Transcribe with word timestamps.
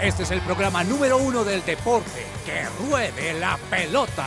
Este 0.00 0.22
es 0.22 0.30
el 0.30 0.40
programa 0.42 0.84
número 0.84 1.18
uno 1.18 1.42
del 1.42 1.64
deporte. 1.64 2.24
Que 2.46 2.64
ruede 2.84 3.32
la 3.34 3.58
pelota. 3.68 4.26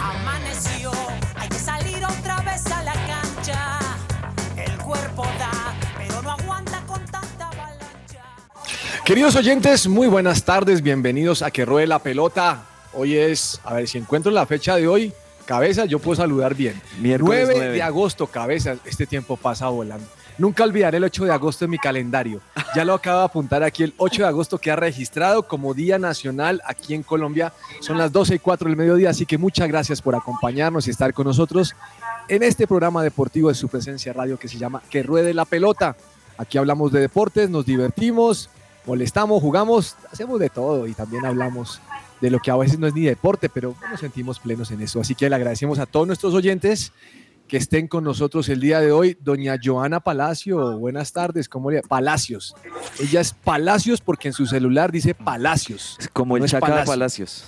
Amaneció, 0.00 0.92
hay 1.34 1.48
que 1.48 1.58
salir 1.58 2.04
otra 2.04 2.40
vez 2.42 2.64
a 2.66 2.82
la 2.84 2.92
cancha. 2.92 3.78
El 4.56 4.76
cuerpo 4.78 5.24
da, 5.38 5.74
pero 5.98 6.22
no 6.22 6.30
aguanta 6.30 6.80
con 6.86 7.04
tanta 7.06 7.48
avalancha. 7.48 8.22
Queridos 9.04 9.34
oyentes, 9.34 9.88
muy 9.88 10.06
buenas 10.06 10.44
tardes, 10.44 10.82
bienvenidos 10.82 11.42
a 11.42 11.50
Que 11.50 11.64
Ruede 11.64 11.88
la 11.88 11.98
Pelota. 11.98 12.62
Hoy 12.92 13.16
es, 13.16 13.60
a 13.64 13.74
ver 13.74 13.88
si 13.88 13.98
encuentro 13.98 14.30
la 14.30 14.46
fecha 14.46 14.76
de 14.76 14.86
hoy, 14.86 15.12
cabeza, 15.46 15.84
yo 15.84 15.98
puedo 15.98 16.16
saludar 16.16 16.54
bien. 16.54 16.80
Miércoles 17.00 17.42
9 17.44 17.54
nueve. 17.56 17.74
de 17.74 17.82
agosto, 17.82 18.28
cabeza, 18.28 18.76
este 18.84 19.06
tiempo 19.06 19.36
pasa 19.36 19.66
volando. 19.68 20.06
Nunca 20.38 20.64
olvidaré 20.64 20.98
el 20.98 21.04
8 21.04 21.24
de 21.24 21.32
agosto 21.32 21.64
en 21.64 21.70
mi 21.70 21.78
calendario. 21.78 22.42
Ya 22.74 22.84
lo 22.84 22.92
acabo 22.92 23.20
de 23.20 23.24
apuntar 23.24 23.62
aquí, 23.62 23.84
el 23.84 23.94
8 23.96 24.22
de 24.22 24.28
agosto 24.28 24.58
queda 24.58 24.76
registrado 24.76 25.44
como 25.44 25.72
Día 25.72 25.98
Nacional 25.98 26.60
aquí 26.66 26.92
en 26.94 27.02
Colombia. 27.02 27.54
Son 27.80 27.96
las 27.96 28.12
12 28.12 28.34
y 28.34 28.38
4 28.38 28.68
del 28.68 28.76
mediodía, 28.76 29.10
así 29.10 29.24
que 29.24 29.38
muchas 29.38 29.66
gracias 29.68 30.02
por 30.02 30.14
acompañarnos 30.14 30.86
y 30.86 30.90
estar 30.90 31.14
con 31.14 31.26
nosotros 31.26 31.74
en 32.28 32.42
este 32.42 32.66
programa 32.66 33.02
deportivo 33.02 33.48
de 33.48 33.54
su 33.54 33.68
presencia 33.68 34.12
radio 34.12 34.38
que 34.38 34.48
se 34.48 34.58
llama 34.58 34.82
Que 34.90 35.02
Ruede 35.02 35.32
la 35.32 35.46
Pelota. 35.46 35.96
Aquí 36.36 36.58
hablamos 36.58 36.92
de 36.92 37.00
deportes, 37.00 37.48
nos 37.48 37.64
divertimos, 37.64 38.50
molestamos, 38.84 39.40
jugamos, 39.40 39.96
hacemos 40.12 40.38
de 40.38 40.50
todo 40.50 40.86
y 40.86 40.92
también 40.92 41.24
hablamos 41.24 41.80
de 42.20 42.30
lo 42.30 42.40
que 42.40 42.50
a 42.50 42.56
veces 42.56 42.78
no 42.78 42.86
es 42.86 42.94
ni 42.94 43.02
deporte, 43.02 43.48
pero 43.48 43.74
nos 43.90 44.00
sentimos 44.00 44.38
plenos 44.38 44.70
en 44.70 44.82
eso. 44.82 45.00
Así 45.00 45.14
que 45.14 45.30
le 45.30 45.36
agradecemos 45.36 45.78
a 45.78 45.86
todos 45.86 46.06
nuestros 46.06 46.34
oyentes 46.34 46.92
que 47.48 47.56
estén 47.56 47.86
con 47.86 48.02
nosotros 48.04 48.48
el 48.48 48.60
día 48.60 48.80
de 48.80 48.90
hoy. 48.92 49.16
Doña 49.20 49.56
Joana 49.62 50.00
Palacio, 50.00 50.78
buenas 50.78 51.12
tardes. 51.12 51.48
¿Cómo 51.48 51.70
le 51.70 51.82
Palacios. 51.82 52.54
Ella 52.98 53.20
es 53.20 53.32
Palacios 53.32 54.00
porque 54.00 54.28
en 54.28 54.34
su 54.34 54.46
celular 54.46 54.90
dice 54.90 55.14
Palacios. 55.14 55.98
Como 56.12 56.36
el 56.36 56.42
No 56.42 56.48
Chaca. 56.48 56.84
Palacios. 56.84 57.44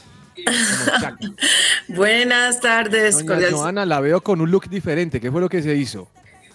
Chaca. 1.01 1.19
Buenas 1.89 2.61
tardes, 2.61 3.17
Doña 3.17 3.27
cordial- 3.27 3.53
Joana, 3.53 3.87
la 3.87 4.01
veo 4.01 4.21
con 4.21 4.41
un 4.41 4.51
look 4.51 4.69
diferente. 4.69 5.21
¿Qué 5.21 5.31
fue 5.33 5.41
lo 5.41 5.49
que 5.49 5.63
se 5.63 5.75
hizo? 5.75 6.09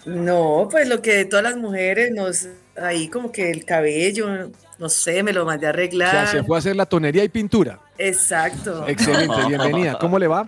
No, 0.05 0.67
pues 0.69 0.87
lo 0.87 1.01
que 1.01 1.25
todas 1.25 1.43
las 1.43 1.57
mujeres 1.57 2.11
nos, 2.13 2.47
ahí 2.81 3.07
como 3.07 3.31
que 3.31 3.49
el 3.49 3.65
cabello, 3.65 4.51
no 4.77 4.89
sé, 4.89 5.23
me 5.23 5.31
lo 5.33 5.45
mandé 5.45 5.67
a 5.67 5.69
O 5.69 5.73
sea, 5.73 5.79
arreglar. 5.83 6.27
se 6.27 6.43
fue 6.43 6.57
a 6.57 6.59
hacer 6.59 6.75
la 6.75 6.85
tonería 6.85 7.23
y 7.23 7.29
pintura. 7.29 7.79
Exacto. 7.97 8.85
Excelente, 8.87 9.35
bienvenida. 9.47 9.97
¿Cómo 9.99 10.17
le 10.17 10.27
va? 10.27 10.47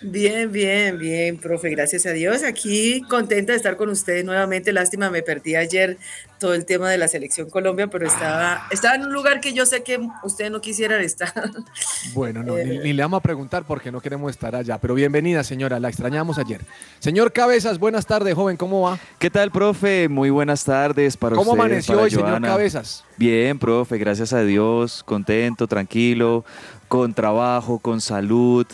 Bien, 0.00 0.52
bien, 0.52 0.96
bien, 0.96 1.36
profe, 1.38 1.70
gracias 1.70 2.06
a 2.06 2.12
Dios. 2.12 2.44
Aquí 2.44 3.02
contenta 3.08 3.52
de 3.52 3.56
estar 3.56 3.76
con 3.76 3.88
ustedes 3.88 4.24
nuevamente. 4.24 4.72
Lástima, 4.72 5.10
me 5.10 5.22
perdí 5.22 5.56
ayer 5.56 5.98
todo 6.38 6.54
el 6.54 6.64
tema 6.66 6.88
de 6.88 6.98
la 6.98 7.08
selección 7.08 7.50
Colombia, 7.50 7.88
pero 7.88 8.06
estaba, 8.06 8.68
estaba 8.70 8.94
en 8.94 9.02
un 9.02 9.12
lugar 9.12 9.40
que 9.40 9.52
yo 9.54 9.66
sé 9.66 9.82
que 9.82 9.98
ustedes 10.22 10.52
no 10.52 10.60
quisieran 10.60 11.00
estar. 11.02 11.32
Bueno, 12.14 12.44
no, 12.44 12.56
Eh. 12.56 12.64
ni, 12.64 12.78
ni 12.78 12.92
le 12.92 13.02
vamos 13.02 13.18
a 13.18 13.22
preguntar 13.22 13.64
porque 13.66 13.90
no 13.90 14.00
queremos 14.00 14.30
estar 14.30 14.54
allá. 14.54 14.78
Pero 14.78 14.94
bienvenida, 14.94 15.42
señora. 15.42 15.80
La 15.80 15.88
extrañamos 15.88 16.38
ayer. 16.38 16.60
Señor 17.00 17.32
Cabezas, 17.32 17.80
buenas 17.80 18.06
tardes, 18.06 18.34
joven. 18.34 18.56
¿Cómo 18.56 18.82
va? 18.82 19.00
¿Qué 19.18 19.30
tal, 19.30 19.50
profe? 19.50 20.08
Muy 20.08 20.30
buenas 20.30 20.64
tardes 20.64 21.16
para 21.16 21.34
¿Cómo 21.34 21.50
usted, 21.50 21.60
amaneció 21.64 21.94
para 21.94 22.04
hoy, 22.04 22.10
señor 22.10 22.30
Joana. 22.30 22.48
Cabezas? 22.48 23.04
Bien, 23.16 23.58
profe, 23.58 23.98
gracias 23.98 24.32
a 24.32 24.42
Dios, 24.44 25.02
contento, 25.02 25.66
tranquilo, 25.66 26.44
con 26.88 27.14
trabajo, 27.14 27.78
con 27.78 28.00
salud, 28.00 28.66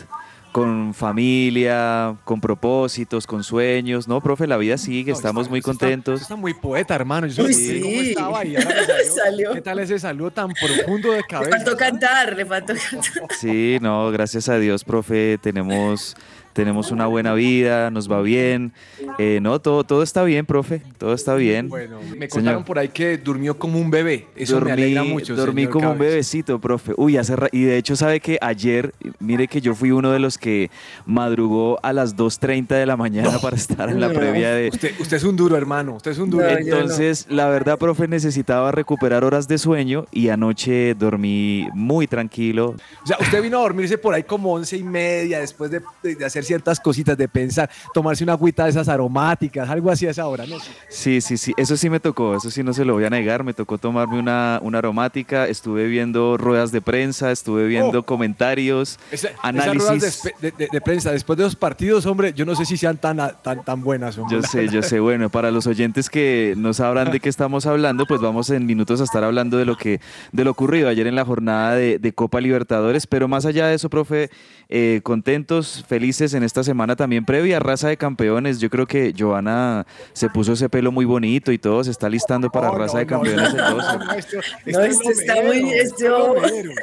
con 0.51 0.93
familia, 0.93 2.15
con 2.23 2.39
propósitos, 2.39 3.27
con 3.27 3.43
suelos. 3.43 4.07
No, 4.07 4.21
profe, 4.21 4.47
la 4.47 4.55
vida 4.57 4.77
sigue, 4.77 5.11
No, 5.11 5.17
estamos 5.17 5.41
está- 5.43 5.49
muy 5.49 5.59
está- 5.59 5.69
contentos. 5.71 6.21
está 6.21 6.35
muy 6.37 6.53
poeta, 6.53 6.95
hermano. 6.95 7.27
Yo 7.27 7.43
Uy, 7.43 7.53
sé 7.53 7.81
cómo 7.81 7.93
sí. 8.01 8.09
estaba 8.11 8.45
y 8.45 8.55
ahora 8.55 8.69
le 8.69 8.85
salió. 8.85 9.13
Salió. 9.25 9.53
¿Qué 9.53 9.61
tal 9.61 9.79
ese 9.79 9.99
saludo 9.99 10.31
tan 10.31 10.49
profundo 10.53 11.11
de 11.11 11.17
Le 11.17 11.23
cabeza? 11.23 11.57
faltó 11.57 11.75
cantar, 11.77 12.35
le 12.35 12.45
faltó 12.45 12.73
cantar. 12.73 13.27
Sí, 13.37 13.77
no, 13.81 14.09
gracias 14.11 14.47
a 14.47 14.57
Dios, 14.57 14.83
profe, 14.85 15.37
tenemos, 15.41 16.15
tenemos 16.55 16.89
una 16.91 17.05
buena 17.05 17.33
vida, 17.33 17.91
nos 17.91 18.09
va 18.09 18.21
bien. 18.21 18.71
Eh, 19.19 19.39
no, 19.41 19.59
todo, 19.59 19.83
todo 19.83 20.01
está 20.03 20.23
bien, 20.23 20.45
profe, 20.45 20.81
todo 20.97 21.13
está 21.13 21.35
bien. 21.35 21.67
Bueno, 21.67 21.99
me 21.99 22.05
Señor. 22.11 22.29
contaron 22.29 22.63
por 22.63 22.79
ahí 22.79 22.87
que 22.87 23.17
durmió 23.17 23.59
como 23.59 23.77
un 23.77 23.91
bebé. 23.91 24.27
Eso 24.37 24.61
me 24.61 24.71
alegra 24.71 25.03
mucho. 25.03 25.35
dormí 25.35 25.63
señor 25.63 25.73
como 25.73 25.91
un 25.91 25.97
bebecito, 25.99 26.57
profe. 26.59 26.93
Uy, 26.95 27.17
hace 27.17 27.35
ra- 27.35 27.49
y 27.51 27.63
de 27.63 27.75
hecho 27.77 27.97
sabe 27.97 28.21
que 28.21 28.37
ayer, 28.41 28.93
mire 29.19 29.49
que 29.49 29.59
yo 29.59 29.75
fui 29.75 29.91
uno 29.91 30.11
de 30.13 30.19
los 30.19 30.37
que 30.37 30.71
madrugó 31.05 31.77
a 31.83 31.91
las 31.91 32.15
2.30 32.15 32.67
de 32.75 32.85
la 32.85 32.95
mañana 32.95 33.37
para 33.41 33.57
estar 33.57 33.89
en 33.89 33.99
la 33.99 34.07
No. 34.07 34.13
previa 34.13 34.51
de... 34.51 34.69
Usted, 34.69 34.91
usted 34.99 35.17
es 35.17 35.23
un 35.25 35.35
duro, 35.35 35.57
hermano. 35.57 35.95
Usted 35.95 36.11
es 36.11 36.19
un 36.19 36.29
duro. 36.29 36.45
No. 36.49 36.57
Entonces, 36.57 37.25
la 37.29 37.49
verdad, 37.49 37.77
profe, 37.77 38.07
necesitaba 38.07 38.71
recuperar 38.71 39.25
horas 39.25 39.49
de 39.49 39.57
sueño 39.57 40.05
y 40.13 40.29
anoche 40.29 40.95
dormí 40.95 41.67
muy 41.73 42.07
tranquilo. 42.07 42.75
O 43.03 43.07
sea, 43.07 43.17
usted 43.19 43.41
vino 43.43 43.57
a 43.59 43.61
dormirse 43.61 43.97
por 43.97 44.13
ahí 44.13 44.23
como 44.23 44.53
once 44.53 44.77
y 44.77 44.83
media 44.83 45.39
después 45.39 45.69
de, 45.69 45.81
de- 46.01 46.15
de 46.15 46.25
hacer 46.25 46.44
ciertas 46.45 46.79
cositas, 46.79 47.17
de 47.17 47.27
pensar, 47.27 47.69
tomarse 47.93 48.23
una 48.23 48.33
agüita 48.33 48.63
de 48.65 48.69
esas 48.71 48.87
aromáticas, 48.87 49.69
algo 49.69 49.91
así 49.91 50.07
a 50.07 50.11
esa 50.11 50.27
hora, 50.27 50.45
¿no? 50.45 50.55
Sí, 50.89 51.21
sí, 51.21 51.37
sí, 51.37 51.53
eso 51.57 51.75
sí 51.77 51.89
me 51.89 51.99
tocó, 51.99 52.35
eso 52.35 52.49
sí 52.51 52.63
no 52.63 52.73
se 52.73 52.85
lo 52.85 52.93
voy 52.93 53.05
a 53.05 53.09
negar, 53.09 53.43
me 53.43 53.53
tocó 53.53 53.77
tomarme 53.77 54.17
una, 54.19 54.59
una 54.61 54.77
aromática, 54.79 55.47
estuve 55.47 55.87
viendo 55.87 56.37
ruedas 56.37 56.71
de 56.71 56.81
prensa, 56.81 57.31
estuve 57.31 57.65
viendo 57.67 57.99
Oh. 57.99 58.03
comentarios, 58.05 58.99
Esa- 59.11 59.29
esas 59.29 59.39
análisis. 59.43 59.77
ruedas 59.89 60.23
de, 60.23 60.33
de- 60.41 60.57
de- 60.57 60.69
de 60.71 60.81
prensa 60.81 61.11
después 61.11 61.37
de 61.37 61.43
los 61.43 61.55
partidos, 61.55 62.05
hombre, 62.05 62.33
yo 62.33 62.45
no 62.45 62.55
sé 62.55 62.65
si 62.65 62.77
sean 62.77 62.97
tan, 62.97 63.17
tan, 63.41 63.63
tan 63.63 63.81
buenas. 63.81 64.17
hombre. 64.17 64.35
Yo 64.37 64.41
sé, 64.43 64.67
yo 64.69 64.81
sé. 64.81 64.99
Bueno, 64.99 65.29
para 65.29 65.51
los 65.51 65.67
oyentes 65.67 66.09
que 66.09 66.53
no 66.57 66.73
sabrán 66.73 67.11
de 67.11 67.19
qué 67.19 67.29
estamos 67.29 67.65
hablando, 67.65 68.05
pues 68.05 68.21
vamos 68.21 68.49
en 68.49 68.65
minutos 68.65 69.01
a 69.01 69.03
estar 69.05 69.23
hablando 69.23 69.57
de 69.57 69.65
lo 69.65 69.77
que 69.77 69.99
de 70.31 70.43
lo 70.43 70.51
ocurrido 70.51 70.89
ayer 70.89 71.07
en 71.07 71.15
la 71.15 71.25
jornada 71.25 71.75
de, 71.75 71.99
de 71.99 72.13
Copa 72.13 72.41
Libertadores. 72.41 73.07
Pero 73.07 73.27
más 73.27 73.45
allá 73.45 73.67
de 73.67 73.75
eso, 73.75 73.89
profe, 73.89 74.29
eh, 74.69 75.01
contentos, 75.03 75.83
felices 75.87 76.33
en 76.33 76.43
esta 76.43 76.63
semana 76.63 76.95
también 76.95 77.25
previa, 77.25 77.59
raza 77.59 77.87
de 77.87 77.97
campeones. 77.97 78.59
Yo 78.59 78.69
creo 78.69 78.87
que 78.87 79.13
Joana 79.17 79.85
se 80.13 80.29
puso 80.29 80.53
ese 80.53 80.69
pelo 80.69 80.91
muy 80.91 81.05
bonito 81.05 81.51
y 81.51 81.57
todo, 81.57 81.83
se 81.83 81.91
está 81.91 82.09
listando 82.09 82.49
para 82.49 82.71
raza 82.71 82.93
no, 82.93 82.99
de 82.99 83.05
campeones. 83.07 83.53
no, 83.53 83.67
el 83.69 83.75
12. 83.75 83.97
no, 83.97 84.11
esto- 84.13 84.37
No, 84.65 84.79
es 84.81 84.91
esto 84.93 85.09
está 85.11 85.35
muy- 85.43 85.73
esto- 85.73 86.33
bromero. 86.33 86.71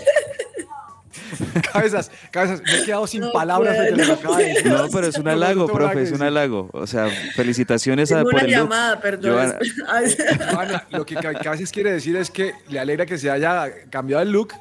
Cabezas, 1.73 2.11
cabezas, 2.31 2.63
me 2.63 2.79
he 2.79 2.85
quedado 2.85 3.07
sin 3.07 3.21
No 3.23 3.33
palabras 3.33 3.77
no 3.91 3.97
que 3.97 4.03
acaba 4.13 4.37
de 4.39 4.45
decir. 4.49 4.67
No, 4.73 4.89
pero 4.91 5.07
es 5.07 5.17
un 5.19 5.29
halago, 5.29 5.67
No, 5.67 5.73
profe, 5.73 6.03
es 6.03 6.13
un 6.13 6.23
halago. 6.23 6.69
O 6.73 6.87
sea, 6.87 7.09
felicitaciones 7.35 8.13
a, 8.13 8.23
por 8.23 8.35
una 8.35 8.43
el 8.43 8.51
look. 8.51 8.61
llamada, 8.61 9.01
perdón. 9.01 9.33
Joana- 9.35 9.59
Joana, 10.53 10.85
lo 10.91 11.05
que 11.07 11.15
ca- 11.17 11.35
Cabezas 11.35 11.71
quiere 11.71 11.93
decir 11.93 12.17
es 12.17 12.31
que 12.31 12.53
le 12.69 12.81
alegra 12.81 13.07
que 13.07 13.19
se 13.19 13.31
haya 13.31 13.71
cambiado 13.91 14.23
el 14.23 14.31
look 14.33 14.53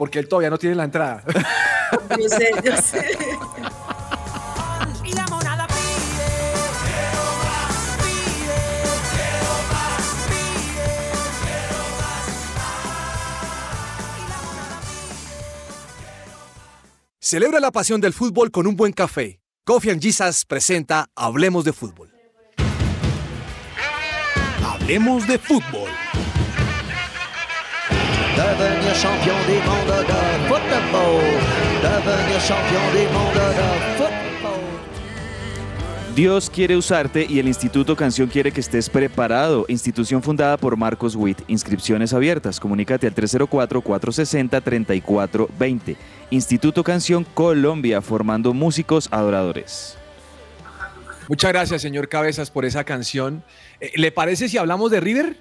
porque 0.00 0.18
él 0.18 0.28
todavía 0.28 0.48
no 0.48 0.56
tiene 0.56 0.76
la 0.76 0.84
entrada. 0.84 1.22
Yo 2.18 2.26
sé, 2.26 2.50
yo 2.64 2.74
sé. 2.80 3.06
Celebra 17.18 17.60
la 17.60 17.70
pasión 17.70 18.00
del 18.00 18.14
fútbol 18.14 18.50
con 18.50 18.66
un 18.66 18.76
buen 18.76 18.94
café. 18.94 19.42
Coffee 19.66 19.90
and 19.90 20.00
Jesus 20.00 20.46
presenta 20.46 21.10
Hablemos 21.14 21.66
de 21.66 21.74
Fútbol. 21.74 22.10
Hablemos 24.64 25.26
de 25.28 25.38
fútbol. 25.38 25.90
Devenir 28.36 28.94
champion 28.94 29.36
du 29.46 29.54
monde 29.68 29.96
de 30.06 30.20
football. 30.48 31.20
Devenir 31.82 32.40
champion 32.40 32.92
du 32.92 33.04
monde 33.12 33.40
de 33.40 33.46
football. 33.96 34.20
Dios 36.14 36.50
quiere 36.50 36.76
usarte 36.76 37.26
y 37.28 37.38
el 37.38 37.48
Instituto 37.48 37.96
Canción 37.96 38.28
quiere 38.28 38.52
que 38.52 38.60
estés 38.60 38.90
preparado. 38.90 39.64
Institución 39.68 40.22
fundada 40.22 40.56
por 40.56 40.76
Marcos 40.76 41.16
Witt. 41.16 41.40
Inscripciones 41.48 42.12
abiertas. 42.12 42.60
Comunícate 42.60 43.06
al 43.06 43.14
304-460-3420. 43.14 45.96
Instituto 46.30 46.84
Canción 46.84 47.24
Colombia, 47.24 48.02
formando 48.02 48.52
músicos 48.52 49.08
adoradores. 49.10 49.96
Muchas 51.28 51.52
gracias, 51.52 51.82
señor 51.82 52.08
Cabezas, 52.08 52.50
por 52.50 52.64
esa 52.64 52.82
canción. 52.82 53.44
Eh, 53.80 53.92
¿Le 53.94 54.10
parece 54.10 54.48
si 54.48 54.58
hablamos 54.58 54.90
de 54.90 54.98
River? 54.98 55.36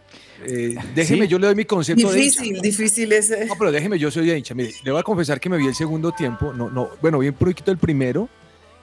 Eh, 0.46 0.76
déjeme, 0.96 1.24
Sí. 1.26 1.28
yo 1.28 1.40
le 1.40 1.48
doy 1.48 1.56
mi 1.56 1.66
concepto 1.66 2.12
de 2.12 2.24
hincha. 2.24 2.42
Difícil, 2.42 2.62
difícil 2.62 3.12
ese. 3.12 3.46
No, 3.46 3.56
pero 3.58 3.72
déjeme, 3.72 4.00
yo 4.00 4.10
soy 4.10 4.26
de 4.28 4.38
hincha. 4.38 4.54
Mire, 4.56 4.74
le 4.84 4.92
voy 4.92 5.00
a 5.00 5.04
confesar 5.04 5.40
que 5.40 5.50
me 5.50 5.58
vi 5.58 5.68
el 5.68 5.76
segundo 5.76 6.12
tiempo. 6.12 6.54
No, 6.54 6.70
no, 6.70 6.90
bueno, 7.02 7.20
vi 7.20 7.28
un 7.28 7.34
poquito 7.36 7.72
el 7.72 7.78
primero 7.78 8.30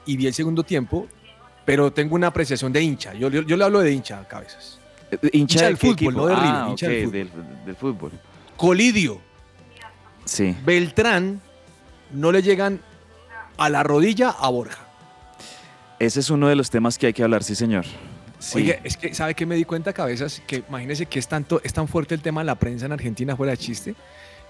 y 0.04 0.16
vi 0.16 0.26
el 0.26 0.34
segundo 0.34 0.62
tiempo, 0.64 1.06
pero 1.64 1.92
tengo 1.92 2.14
una 2.14 2.26
apreciación 2.28 2.72
de 2.72 2.82
hincha. 2.82 3.14
Yo, 3.14 3.28
yo, 3.30 3.42
yo 3.42 3.56
le 3.56 3.64
hablo 3.64 3.80
de 3.80 3.92
hincha 3.92 4.20
a 4.20 4.28
cabezas. 4.28 4.78
Hincha, 5.12 5.28
Hincha 5.32 5.60
de 5.62 5.66
del 5.68 5.76
fútbol, 5.76 5.92
equipo? 5.94 6.10
no 6.12 6.26
de 6.26 6.34
River, 6.34 6.48
Ah, 6.50 6.66
hincha 6.68 6.86
ok, 6.86 6.92
del 6.92 7.04
fútbol. 7.04 7.12
del, 7.12 7.64
del 7.66 7.76
fútbol. 7.76 8.12
Colidio, 8.56 9.20
Sí. 10.24 10.56
Beltrán, 10.64 11.40
no 12.12 12.32
le 12.32 12.42
llegan 12.42 12.80
a 13.56 13.68
la 13.68 13.82
rodilla 13.84 14.30
a 14.30 14.48
Borja. 14.50 14.84
Ese 16.00 16.20
es 16.20 16.28
uno 16.30 16.48
de 16.48 16.56
los 16.56 16.68
temas 16.68 16.98
que 16.98 17.06
hay 17.06 17.12
que 17.12 17.22
hablar, 17.22 17.42
sí, 17.44 17.54
señor. 17.54 17.84
Sí. 18.38 18.58
Oye, 18.58 18.80
es 18.84 18.96
que, 18.96 19.14
¿sabe 19.14 19.34
qué 19.34 19.46
me 19.46 19.54
di 19.56 19.64
cuenta, 19.64 19.92
cabezas? 19.92 20.42
Que 20.46 20.62
imagínese 20.68 21.06
que 21.06 21.18
es, 21.18 21.26
tanto, 21.28 21.60
es 21.64 21.72
tan 21.72 21.88
fuerte 21.88 22.14
el 22.14 22.20
tema 22.20 22.42
de 22.42 22.46
la 22.46 22.54
prensa 22.54 22.86
en 22.86 22.92
Argentina, 22.92 23.34
fuera 23.36 23.52
de 23.52 23.58
chiste, 23.58 23.94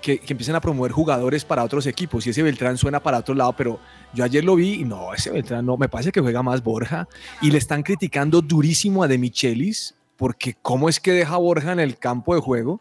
que, 0.02 0.18
que 0.18 0.32
empiezan 0.32 0.56
a 0.56 0.60
promover 0.60 0.92
jugadores 0.92 1.44
para 1.44 1.62
otros 1.64 1.86
equipos 1.86 2.26
y 2.26 2.30
ese 2.30 2.42
Beltrán 2.42 2.76
suena 2.78 3.00
para 3.00 3.18
otro 3.18 3.34
lado, 3.34 3.54
pero 3.56 3.78
yo 4.12 4.24
ayer 4.24 4.44
lo 4.44 4.56
vi 4.56 4.74
y 4.80 4.84
no, 4.84 5.14
ese 5.14 5.30
Beltrán 5.30 5.64
no, 5.64 5.76
me 5.76 5.88
parece 5.88 6.12
que 6.12 6.20
juega 6.20 6.42
más 6.42 6.62
Borja 6.62 7.08
y 7.40 7.50
le 7.50 7.58
están 7.58 7.82
criticando 7.82 8.42
durísimo 8.42 9.02
a 9.02 9.08
De 9.08 9.18
Michelis 9.18 9.94
porque 10.16 10.54
cómo 10.62 10.88
es 10.88 10.98
que 11.00 11.12
deja 11.12 11.34
a 11.34 11.38
Borja 11.38 11.72
en 11.72 11.80
el 11.80 11.96
campo 11.98 12.34
de 12.34 12.40
juego, 12.40 12.80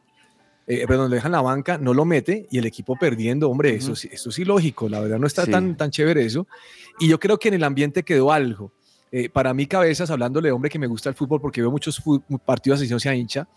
eh, 0.67 0.85
perdón, 0.87 1.09
lo 1.09 1.15
deja 1.15 1.27
en 1.27 1.33
la 1.33 1.41
banca, 1.41 1.77
no 1.77 1.93
lo 1.93 2.05
mete 2.05 2.47
y 2.49 2.57
el 2.57 2.65
equipo 2.65 2.95
perdiendo, 2.97 3.49
hombre, 3.49 3.75
eso, 3.75 3.95
sí- 3.95 4.09
eso 4.11 4.29
es 4.29 4.39
ilógico, 4.39 4.89
la 4.89 4.99
verdad 4.99 5.19
no 5.19 5.27
está 5.27 5.45
Sí. 5.45 5.51
tan, 5.51 5.77
tan 5.77 5.91
chévere 5.91 6.25
eso. 6.25 6.47
Y 6.99 7.07
yo 7.07 7.19
creo 7.19 7.37
que 7.37 7.49
en 7.49 7.53
el 7.55 7.63
ambiente 7.63 8.03
quedó 8.03 8.31
algo. 8.31 8.71
Eh, 9.11 9.29
para 9.29 9.53
mí, 9.53 9.65
cabezas, 9.67 10.09
hablándole 10.09 10.49
de 10.49 10.51
hombre 10.51 10.69
que 10.69 10.79
me 10.79 10.87
gusta 10.87 11.09
el 11.09 11.15
fútbol 11.15 11.39
porque 11.39 11.61
veo 11.61 11.71
muchos 11.71 12.01
partidos 12.45 12.89
no 12.89 12.99
sea 12.99 13.15
hincha, 13.15 13.47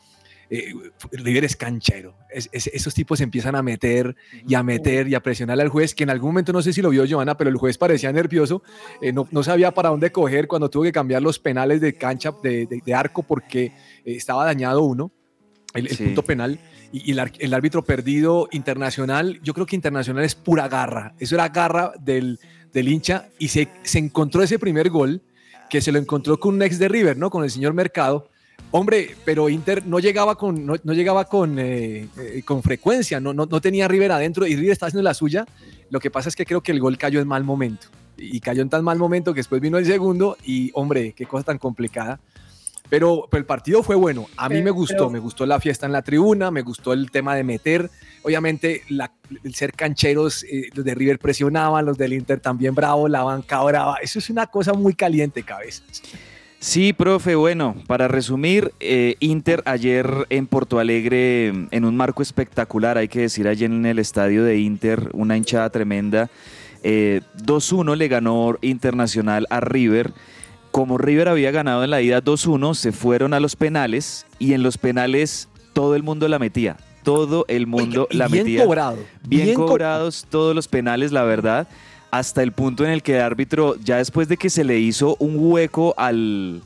eh, 0.50 0.72
River 1.12 1.44
es 1.44 1.56
canchero. 1.56 2.14
Es- 2.30 2.48
es- 2.52 2.68
esos 2.68 2.94
tipos 2.94 3.20
empiezan 3.20 3.54
a 3.54 3.62
meter 3.62 4.14
y 4.46 4.54
a 4.54 4.62
meter 4.62 5.06
y 5.08 5.14
a 5.14 5.20
presionar 5.20 5.60
al 5.60 5.68
juez, 5.68 5.94
que 5.94 6.04
en 6.04 6.10
algún 6.10 6.30
momento 6.30 6.52
no 6.52 6.62
sé 6.62 6.72
si 6.72 6.80
lo 6.80 6.88
vio 6.90 7.04
Joana, 7.08 7.36
pero 7.36 7.50
el 7.50 7.56
juez 7.56 7.76
parecía 7.76 8.12
nervioso, 8.12 8.62
eh, 9.02 9.12
no, 9.12 9.28
no 9.30 9.42
sabía 9.42 9.72
para 9.72 9.90
dónde 9.90 10.10
coger 10.12 10.48
cuando 10.48 10.70
tuvo 10.70 10.84
que 10.84 10.92
cambiar 10.92 11.20
los 11.22 11.38
penales 11.38 11.80
de 11.80 11.92
cancha, 11.94 12.32
de, 12.42 12.66
de- 12.66 12.80
de 12.84 12.94
arco, 12.94 13.22
porque 13.22 13.64
eh, 13.66 13.72
estaba 14.04 14.44
dañado 14.44 14.82
uno, 14.84 15.10
el, 15.74 15.86
el 15.88 15.96
Sí. 15.96 16.04
punto 16.04 16.22
penal. 16.22 16.58
Y, 16.92 17.10
y 17.10 17.18
el, 17.18 17.30
el 17.40 17.52
árbitro 17.52 17.84
perdido 17.84 18.48
internacional, 18.52 19.38
yo 19.42 19.52
creo 19.52 19.66
que 19.66 19.76
internacional 19.76 20.24
es 20.24 20.34
pura 20.34 20.66
garra. 20.68 21.14
Eso 21.18 21.34
era 21.34 21.48
garra 21.50 21.92
del, 22.00 22.38
del 22.72 22.88
hincha 22.88 23.28
y 23.38 23.48
se, 23.48 23.68
se 23.82 23.98
encontró 23.98 24.42
ese 24.42 24.58
primer 24.58 24.88
gol 24.88 25.20
que 25.68 25.80
se 25.80 25.92
lo 25.92 25.98
encontró 25.98 26.38
con 26.38 26.54
un 26.54 26.62
ex 26.62 26.78
de 26.78 26.88
River, 26.88 27.16
¿no? 27.16 27.30
Con 27.30 27.44
el 27.44 27.50
señor 27.50 27.74
Mercado. 27.74 28.28
Hombre, 28.70 29.14
pero 29.24 29.48
Inter 29.48 29.86
no 29.86 29.98
llegaba 29.98 30.36
con, 30.36 30.66
no, 30.66 30.74
no 30.82 30.92
llegaba 30.92 31.24
con, 31.24 31.58
eh, 31.58 32.08
eh, 32.18 32.42
con 32.44 32.62
frecuencia, 32.62 33.18
no, 33.18 33.32
no, 33.32 33.46
no 33.46 33.60
tenía 33.60 33.88
River 33.88 34.12
adentro 34.12 34.46
y 34.46 34.56
River 34.56 34.72
estaba 34.72 34.88
haciendo 34.88 35.04
la 35.04 35.14
suya. 35.14 35.46
Lo 35.90 36.00
que 36.00 36.10
pasa 36.10 36.28
es 36.28 36.36
que 36.36 36.44
creo 36.44 36.60
que 36.60 36.72
el 36.72 36.80
gol 36.80 36.98
cayó 36.98 37.20
en 37.20 37.28
mal 37.28 37.44
momento 37.44 37.88
y 38.18 38.40
cayó 38.40 38.62
en 38.62 38.68
tan 38.68 38.84
mal 38.84 38.98
momento 38.98 39.32
que 39.32 39.38
después 39.38 39.60
vino 39.60 39.78
el 39.78 39.86
segundo 39.86 40.36
y, 40.44 40.70
hombre, 40.74 41.12
qué 41.12 41.24
cosa 41.24 41.44
tan 41.44 41.58
complicada. 41.58 42.20
Pero, 42.90 43.26
pero 43.30 43.38
el 43.40 43.44
partido 43.46 43.82
fue 43.82 43.96
bueno. 43.96 44.26
A 44.36 44.48
mí 44.48 44.54
Pero- 44.56 44.64
me 44.64 44.70
gustó, 44.70 44.96
pero- 44.96 45.10
me 45.10 45.18
gustó 45.18 45.44
la 45.46 45.60
fiesta 45.60 45.86
en 45.86 45.92
la 45.92 46.02
tribuna, 46.02 46.50
me 46.50 46.62
gustó 46.62 46.92
el 46.92 47.10
tema 47.10 47.34
de 47.34 47.44
meter. 47.44 47.90
Obviamente, 48.22 48.82
la- 48.88 49.12
el 49.44 49.54
ser 49.54 49.72
cancheros, 49.74 50.44
eh, 50.44 50.70
los 50.74 50.84
de 50.84 50.94
River 50.94 51.18
presionaban, 51.18 51.84
los 51.84 51.98
del 51.98 52.12
Inter 52.14 52.40
también 52.40 52.74
bravo, 52.74 53.06
la 53.08 53.22
banca 53.22 53.62
brava. 53.62 53.96
Eso 54.02 54.18
es 54.18 54.30
una 54.30 54.46
cosa 54.46 54.72
muy 54.72 54.94
caliente, 54.94 55.42
cabezas. 55.42 56.02
Sí, 56.60 56.92
profe, 56.92 57.36
bueno, 57.36 57.76
para 57.86 58.08
resumir, 58.08 58.72
eh, 58.80 59.14
Inter 59.20 59.62
ayer 59.64 60.26
en 60.30 60.48
Porto 60.48 60.80
Alegre, 60.80 61.48
en 61.70 61.84
un 61.84 61.96
marco 61.96 62.20
espectacular, 62.20 62.98
hay 62.98 63.06
que 63.06 63.20
decir, 63.20 63.46
ayer 63.46 63.70
en 63.70 63.86
el 63.86 64.00
estadio 64.00 64.42
de 64.42 64.58
Inter, 64.58 65.08
una 65.12 65.36
hinchada 65.36 65.70
tremenda, 65.70 66.30
eh, 66.82 67.20
2-1 67.44 67.94
le 67.94 68.08
ganó 68.08 68.56
Internacional 68.60 69.46
a 69.50 69.60
River. 69.60 70.12
Como 70.70 70.98
River 70.98 71.28
había 71.28 71.50
ganado 71.50 71.82
en 71.84 71.90
la 71.90 72.00
ida 72.02 72.22
2-1, 72.22 72.74
se 72.74 72.92
fueron 72.92 73.34
a 73.34 73.40
los 73.40 73.56
penales 73.56 74.26
y 74.38 74.52
en 74.52 74.62
los 74.62 74.78
penales 74.78 75.48
todo 75.72 75.94
el 75.96 76.02
mundo 76.02 76.28
la 76.28 76.38
metía. 76.38 76.76
Todo 77.02 77.44
el 77.48 77.66
mundo 77.66 78.06
y 78.10 78.16
la 78.16 78.28
bien 78.28 78.44
metía. 78.44 78.64
cobrado. 78.64 78.98
Bien, 79.26 79.54
co- 79.54 79.66
cobrados 79.66 80.26
todos 80.28 80.54
los 80.54 80.68
penales, 80.68 81.10
la 81.10 81.22
verdad, 81.24 81.66
hasta 82.10 82.42
el 82.42 82.52
punto 82.52 82.84
en 82.84 82.90
el 82.90 83.02
que 83.02 83.16
el 83.16 83.22
árbitro, 83.22 83.76
ya 83.82 83.96
después 83.96 84.28
de 84.28 84.36
que 84.36 84.50
se 84.50 84.62
le 84.64 84.78
hizo 84.78 85.16
un 85.18 85.36
hueco 85.38 85.94
al, 85.96 86.60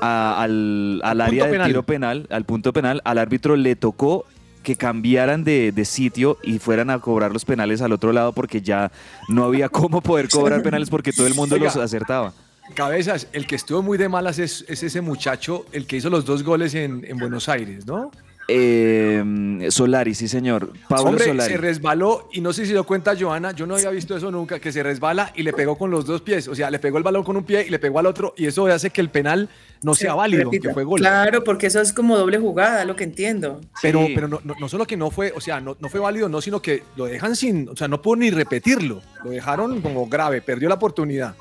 a- 0.00 0.40
al, 0.42 1.00
al 1.02 1.20
área 1.20 1.50
penal. 1.50 1.66
tiro 1.66 1.82
penal, 1.82 2.26
al 2.30 2.44
punto 2.44 2.72
penal, 2.72 3.00
al 3.04 3.18
árbitro 3.18 3.56
le 3.56 3.74
tocó 3.74 4.26
que 4.62 4.76
cambiaran 4.76 5.42
de, 5.42 5.72
de 5.72 5.84
sitio 5.84 6.36
y 6.44 6.58
fueran 6.58 6.90
a 6.90 6.98
cobrar 6.98 7.32
los 7.32 7.44
penales 7.46 7.80
al 7.82 7.92
otro 7.92 8.12
lado 8.12 8.32
porque 8.32 8.60
ya 8.60 8.92
no 9.28 9.44
había 9.44 9.68
cómo 9.70 10.02
poder 10.02 10.28
cobrar 10.28 10.62
penales 10.62 10.88
porque 10.90 11.12
todo 11.12 11.26
el 11.26 11.34
mundo 11.34 11.56
Oiga. 11.56 11.64
los 11.66 11.76
acertaba. 11.76 12.32
Cabezas, 12.74 13.28
el 13.32 13.46
que 13.46 13.56
estuvo 13.56 13.82
muy 13.82 13.98
de 13.98 14.08
malas 14.08 14.38
es, 14.38 14.64
es 14.68 14.82
ese 14.82 15.00
muchacho, 15.00 15.66
el 15.72 15.86
que 15.86 15.96
hizo 15.96 16.10
los 16.10 16.24
dos 16.24 16.42
goles 16.42 16.74
en, 16.74 17.04
en 17.08 17.18
Buenos 17.18 17.48
Aires, 17.48 17.86
¿no? 17.86 18.10
Eh, 18.52 19.68
Solari, 19.70 20.12
sí 20.14 20.26
señor. 20.26 20.72
Pablo 20.88 21.10
Hombre, 21.10 21.24
Solari. 21.26 21.52
se 21.52 21.56
resbaló 21.56 22.28
y 22.32 22.40
no 22.40 22.52
sé 22.52 22.62
si 22.62 22.68
se 22.68 22.72
dio 22.72 22.84
cuenta 22.84 23.14
Joana, 23.18 23.52
yo 23.52 23.64
no 23.66 23.76
había 23.76 23.90
visto 23.90 24.16
eso 24.16 24.30
nunca, 24.32 24.58
que 24.58 24.72
se 24.72 24.82
resbala 24.82 25.32
y 25.36 25.44
le 25.44 25.52
pegó 25.52 25.78
con 25.78 25.90
los 25.92 26.04
dos 26.04 26.20
pies, 26.22 26.48
o 26.48 26.54
sea, 26.56 26.68
le 26.68 26.80
pegó 26.80 26.98
el 26.98 27.04
balón 27.04 27.22
con 27.22 27.36
un 27.36 27.44
pie 27.44 27.64
y 27.66 27.70
le 27.70 27.78
pegó 27.78 28.00
al 28.00 28.06
otro 28.06 28.34
y 28.36 28.46
eso 28.46 28.66
hace 28.66 28.90
que 28.90 29.00
el 29.00 29.08
penal 29.08 29.48
no 29.82 29.94
sea 29.94 30.10
Se 30.12 30.16
válido, 30.16 30.44
repita. 30.44 30.68
que 30.68 30.74
fue 30.74 30.82
gol. 30.84 30.98
Claro, 30.98 31.44
porque 31.44 31.68
eso 31.68 31.80
es 31.80 31.92
como 31.92 32.18
doble 32.18 32.38
jugada, 32.38 32.84
lo 32.84 32.96
que 32.96 33.04
entiendo. 33.04 33.60
Pero, 33.82 34.04
Sí. 34.06 34.12
pero 34.16 34.26
no, 34.26 34.40
no- 34.42 34.54
no 34.58 34.68
solo 34.68 34.84
que 34.84 34.96
no 34.96 35.10
fue, 35.12 35.32
o 35.36 35.40
sea, 35.40 35.60
no, 35.60 35.76
no 35.78 35.88
fue 35.88 36.00
válido, 36.00 36.28
no, 36.28 36.40
sino 36.40 36.60
que 36.60 36.82
lo 36.96 37.04
dejan 37.06 37.36
sin, 37.36 37.68
o 37.68 37.76
sea, 37.76 37.86
no 37.86 38.02
pudo 38.02 38.16
ni 38.16 38.30
repetirlo, 38.30 39.00
lo 39.22 39.30
dejaron 39.30 39.80
como 39.80 40.06
grave, 40.08 40.42
perdió 40.42 40.68
la 40.68 40.74
oportunidad. 40.74 41.34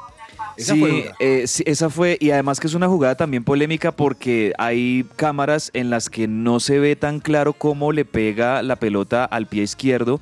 Esa 0.59 0.73
sí, 0.73 0.79
fue 0.79 1.11
eh, 1.19 1.47
sí, 1.47 1.63
esa 1.65 1.89
fue, 1.89 2.17
y 2.19 2.31
además 2.31 2.59
que 2.59 2.67
es 2.67 2.73
una 2.73 2.87
jugada 2.87 3.15
también 3.15 3.43
polémica 3.43 3.91
porque 3.91 4.53
hay 4.57 5.05
cámaras 5.15 5.71
en 5.73 5.89
las 5.89 6.09
que 6.09 6.27
no 6.27 6.59
se 6.59 6.79
ve 6.79 6.95
tan 6.95 7.19
claro 7.19 7.53
cómo 7.53 7.91
le 7.91 8.05
pega 8.05 8.61
la 8.61 8.75
pelota 8.75 9.25
al 9.25 9.47
pie 9.47 9.63
izquierdo. 9.63 10.19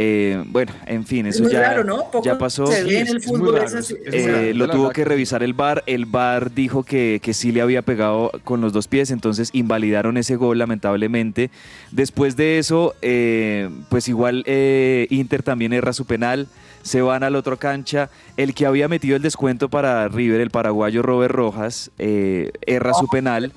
Eh, 0.00 0.44
bueno, 0.46 0.72
en 0.86 1.04
fin, 1.04 1.26
Es 1.26 1.34
eso 1.34 1.42
muy 1.42 1.52
ya, 1.52 1.60
raro, 1.60 1.82
¿no? 1.82 2.08
Poco 2.08 2.22
ya 2.22 2.38
pasó. 2.38 2.68
Se 2.68 2.84
ve 2.84 2.98
en 3.00 3.06
es- 3.06 3.10
el 3.10 3.16
es 3.16 3.24
fútbol 3.24 3.56
raro, 3.56 3.66
es- 3.80 3.90
es. 3.90 3.96
Eh, 4.12 4.52
lo 4.54 4.68
tuvo 4.70 4.90
que- 4.90 5.04
revisar 5.04 5.42
el 5.42 5.54
VAR. 5.54 5.82
El 5.86 6.06
VAR 6.06 6.54
dijo 6.54 6.84
que, 6.84 7.18
que 7.20 7.34
sí 7.34 7.50
le 7.50 7.62
había 7.62 7.82
pegado 7.82 8.30
con 8.44 8.60
los 8.60 8.72
dos 8.72 8.86
pies, 8.86 9.10
entonces 9.10 9.50
invalidaron 9.54 10.16
ese 10.16 10.36
gol, 10.36 10.58
lamentablemente. 10.58 11.50
Después 11.90 12.36
de 12.36 12.58
eso, 12.60 12.94
eh, 13.02 13.70
pues 13.88 14.06
igual 14.06 14.44
eh, 14.46 15.08
Inter 15.10 15.42
también 15.42 15.72
erra 15.72 15.92
su 15.92 16.04
penal. 16.04 16.46
Se 16.82 17.02
van 17.02 17.22
al 17.22 17.36
otro 17.36 17.58
cancha. 17.58 18.10
El 18.36 18.54
que 18.54 18.66
había 18.66 18.88
metido 18.88 19.16
el 19.16 19.22
descuento 19.22 19.68
para 19.68 20.08
River, 20.08 20.40
el 20.40 20.50
paraguayo 20.50 21.02
Robert 21.02 21.34
Rojas, 21.34 21.90
eh, 21.98 22.52
erra 22.66 22.94
su 22.94 23.06
penal. 23.08 23.52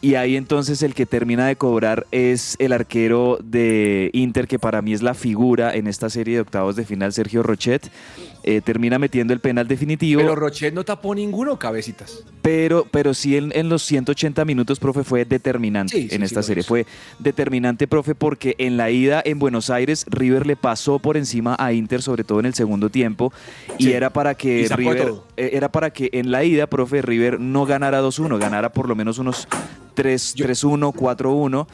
Y 0.00 0.14
ahí 0.14 0.36
entonces 0.36 0.82
el 0.82 0.94
que 0.94 1.06
termina 1.06 1.46
de 1.46 1.56
cobrar 1.56 2.06
es 2.10 2.56
el 2.58 2.72
arquero 2.72 3.38
de 3.42 4.10
Inter, 4.12 4.46
que 4.46 4.58
para 4.58 4.80
mí 4.82 4.92
es 4.92 5.02
la 5.02 5.14
figura 5.14 5.74
en 5.74 5.86
esta 5.86 6.08
serie 6.08 6.36
de 6.36 6.40
octavos 6.40 6.76
de 6.76 6.84
final, 6.84 7.12
Sergio 7.12 7.42
Rochet. 7.42 7.90
Eh, 8.48 8.60
termina 8.60 8.96
metiendo 8.96 9.32
el 9.32 9.40
penal 9.40 9.66
definitivo. 9.66 10.20
Pero 10.20 10.36
Rochet 10.36 10.72
no 10.72 10.84
tapó 10.84 11.16
ninguno, 11.16 11.58
cabecitas. 11.58 12.22
Pero, 12.42 12.86
pero 12.92 13.12
sí 13.12 13.36
en, 13.36 13.50
en 13.56 13.68
los 13.68 13.82
180 13.82 14.44
minutos, 14.44 14.78
profe, 14.78 15.02
fue 15.02 15.24
determinante 15.24 15.96
Sí, 15.96 16.08
sí, 16.08 16.14
en 16.14 16.22
esta 16.22 16.44
serie. 16.44 16.62
Fue 16.62 16.86
determinante, 17.18 17.88
profe, 17.88 18.14
porque 18.14 18.54
en 18.58 18.76
la 18.76 18.88
ida 18.92 19.20
en 19.24 19.40
Buenos 19.40 19.68
Aires, 19.68 20.06
River 20.08 20.46
le 20.46 20.54
pasó 20.54 21.00
por 21.00 21.16
encima 21.16 21.56
a 21.58 21.72
Inter, 21.72 22.02
sobre 22.02 22.22
todo 22.22 22.38
en 22.38 22.46
el 22.46 22.54
segundo 22.54 22.88
tiempo, 22.88 23.32
y 23.78 23.90
era 23.90 24.10
para 24.10 24.36
que 24.36 24.68
River, 24.76 25.14
eh, 25.36 25.50
era 25.54 25.72
para 25.72 25.90
que 25.90 26.10
en 26.12 26.30
la 26.30 26.44
ida, 26.44 26.68
profe, 26.68 27.02
River 27.02 27.40
no 27.40 27.66
ganara 27.66 28.00
2-1, 28.00 28.38
ganara 28.38 28.70
por 28.70 28.88
lo 28.88 28.94
menos 28.94 29.18
unos 29.18 29.48
3 29.94 30.34
Yo- 30.34 30.46
3-1, 30.46 30.92
4-1. 30.94 31.66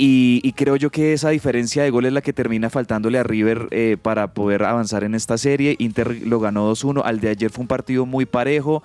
Y, 0.00 0.40
y 0.44 0.52
creo 0.52 0.76
yo 0.76 0.90
que 0.90 1.12
esa 1.12 1.30
diferencia 1.30 1.82
de 1.82 1.90
goles 1.90 2.10
es 2.10 2.14
la 2.14 2.20
que 2.22 2.32
termina 2.32 2.70
faltándole 2.70 3.18
a 3.18 3.24
River 3.24 3.66
eh, 3.72 3.96
para 4.00 4.32
poder 4.32 4.62
avanzar 4.62 5.02
en 5.02 5.14
esta 5.16 5.36
serie. 5.36 5.74
Inter 5.80 6.22
lo 6.24 6.38
ganó 6.38 6.70
2-1. 6.72 7.02
Al 7.04 7.18
de 7.18 7.30
ayer 7.30 7.50
fue 7.50 7.62
un 7.62 7.68
partido 7.68 8.06
muy 8.06 8.24
parejo. 8.24 8.82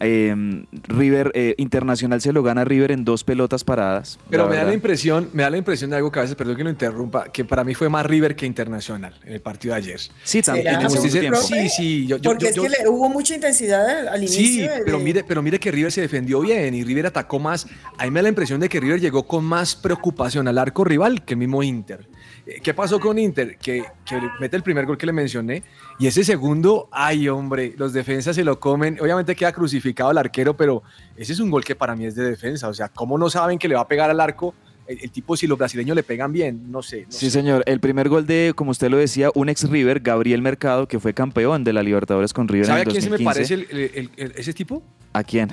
Eh, 0.00 0.64
River 0.88 1.30
eh, 1.34 1.54
Internacional 1.58 2.20
se 2.20 2.32
lo 2.32 2.42
gana 2.42 2.62
a 2.62 2.64
River 2.64 2.90
en 2.90 3.04
dos 3.04 3.22
pelotas 3.22 3.62
paradas. 3.62 4.18
Pero 4.28 4.44
la 4.44 4.50
me 4.50 4.56
da 4.56 4.64
la 4.64 4.74
impresión, 4.74 5.30
me 5.32 5.44
da 5.44 5.50
la 5.50 5.56
impresión 5.56 5.90
de 5.90 5.96
algo 5.96 6.10
que 6.10 6.18
a 6.18 6.22
veces, 6.22 6.34
perdón 6.36 6.56
que 6.56 6.64
lo 6.64 6.70
interrumpa, 6.70 7.24
que 7.30 7.44
para 7.44 7.62
mí 7.62 7.74
fue 7.74 7.88
más 7.88 8.04
River 8.04 8.34
que 8.34 8.44
Internacional 8.46 9.14
en 9.24 9.34
el 9.34 9.40
partido 9.40 9.74
de 9.74 9.78
ayer. 9.78 10.00
Sí, 10.24 10.42
también 10.42 10.66
en 10.66 10.82
el 10.82 10.90
sí, 11.36 11.68
sí, 11.68 12.06
yo, 12.08 12.16
yo- 12.16 12.22
Porque 12.30 12.52
yo- 12.52 12.64
es 12.66 12.72
que 12.76 12.82
le- 12.82 12.88
hubo 12.88 13.08
mucha 13.08 13.36
intensidad 13.36 14.08
al- 14.08 14.18
inicio. 14.20 14.36
Sí, 14.40 14.60
de- 14.62 14.82
pero 14.84 14.98
mire, 14.98 15.22
pero 15.22 15.42
mire 15.42 15.60
que 15.60 15.70
River 15.70 15.92
se 15.92 16.00
defendió 16.00 16.40
bien 16.40 16.74
y 16.74 16.82
River 16.82 17.06
atacó 17.06 17.38
más. 17.38 17.68
A 17.98 18.04
mí 18.04 18.10
me 18.10 18.18
da 18.18 18.24
la 18.24 18.28
impresión 18.30 18.58
de 18.58 18.68
que 18.68 18.80
River 18.80 19.00
llegó 19.00 19.26
con 19.26 19.44
más 19.44 19.76
preocupación 19.76 20.48
al 20.48 20.55
arco 20.58 20.84
rival 20.84 21.24
que 21.24 21.34
el 21.34 21.38
mismo 21.38 21.62
Inter. 21.62 22.08
Eh, 22.46 22.60
¿Qué 22.62 22.74
pasó 22.74 23.00
con 23.00 23.18
Inter? 23.18 23.56
Que, 23.58 23.84
que 24.04 24.20
mete 24.40 24.56
el 24.56 24.62
primer 24.62 24.86
gol 24.86 24.96
que 24.96 25.06
le 25.06 25.12
mencioné 25.12 25.62
y 25.98 26.06
ese 26.06 26.22
segundo, 26.24 26.88
ay 26.92 27.28
hombre, 27.28 27.74
los 27.76 27.92
defensas 27.92 28.36
se 28.36 28.44
lo 28.44 28.60
comen. 28.60 28.98
Obviamente 29.00 29.34
queda 29.34 29.52
crucificado 29.52 30.10
el 30.10 30.18
arquero, 30.18 30.56
pero 30.56 30.82
ese 31.16 31.32
es 31.32 31.40
un 31.40 31.50
gol 31.50 31.64
que 31.64 31.74
para 31.74 31.96
mí 31.96 32.06
es 32.06 32.14
de 32.14 32.22
defensa. 32.28 32.68
O 32.68 32.74
sea, 32.74 32.88
¿cómo 32.88 33.18
no 33.18 33.28
saben 33.30 33.58
que 33.58 33.68
le 33.68 33.74
va 33.74 33.80
a 33.82 33.88
pegar 33.88 34.10
al 34.10 34.20
arco? 34.20 34.54
El, 34.86 35.00
el 35.02 35.10
tipo, 35.10 35.36
si 35.36 35.48
los 35.48 35.58
brasileños 35.58 35.96
le 35.96 36.04
pegan 36.04 36.32
bien, 36.32 36.70
no 36.70 36.80
sé. 36.80 37.06
no 37.06 37.10
Sí, 37.12 37.26
sé. 37.26 37.30
señor. 37.32 37.64
El 37.66 37.80
primer 37.80 38.08
gol 38.08 38.24
de, 38.24 38.52
como 38.54 38.70
usted 38.70 38.88
lo 38.88 38.96
decía, 38.98 39.30
un 39.34 39.48
ex 39.48 39.68
River, 39.68 39.98
Gabriel 39.98 40.42
Mercado, 40.42 40.86
que 40.86 41.00
fue 41.00 41.12
campeón 41.12 41.64
de 41.64 41.72
la 41.72 41.82
Libertadores 41.82 42.32
con 42.32 42.46
River 42.46 42.66
¿Sabe 42.66 42.80
a 42.80 42.82
en 42.84 42.90
quién 42.90 43.02
se 43.02 43.10
me 43.10 43.16
2015. 43.18 43.56
parece 43.56 43.74
el- 43.74 43.90
el- 43.94 44.10
el- 44.16 44.32
ese 44.36 44.52
tipo? 44.52 44.84
¿A 45.12 45.24
quién? 45.24 45.48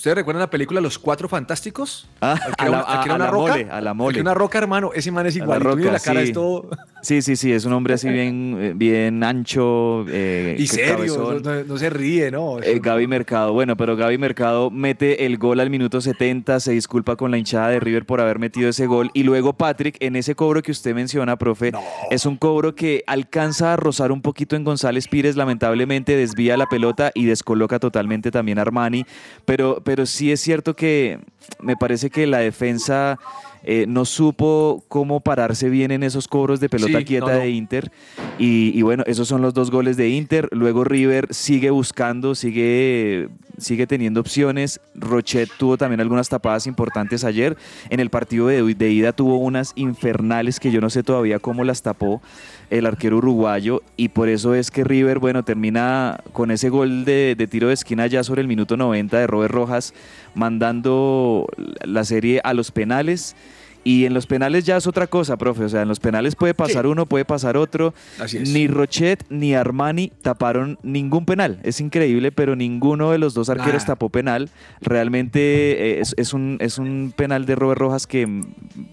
¿Ustedes 0.00 0.14
recuerdan 0.16 0.40
la 0.40 0.48
película 0.48 0.80
Los 0.80 0.98
Cuatro 0.98 1.28
Fantásticos? 1.28 2.08
Ah, 2.22 2.34
a 2.56 2.68
la, 2.70 2.80
a 2.80 3.04
una 3.04 3.18
la 3.18 3.26
roca. 3.26 3.52
mole, 3.52 3.68
a 3.70 3.80
la 3.82 3.92
mole. 3.92 4.18
una 4.22 4.32
roca, 4.32 4.56
hermano. 4.56 4.92
Ese 4.94 5.12
man 5.12 5.26
es 5.26 5.34
A 5.34 5.38
la 5.40 5.44
igual. 5.44 5.60
roca, 5.60 5.92
la 5.92 6.00
cara 6.00 6.20
sí. 6.22 6.28
es 6.28 6.32
todo... 6.32 6.70
Sí, 7.02 7.22
sí, 7.22 7.34
sí, 7.36 7.50
es 7.50 7.64
un 7.64 7.72
hombre 7.72 7.94
así 7.94 8.10
bien, 8.10 8.56
eh, 8.60 8.72
bien 8.76 9.24
ancho. 9.24 10.04
eh, 10.08 10.56
Y 10.58 10.66
serio, 10.66 11.16
no, 11.16 11.40
no- 11.40 11.64
no 11.64 11.76
se 11.78 11.88
ríe, 11.88 12.30
¿no? 12.30 12.58
Eh, 12.60 12.78
Gaby 12.82 13.06
Mercado, 13.06 13.54
bueno, 13.54 13.74
pero 13.76 13.96
Gaby 13.96 14.18
Mercado 14.18 14.70
mete 14.70 15.24
el 15.24 15.38
gol 15.38 15.60
al 15.60 15.70
minuto 15.70 16.00
70, 16.02 16.60
se 16.60 16.72
disculpa 16.72 17.16
con 17.16 17.30
la 17.30 17.38
hinchada 17.38 17.68
de 17.70 17.80
River 17.80 18.04
por 18.04 18.20
haber 18.20 18.38
metido 18.38 18.68
ese 18.68 18.86
gol 18.86 19.10
y 19.14 19.22
luego 19.22 19.54
Patrick, 19.54 19.96
en 20.00 20.14
ese 20.14 20.34
cobro 20.34 20.62
que 20.62 20.72
usted 20.72 20.94
menciona, 20.94 21.36
profe, 21.36 21.72
es 22.10 22.26
un 22.26 22.36
cobro 22.36 22.74
que 22.74 23.02
alcanza 23.06 23.72
a 23.72 23.76
rozar 23.76 24.12
un 24.12 24.20
poquito 24.20 24.54
en 24.54 24.64
González 24.64 25.08
Pires, 25.08 25.36
lamentablemente 25.36 26.16
desvía 26.16 26.56
la 26.58 26.66
pelota 26.66 27.12
y 27.14 27.24
descoloca 27.24 27.78
totalmente 27.78 28.30
también 28.30 28.58
a 28.58 28.62
Armani, 28.62 29.06
pero, 29.46 29.80
pero 29.84 30.04
sí 30.04 30.30
es 30.32 30.40
cierto 30.40 30.76
que 30.76 31.18
me 31.62 31.76
parece 31.76 32.10
que 32.10 32.26
la 32.26 32.38
defensa... 32.38 33.18
eh, 33.62 33.84
no 33.88 34.04
supo 34.04 34.84
cómo 34.88 35.20
pararse 35.20 35.68
bien 35.68 35.90
en 35.90 36.02
esos 36.02 36.28
cobros 36.28 36.60
de 36.60 36.68
pelota 36.68 36.98
Sí, 36.98 37.04
quieta 37.04 37.26
no, 37.26 37.32
no. 37.32 37.38
de 37.38 37.50
Inter. 37.50 37.90
Y, 38.38 38.72
y 38.74 38.82
bueno, 38.82 39.02
esos 39.06 39.28
son 39.28 39.42
los 39.42 39.54
dos 39.54 39.70
goles 39.70 39.96
de 39.96 40.08
Inter. 40.08 40.48
Luego 40.52 40.84
River 40.84 41.26
sigue 41.30 41.70
buscando, 41.70 42.34
sigue, 42.34 43.28
sigue 43.58 43.86
teniendo 43.86 44.20
opciones. 44.20 44.80
Rochet 44.94 45.50
tuvo 45.58 45.76
también 45.76 46.00
algunas 46.00 46.28
tapadas 46.28 46.66
importantes 46.66 47.24
ayer. 47.24 47.56
En 47.90 48.00
el 48.00 48.10
partido 48.10 48.46
de, 48.46 48.62
de 48.74 48.90
ida 48.90 49.12
tuvo 49.12 49.36
unas 49.38 49.72
infernales 49.76 50.60
que 50.60 50.70
yo 50.70 50.80
no 50.80 50.90
sé 50.90 51.02
todavía 51.02 51.38
cómo 51.38 51.64
las 51.64 51.82
tapó 51.82 52.22
el 52.70 52.86
arquero 52.86 53.18
uruguayo. 53.18 53.82
Y 53.96 54.08
por 54.08 54.28
eso 54.28 54.54
es 54.54 54.70
que 54.70 54.84
River, 54.84 55.18
bueno, 55.18 55.42
termina 55.42 56.20
con 56.32 56.50
ese 56.50 56.70
gol 56.70 57.04
de, 57.04 57.34
de 57.36 57.46
tiro 57.46 57.68
de 57.68 57.74
esquina 57.74 58.06
ya 58.06 58.24
sobre 58.24 58.40
el 58.40 58.48
minuto 58.48 58.76
90 58.76 59.18
de 59.18 59.26
Robert 59.26 59.52
Rojas, 59.52 59.92
mandando 60.34 61.46
la 61.82 62.04
serie 62.04 62.40
a 62.44 62.54
los 62.54 62.70
penales. 62.70 63.36
Y 63.82 64.04
en 64.04 64.14
los 64.14 64.26
penales 64.26 64.64
ya 64.64 64.76
es 64.76 64.86
otra 64.86 65.06
cosa, 65.06 65.36
profe. 65.36 65.64
O 65.64 65.68
sea, 65.68 65.82
en 65.82 65.88
los 65.88 66.00
penales 66.00 66.36
puede 66.36 66.54
pasar 66.54 66.86
uno, 66.86 67.06
puede 67.06 67.24
pasar 67.24 67.56
otro. 67.56 67.94
Así 68.18 68.38
es. 68.38 68.50
Ni 68.50 68.66
Rochet 68.68 69.24
ni 69.30 69.54
Armani 69.54 70.12
taparon 70.22 70.78
ningún 70.82 71.24
penal. 71.24 71.60
Es 71.62 71.80
increíble, 71.80 72.32
pero 72.32 72.56
ninguno 72.56 73.10
de 73.10 73.18
los 73.18 73.34
dos 73.34 73.48
arqueros 73.48 73.84
tapó 73.86 74.10
penal. 74.10 74.50
Realmente 74.80 75.40
eh, 75.40 76.00
es, 76.00 76.14
es 76.18 76.34
un, 76.34 76.58
es 76.60 76.78
un 76.78 77.12
penal 77.16 77.46
de 77.46 77.54
Robert 77.54 77.80
Rojas 77.80 78.06
que, 78.06 78.42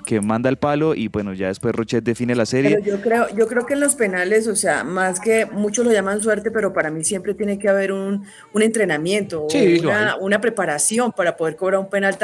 que 0.05 0.21
manda 0.21 0.49
el 0.49 0.57
palo 0.57 0.95
y 0.95 1.09
bueno, 1.09 1.33
ya 1.33 1.47
después 1.47 1.75
Rochet 1.75 2.03
define 2.03 2.35
la 2.35 2.45
serie. 2.45 2.77
Pero 2.81 2.97
yo 2.97 3.01
creo, 3.01 3.35
yo 3.35 3.47
creo 3.47 3.65
que 3.65 3.73
en 3.73 3.81
los 3.81 3.95
penales, 3.95 4.47
o 4.47 4.55
sea, 4.55 4.83
más 4.83 5.19
que 5.19 5.45
muchos 5.45 5.85
lo 5.85 5.91
llaman 5.91 6.21
suerte, 6.21 6.51
pero 6.51 6.73
para 6.73 6.91
mí 6.91 7.03
siempre 7.03 7.33
tiene 7.33 7.59
que 7.59 7.69
haber 7.69 7.91
un, 7.91 8.23
un 8.53 8.61
entrenamiento, 8.61 9.47
Sí, 9.49 9.79
una, 9.79 10.15
una 10.17 10.41
preparación 10.41 11.11
para 11.11 11.35
poder 11.37 11.55
cobrar 11.55 11.79
un 11.79 11.89
penal 11.89 12.17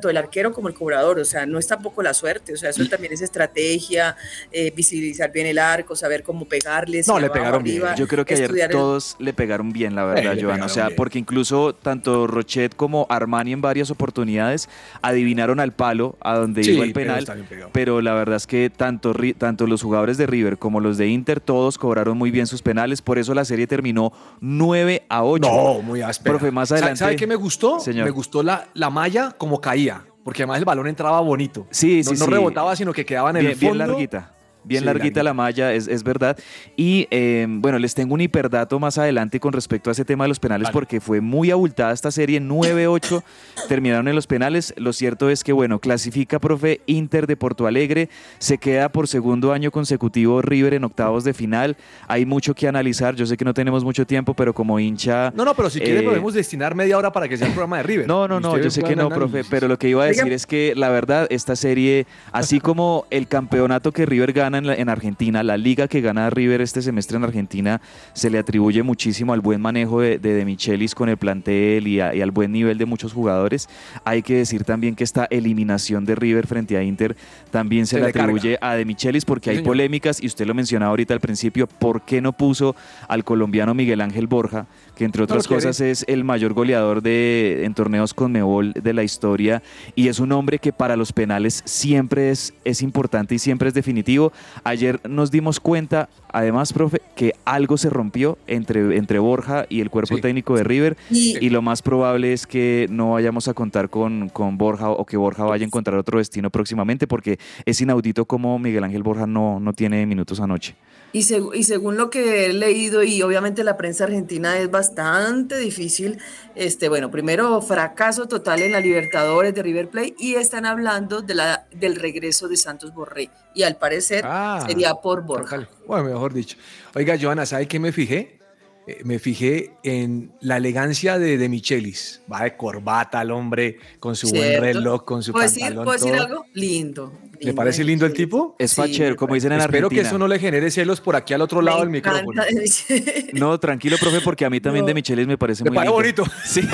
tanto 0.00 0.08
el 0.08 0.16
arquero 0.16 0.50
como 0.52 0.68
el 0.68 0.72
cobrador, 0.74 1.18
o 1.18 1.24
sea, 1.26 1.44
no 1.44 1.58
es 1.58 1.66
tampoco 1.66 2.02
la 2.02 2.14
suerte, 2.14 2.54
o 2.54 2.56
sea, 2.56 2.70
eso 2.70 2.86
también 2.88 3.12
es 3.12 3.20
estrategia, 3.20 4.16
eh, 4.50 4.72
visibilizar 4.74 5.30
bien 5.30 5.46
el 5.46 5.58
arco, 5.58 5.94
saber 5.94 6.22
cómo 6.22 6.46
pegarles. 6.46 7.06
No, 7.06 7.20
le 7.20 7.28
pegaron 7.28 7.62
bien. 7.62 7.82
Yo 7.98 8.08
creo 8.08 8.24
que 8.24 8.32
ayer 8.34 8.50
el- 8.50 8.70
todos 8.70 9.16
le 9.18 9.34
pegaron 9.34 9.72
bien, 9.74 9.94
la 9.94 10.04
verdad, 10.06 10.32
Eh, 10.32 10.36
le 10.36 10.42
Joan. 10.42 10.62
O 10.62 10.68
sea, 10.70 10.86
bien. 10.86 10.96
porque 10.96 11.18
incluso 11.18 11.74
tanto 11.74 12.26
Rochet 12.26 12.74
como 12.74 13.06
Armani 13.10 13.52
en 13.52 13.60
varias 13.60 13.90
oportunidades 13.90 14.70
adivinaron 15.02 15.60
al 15.60 15.72
palo 15.72 16.16
a 16.22 16.36
donde 16.36 16.64
Sí, 16.64 16.72
iba 16.72 16.84
el 16.84 16.92
penal. 16.94 17.26
Pero 17.72 18.00
la 18.00 18.14
verdad 18.14 18.36
es 18.36 18.46
que 18.46 18.70
tanto, 18.74 19.12
tanto 19.36 19.66
los 19.66 19.82
jugadores 19.82 20.16
de 20.16 20.26
River 20.26 20.56
como 20.56 20.80
los 20.80 20.96
de 20.96 21.08
Inter, 21.08 21.40
todos 21.40 21.76
cobraron 21.76 22.16
muy 22.16 22.30
bien 22.30 22.46
sus 22.46 22.62
penales. 22.62 23.02
Por 23.02 23.18
eso 23.18 23.34
la 23.34 23.44
serie 23.44 23.66
terminó 23.66 24.12
9 24.40 25.04
a 25.10 25.24
8. 25.24 25.46
No, 25.46 25.82
muy 25.82 26.00
áspera. 26.00 26.38
Profe, 26.38 26.50
más 26.50 26.68
¿Sabe- 26.70 26.78
adelante- 26.80 26.98
¿Sabe 27.00 27.16
qué 27.16 27.26
me 27.26 27.34
gustó? 27.34 27.80
Señor. 27.80 28.04
Me 28.06 28.10
gustó 28.10 28.42
la, 28.42 28.66
la 28.74 28.88
malla 28.90 29.32
como 29.36 29.60
caía, 29.60 29.89
porque 30.24 30.42
además 30.42 30.58
el 30.58 30.64
balón 30.64 30.86
entraba 30.86 31.20
bonito. 31.20 31.66
Sí, 31.70 31.98
no, 32.04 32.10
sí, 32.10 32.18
no 32.18 32.24
sí. 32.26 32.30
rebotaba, 32.30 32.76
sino 32.76 32.92
que 32.92 33.04
quedaba 33.04 33.30
en 33.30 33.36
el 33.36 33.46
bien, 33.46 33.58
bien 33.58 33.70
fondo. 33.72 33.86
larguita. 33.86 34.34
Bien 34.64 34.80
Sí, 34.80 34.86
larguita, 34.86 35.22
la 35.22 35.34
malla, 35.34 35.72
es, 35.72 35.88
es 35.88 36.02
verdad. 36.02 36.38
Y 36.76 37.06
eh, 37.10 37.46
bueno, 37.48 37.78
les 37.78 37.94
tengo 37.94 38.14
un 38.14 38.20
hiperdato 38.20 38.78
más 38.78 38.98
adelante 38.98 39.40
con 39.40 39.52
respecto 39.52 39.90
a 39.90 39.92
ese 39.92 40.04
tema 40.04 40.24
de 40.24 40.28
los 40.28 40.38
penales, 40.40 40.64
Vale. 40.66 40.72
porque 40.72 41.00
fue 41.00 41.20
muy 41.20 41.50
abultada 41.50 41.92
esta 41.92 42.10
serie. 42.10 42.40
9-8 42.40 43.22
terminaron 43.68 44.08
en 44.08 44.14
los 44.14 44.26
penales. 44.26 44.74
Lo 44.76 44.92
cierto 44.92 45.30
es 45.30 45.44
que, 45.44 45.52
bueno, 45.52 45.78
clasifica, 45.78 46.38
profe, 46.38 46.80
Inter 46.86 47.26
de 47.26 47.36
Porto 47.36 47.66
Alegre. 47.66 48.08
Se 48.38 48.58
queda 48.58 48.90
por 48.90 49.08
segundo 49.08 49.52
año 49.52 49.70
consecutivo 49.70 50.42
River 50.42 50.74
en 50.74 50.84
octavos 50.84 51.24
de 51.24 51.34
final. 51.34 51.76
Hay 52.08 52.26
mucho 52.26 52.54
que 52.54 52.68
analizar. 52.68 53.14
Yo 53.16 53.26
sé 53.26 53.36
que 53.36 53.44
no 53.44 53.54
tenemos 53.54 53.84
mucho 53.84 54.06
tiempo, 54.06 54.34
pero 54.34 54.52
como 54.54 54.78
hincha. 54.78 55.32
No, 55.34 55.44
no, 55.44 55.54
pero 55.54 55.70
si 55.70 55.80
quiere 55.80 56.00
Eh, 56.00 56.02
podemos 56.02 56.34
destinar 56.34 56.74
media 56.74 56.98
hora 56.98 57.12
para 57.12 57.28
que 57.28 57.36
sea 57.36 57.46
el 57.46 57.52
programa 57.52 57.78
de 57.78 57.82
River. 57.84 58.06
No, 58.06 58.28
no, 58.28 58.40
no, 58.40 58.58
yo 58.58 58.70
sé 58.70 58.82
que 58.82 58.96
no, 58.96 59.08
profe, 59.08 59.42
pero 59.48 59.68
lo 59.68 59.78
que 59.78 59.88
iba 59.88 60.02
a 60.04 60.06
decir 60.06 60.24
Oiga. 60.24 60.36
es 60.36 60.46
que 60.46 60.74
la 60.76 60.88
verdad, 60.90 61.26
esta 61.30 61.56
serie, 61.56 62.06
así 62.32 62.60
como 62.60 63.06
el 63.10 63.26
campeonato 63.28 63.92
que 63.92 64.06
River 64.06 64.32
gana 64.32 64.49
en, 64.58 64.66
la- 64.66 64.74
en 64.74 64.88
Argentina, 64.88 65.42
la 65.42 65.56
liga 65.56 65.88
que 65.88 66.00
gana 66.00 66.30
River 66.30 66.60
este 66.60 66.82
semestre 66.82 67.16
en 67.16 67.24
Argentina, 67.24 67.80
se 68.12 68.30
le 68.30 68.38
atribuye 68.38 68.82
muchísimo 68.82 69.32
al 69.32 69.40
buen 69.40 69.60
manejo 69.60 70.00
de, 70.00 70.18
de, 70.18 70.34
De 70.34 70.44
Michelis 70.44 70.94
con 70.94 71.08
el 71.08 71.16
plantel 71.16 71.86
y, 71.88 72.00
a- 72.00 72.14
y 72.14 72.20
al 72.20 72.30
buen 72.30 72.52
nivel 72.52 72.78
de 72.78 72.86
muchos 72.86 73.12
jugadores. 73.12 73.68
Hay 74.04 74.22
que 74.22 74.36
decir 74.36 74.64
también 74.64 74.94
que 74.94 75.04
esta 75.04 75.26
eliminación 75.30 76.04
de 76.04 76.14
River 76.14 76.46
frente 76.46 76.76
a 76.76 76.82
Inter 76.82 77.16
también 77.50 77.86
se, 77.86 77.96
Se 77.96 78.02
le 78.04 78.12
carga. 78.12 78.22
atribuye 78.24 78.58
a 78.60 78.74
De 78.74 78.84
Michelis 78.84 79.24
porque 79.24 79.50
hay 79.50 79.56
señor. 79.56 79.68
polémicas 79.70 80.22
y 80.22 80.26
usted 80.26 80.46
lo 80.46 80.54
mencionaba 80.54 80.90
ahorita 80.90 81.14
al 81.14 81.20
principio, 81.20 81.66
¿por 81.66 82.02
qué 82.02 82.20
no 82.20 82.32
puso 82.32 82.74
al 83.08 83.24
colombiano 83.24 83.74
Miguel 83.74 84.00
Ángel 84.00 84.26
Borja, 84.26 84.66
que 85.00 85.06
entre 85.06 85.22
otras 85.22 85.48
quiere. 85.48 85.62
cosas 85.62 85.80
es 85.80 86.04
el 86.08 86.24
mayor 86.24 86.52
goleador 86.52 87.00
de, 87.00 87.64
en 87.64 87.72
torneos 87.72 88.12
con 88.12 88.32
Mebol 88.32 88.74
de 88.74 88.92
la 88.92 89.02
historia 89.02 89.62
y 89.96 90.08
es 90.08 90.20
un 90.20 90.30
hombre 90.32 90.58
que 90.58 90.74
para 90.74 90.94
los 90.94 91.14
penales 91.14 91.62
siempre 91.64 92.28
es, 92.28 92.52
es 92.66 92.82
importante 92.82 93.34
y 93.34 93.38
siempre 93.38 93.68
es 93.68 93.72
definitivo. 93.74 94.30
Ayer 94.62 95.00
nos 95.08 95.30
dimos 95.30 95.58
cuenta, 95.58 96.10
además, 96.30 96.74
profe, 96.74 97.00
que 97.16 97.32
algo 97.46 97.78
se 97.78 97.88
rompió 97.88 98.36
entre, 98.46 98.98
entre 98.98 99.18
Borja 99.18 99.64
y 99.70 99.80
el 99.80 99.88
cuerpo 99.88 100.16
Sí. 100.16 100.20
técnico 100.20 100.54
de 100.54 100.64
River 100.64 100.98
Y, 101.10 101.42
y 101.42 101.48
lo 101.48 101.62
más 101.62 101.80
probable 101.80 102.34
es 102.34 102.46
que 102.46 102.86
no 102.90 103.12
vayamos 103.12 103.48
a 103.48 103.54
contar 103.54 103.88
con, 103.88 104.28
con 104.28 104.58
Borja 104.58 104.90
o 104.90 105.06
que 105.06 105.16
Borja 105.16 105.44
vaya 105.44 105.64
a 105.64 105.66
encontrar 105.66 105.96
otro 105.96 106.18
destino 106.18 106.50
próximamente 106.50 107.06
porque 107.06 107.38
es 107.64 107.80
inaudito 107.80 108.26
como 108.26 108.58
Miguel 108.58 108.84
Ángel 108.84 109.02
Borja 109.02 109.26
no, 109.26 109.60
no 109.60 109.72
tiene 109.72 110.04
minutos 110.04 110.40
anoche. 110.40 110.74
Y, 111.12 111.20
seg- 111.22 111.50
y 111.56 111.64
según 111.64 111.96
lo 111.96 112.08
que 112.08 112.46
he 112.46 112.52
leído, 112.52 113.02
y 113.02 113.20
obviamente 113.22 113.64
la 113.64 113.76
prensa 113.76 114.04
argentina 114.04 114.56
es 114.58 114.70
bastante 114.70 115.58
difícil, 115.58 116.18
este, 116.54 116.88
bueno, 116.88 117.10
primero 117.10 117.60
fracaso 117.62 118.26
total 118.28 118.62
en 118.62 118.70
la 118.72 118.80
Libertadores 118.80 119.52
de 119.52 119.62
River 119.62 119.88
Plate 119.88 120.14
y 120.20 120.34
están 120.36 120.66
hablando 120.66 121.20
de 121.20 121.34
la, 121.34 121.66
del 121.72 121.96
regreso 121.96 122.46
de 122.46 122.56
Santos 122.56 122.94
Borré. 122.94 123.28
Y 123.54 123.64
al 123.64 123.76
parecer 123.76 124.22
Ah, 124.24 124.64
sería 124.68 124.94
por 124.94 125.22
Borja. 125.24 125.56
Total. 125.56 125.68
Bueno, 125.86 126.04
mejor 126.04 126.32
dicho. 126.32 126.56
Oiga, 126.94 127.16
Joana, 127.20 127.44
¿sabe 127.44 127.66
qué 127.66 127.80
me 127.80 127.90
fijé? 127.90 128.38
Eh, 128.86 129.00
me 129.04 129.18
fijé 129.18 129.72
en 129.82 130.32
la 130.40 130.58
elegancia 130.58 131.18
de, 131.18 131.36
de 131.38 131.48
Michelis. 131.48 132.22
Va 132.32 132.44
de 132.44 132.56
corbata 132.56 133.20
el 133.22 133.32
hombre, 133.32 133.78
con 133.98 134.14
su 134.14 134.28
buen 134.28 134.42
¿Cierto? 134.42 134.62
reloj, 134.64 135.04
con 135.04 135.22
su 135.24 135.32
¿Puedo 135.32 135.42
decir, 135.44 135.62
pantalón. 135.62 135.84
¿puedo 135.84 135.98
decir 135.98 136.12
todo. 136.16 136.26
algo? 136.26 136.46
Lindo. 136.54 137.12
¿Le 137.40 137.54
parece 137.54 137.82
lindo 137.84 138.04
el 138.06 138.12
tipo? 138.12 138.54
Es 138.58 138.70
Sí, 138.72 138.76
fachero, 138.76 139.16
como 139.16 139.34
dicen 139.34 139.52
en 139.52 139.60
Espero 139.60 139.86
Argentina. 139.86 140.02
que 140.02 140.08
eso 140.08 140.18
no 140.18 140.28
le 140.28 140.38
genere 140.38 140.70
celos 140.70 141.00
por 141.00 141.16
aquí 141.16 141.32
al 141.34 141.40
otro 141.40 141.62
lado 141.62 141.78
Me 141.78 141.84
del 141.84 141.90
micrófono. 141.90 142.42
No, 143.32 143.58
tranquilo, 143.58 143.96
profe, 143.98 144.20
porque 144.20 144.44
a 144.44 144.50
mí 144.50 144.60
también 144.60 144.84
No. 144.84 144.88
de 144.88 144.94
Michelis 144.94 145.26
me 145.26 145.38
parece 145.38 145.64
Me 145.64 145.70
muy 145.70 145.76
parece 145.76 146.02
lindo. 146.02 146.22
bonito. 146.24 146.24
Sí. 146.44 146.60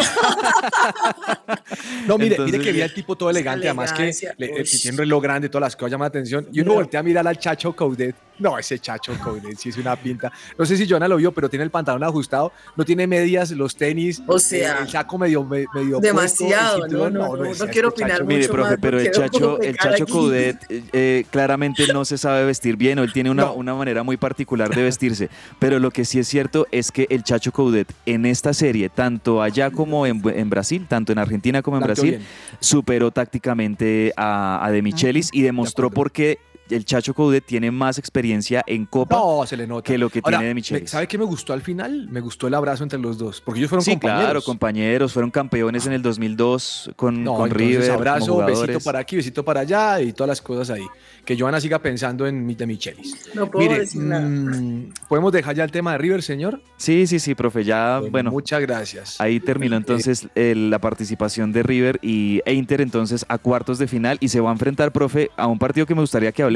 No, 2.06 2.18
mire, 2.18 2.36
Entonces, 2.36 2.52
mire 2.58 2.64
que 2.64 2.72
vi 2.72 2.82
al 2.82 2.94
tipo 2.94 3.16
todo 3.16 3.30
elegante, 3.30 3.66
además 3.68 3.92
que 3.92 4.12
le- 4.38 4.48
tiene 4.64 4.90
un 4.92 4.98
reloj 4.98 5.22
grande, 5.22 5.48
todas 5.48 5.62
las 5.62 5.76
cosas 5.76 5.90
llaman 5.92 6.04
la 6.06 6.08
atención. 6.08 6.46
Y 6.52 6.60
uno 6.60 6.70
No. 6.70 6.74
voltea 6.76 7.00
a 7.00 7.02
mirar 7.02 7.26
al 7.26 7.38
Chacho 7.38 7.74
Coudet. 7.74 8.14
No, 8.38 8.58
ese 8.58 8.78
Chacho 8.78 9.12
Coudet 9.22 9.56
sí 9.58 9.70
es 9.70 9.76
una 9.78 9.96
pinta. 9.96 10.30
No 10.58 10.64
sé 10.66 10.76
si 10.76 10.88
Joana 10.88 11.08
lo 11.08 11.16
vio, 11.16 11.32
pero 11.32 11.48
tiene 11.48 11.64
el 11.64 11.70
pantalón 11.70 12.04
ajustado, 12.04 12.52
no 12.76 12.84
tiene 12.84 13.06
medias, 13.06 13.50
los 13.52 13.74
tenis, 13.76 14.22
O 14.26 14.38
sea, 14.38 14.78
el 14.80 14.88
saco 14.88 15.18
medio, 15.18 15.42
me- 15.44 15.66
medio 15.74 15.98
demasiado, 16.00 16.80
puesto, 16.80 16.96
no, 16.96 17.10
no, 17.10 17.36
no, 17.36 17.42
decía, 17.44 17.64
no 17.66 17.72
quiero 17.72 17.88
este 17.88 18.02
opinar 18.02 18.18
Chacho- 18.20 18.24
mucho 18.24 18.36
Mire, 18.36 18.48
profe, 18.48 18.70
más 18.70 18.78
pero 18.80 19.00
el 19.00 19.10
Chacho, 19.10 19.60
el 19.60 19.76
Chacho. 19.76 20.06
Coudet 20.06 20.55
eh, 20.68 20.82
eh, 20.92 21.24
claramente 21.30 21.86
no 21.92 22.04
se 22.04 22.18
sabe 22.18 22.44
vestir 22.44 22.76
bien, 22.76 22.98
o 22.98 23.02
él 23.04 23.12
tiene 23.12 23.30
una, 23.30 23.44
No. 23.46 23.54
una 23.54 23.74
manera 23.74 24.02
muy 24.02 24.16
particular 24.16 24.74
de 24.74 24.82
vestirse. 24.90 25.28
Pero 25.58 25.78
lo 25.78 25.90
que 25.90 26.04
sí 26.04 26.18
es 26.18 26.28
cierto 26.28 26.66
es 26.70 26.90
que 26.92 27.06
el 27.10 27.22
Chacho 27.22 27.52
Coudet 27.52 27.92
en 28.06 28.26
esta 28.26 28.52
serie, 28.54 28.88
tanto 28.88 29.42
allá 29.42 29.70
como 29.70 30.06
en, 30.06 30.22
en 30.34 30.50
Brasil, 30.50 30.86
tanto 30.88 31.12
en 31.12 31.18
Argentina 31.18 31.62
como 31.62 31.76
en 31.78 31.82
Brasil, 31.84 32.10
bien. 32.10 32.22
superó 32.60 33.10
tácticamente 33.10 34.12
a, 34.16 34.64
a 34.64 34.70
De 34.70 34.82
Michelis 34.82 35.30
y 35.32 35.42
demostró 35.42 35.90
por 35.90 36.10
qué 36.12 36.38
el 36.70 36.84
Chacho 36.84 37.14
Coudet 37.14 37.44
tiene 37.44 37.70
más 37.70 37.98
experiencia 37.98 38.62
en 38.66 38.86
Copa 38.86 39.16
No, 39.16 39.44
se 39.46 39.56
le 39.56 39.66
nota. 39.66 39.82
que 39.82 39.98
lo 39.98 40.08
que 40.10 40.20
Ahora, 40.22 40.38
tiene 40.38 40.48
de 40.48 40.54
Michelis. 40.54 40.90
¿Sabe 40.90 41.06
qué 41.06 41.18
me 41.18 41.24
gustó 41.24 41.52
al 41.52 41.62
final? 41.62 42.08
Me 42.10 42.20
gustó 42.20 42.46
el 42.48 42.54
abrazo 42.54 42.82
entre 42.82 42.98
los 42.98 43.18
dos, 43.18 43.40
porque 43.40 43.60
ellos 43.60 43.68
fueron 43.70 43.84
Sí, 43.84 43.92
compañeros. 43.92 44.22
claro, 44.24 44.42
compañeros, 44.42 45.12
fueron 45.12 45.30
campeones 45.30 45.86
en 45.86 45.92
el 45.92 46.02
2002 46.02 46.90
con, 46.96 47.22
No, 47.24 47.34
con 47.34 47.46
entonces, 47.50 47.68
River. 47.78 47.90
abrazo, 47.90 48.36
besito 48.44 48.80
para 48.80 48.98
aquí, 48.98 49.16
besito 49.16 49.44
para 49.44 49.60
allá 49.60 50.00
y 50.00 50.12
todas 50.12 50.28
las 50.28 50.42
cosas 50.42 50.70
ahí. 50.70 50.86
Que 51.24 51.38
Joana 51.38 51.60
siga 51.60 51.80
pensando 51.80 52.26
en 52.26 52.46
de 52.56 52.66
Michelis. 52.66 53.28
No 53.34 53.50
puedo 53.50 53.68
Mire, 53.68 53.80
decir 53.80 54.00
nada. 54.02 54.26
mm, 54.26 54.92
¿podemos 55.08 55.32
dejar 55.32 55.56
ya 55.56 55.64
el 55.64 55.70
tema 55.72 55.92
de 55.92 55.98
River, 55.98 56.22
señor? 56.22 56.62
Sí, 56.76 57.06
sí, 57.06 57.18
sí, 57.18 57.34
profe, 57.34 57.64
ya, 57.64 58.00
bueno, 58.10 58.30
Muchas 58.30 58.60
gracias. 58.60 59.20
ahí 59.20 59.40
terminó 59.40 59.76
entonces 59.76 60.28
el- 60.34 60.70
la 60.70 60.78
participación 60.78 61.52
de 61.52 61.62
River 61.62 61.98
y 62.02 62.40
e 62.46 62.54
Inter 62.54 62.80
entonces 62.80 63.26
a 63.28 63.38
cuartos 63.38 63.78
de 63.78 63.86
final 63.88 64.16
y 64.20 64.28
se 64.28 64.40
va 64.40 64.50
a 64.50 64.52
enfrentar, 64.52 64.92
profe, 64.92 65.30
a 65.36 65.46
un 65.48 65.58
partido 65.58 65.84
que 65.86 65.94
me 65.94 66.00
gustaría 66.00 66.30
que 66.32 66.42
hablemos, 66.42 66.55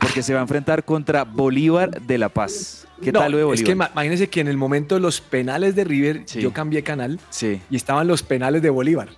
porque 0.00 0.22
se 0.22 0.32
va 0.34 0.40
a 0.40 0.42
enfrentar 0.42 0.84
contra 0.84 1.24
Bolívar 1.24 2.00
de 2.02 2.18
La 2.18 2.28
Paz. 2.28 2.86
¿Qué 3.02 3.12
No, 3.12 3.20
tal 3.20 3.32
lo 3.32 3.38
de 3.38 3.44
Bolívar? 3.44 3.62
Es 3.62 3.68
que 3.68 3.74
ma- 3.74 3.90
imagínense 3.92 4.28
que 4.28 4.40
en 4.40 4.48
el 4.48 4.56
momento 4.56 4.94
de 4.96 5.00
los 5.00 5.20
penales 5.20 5.74
de 5.76 5.84
River, 5.84 6.22
Sí. 6.26 6.40
yo 6.40 6.52
cambié 6.52 6.82
canal 6.82 7.20
Sí, 7.30 7.60
y 7.70 7.76
estaban 7.76 8.06
los 8.08 8.22
penales 8.22 8.60
de 8.62 8.70
Bolívar. 8.70 9.08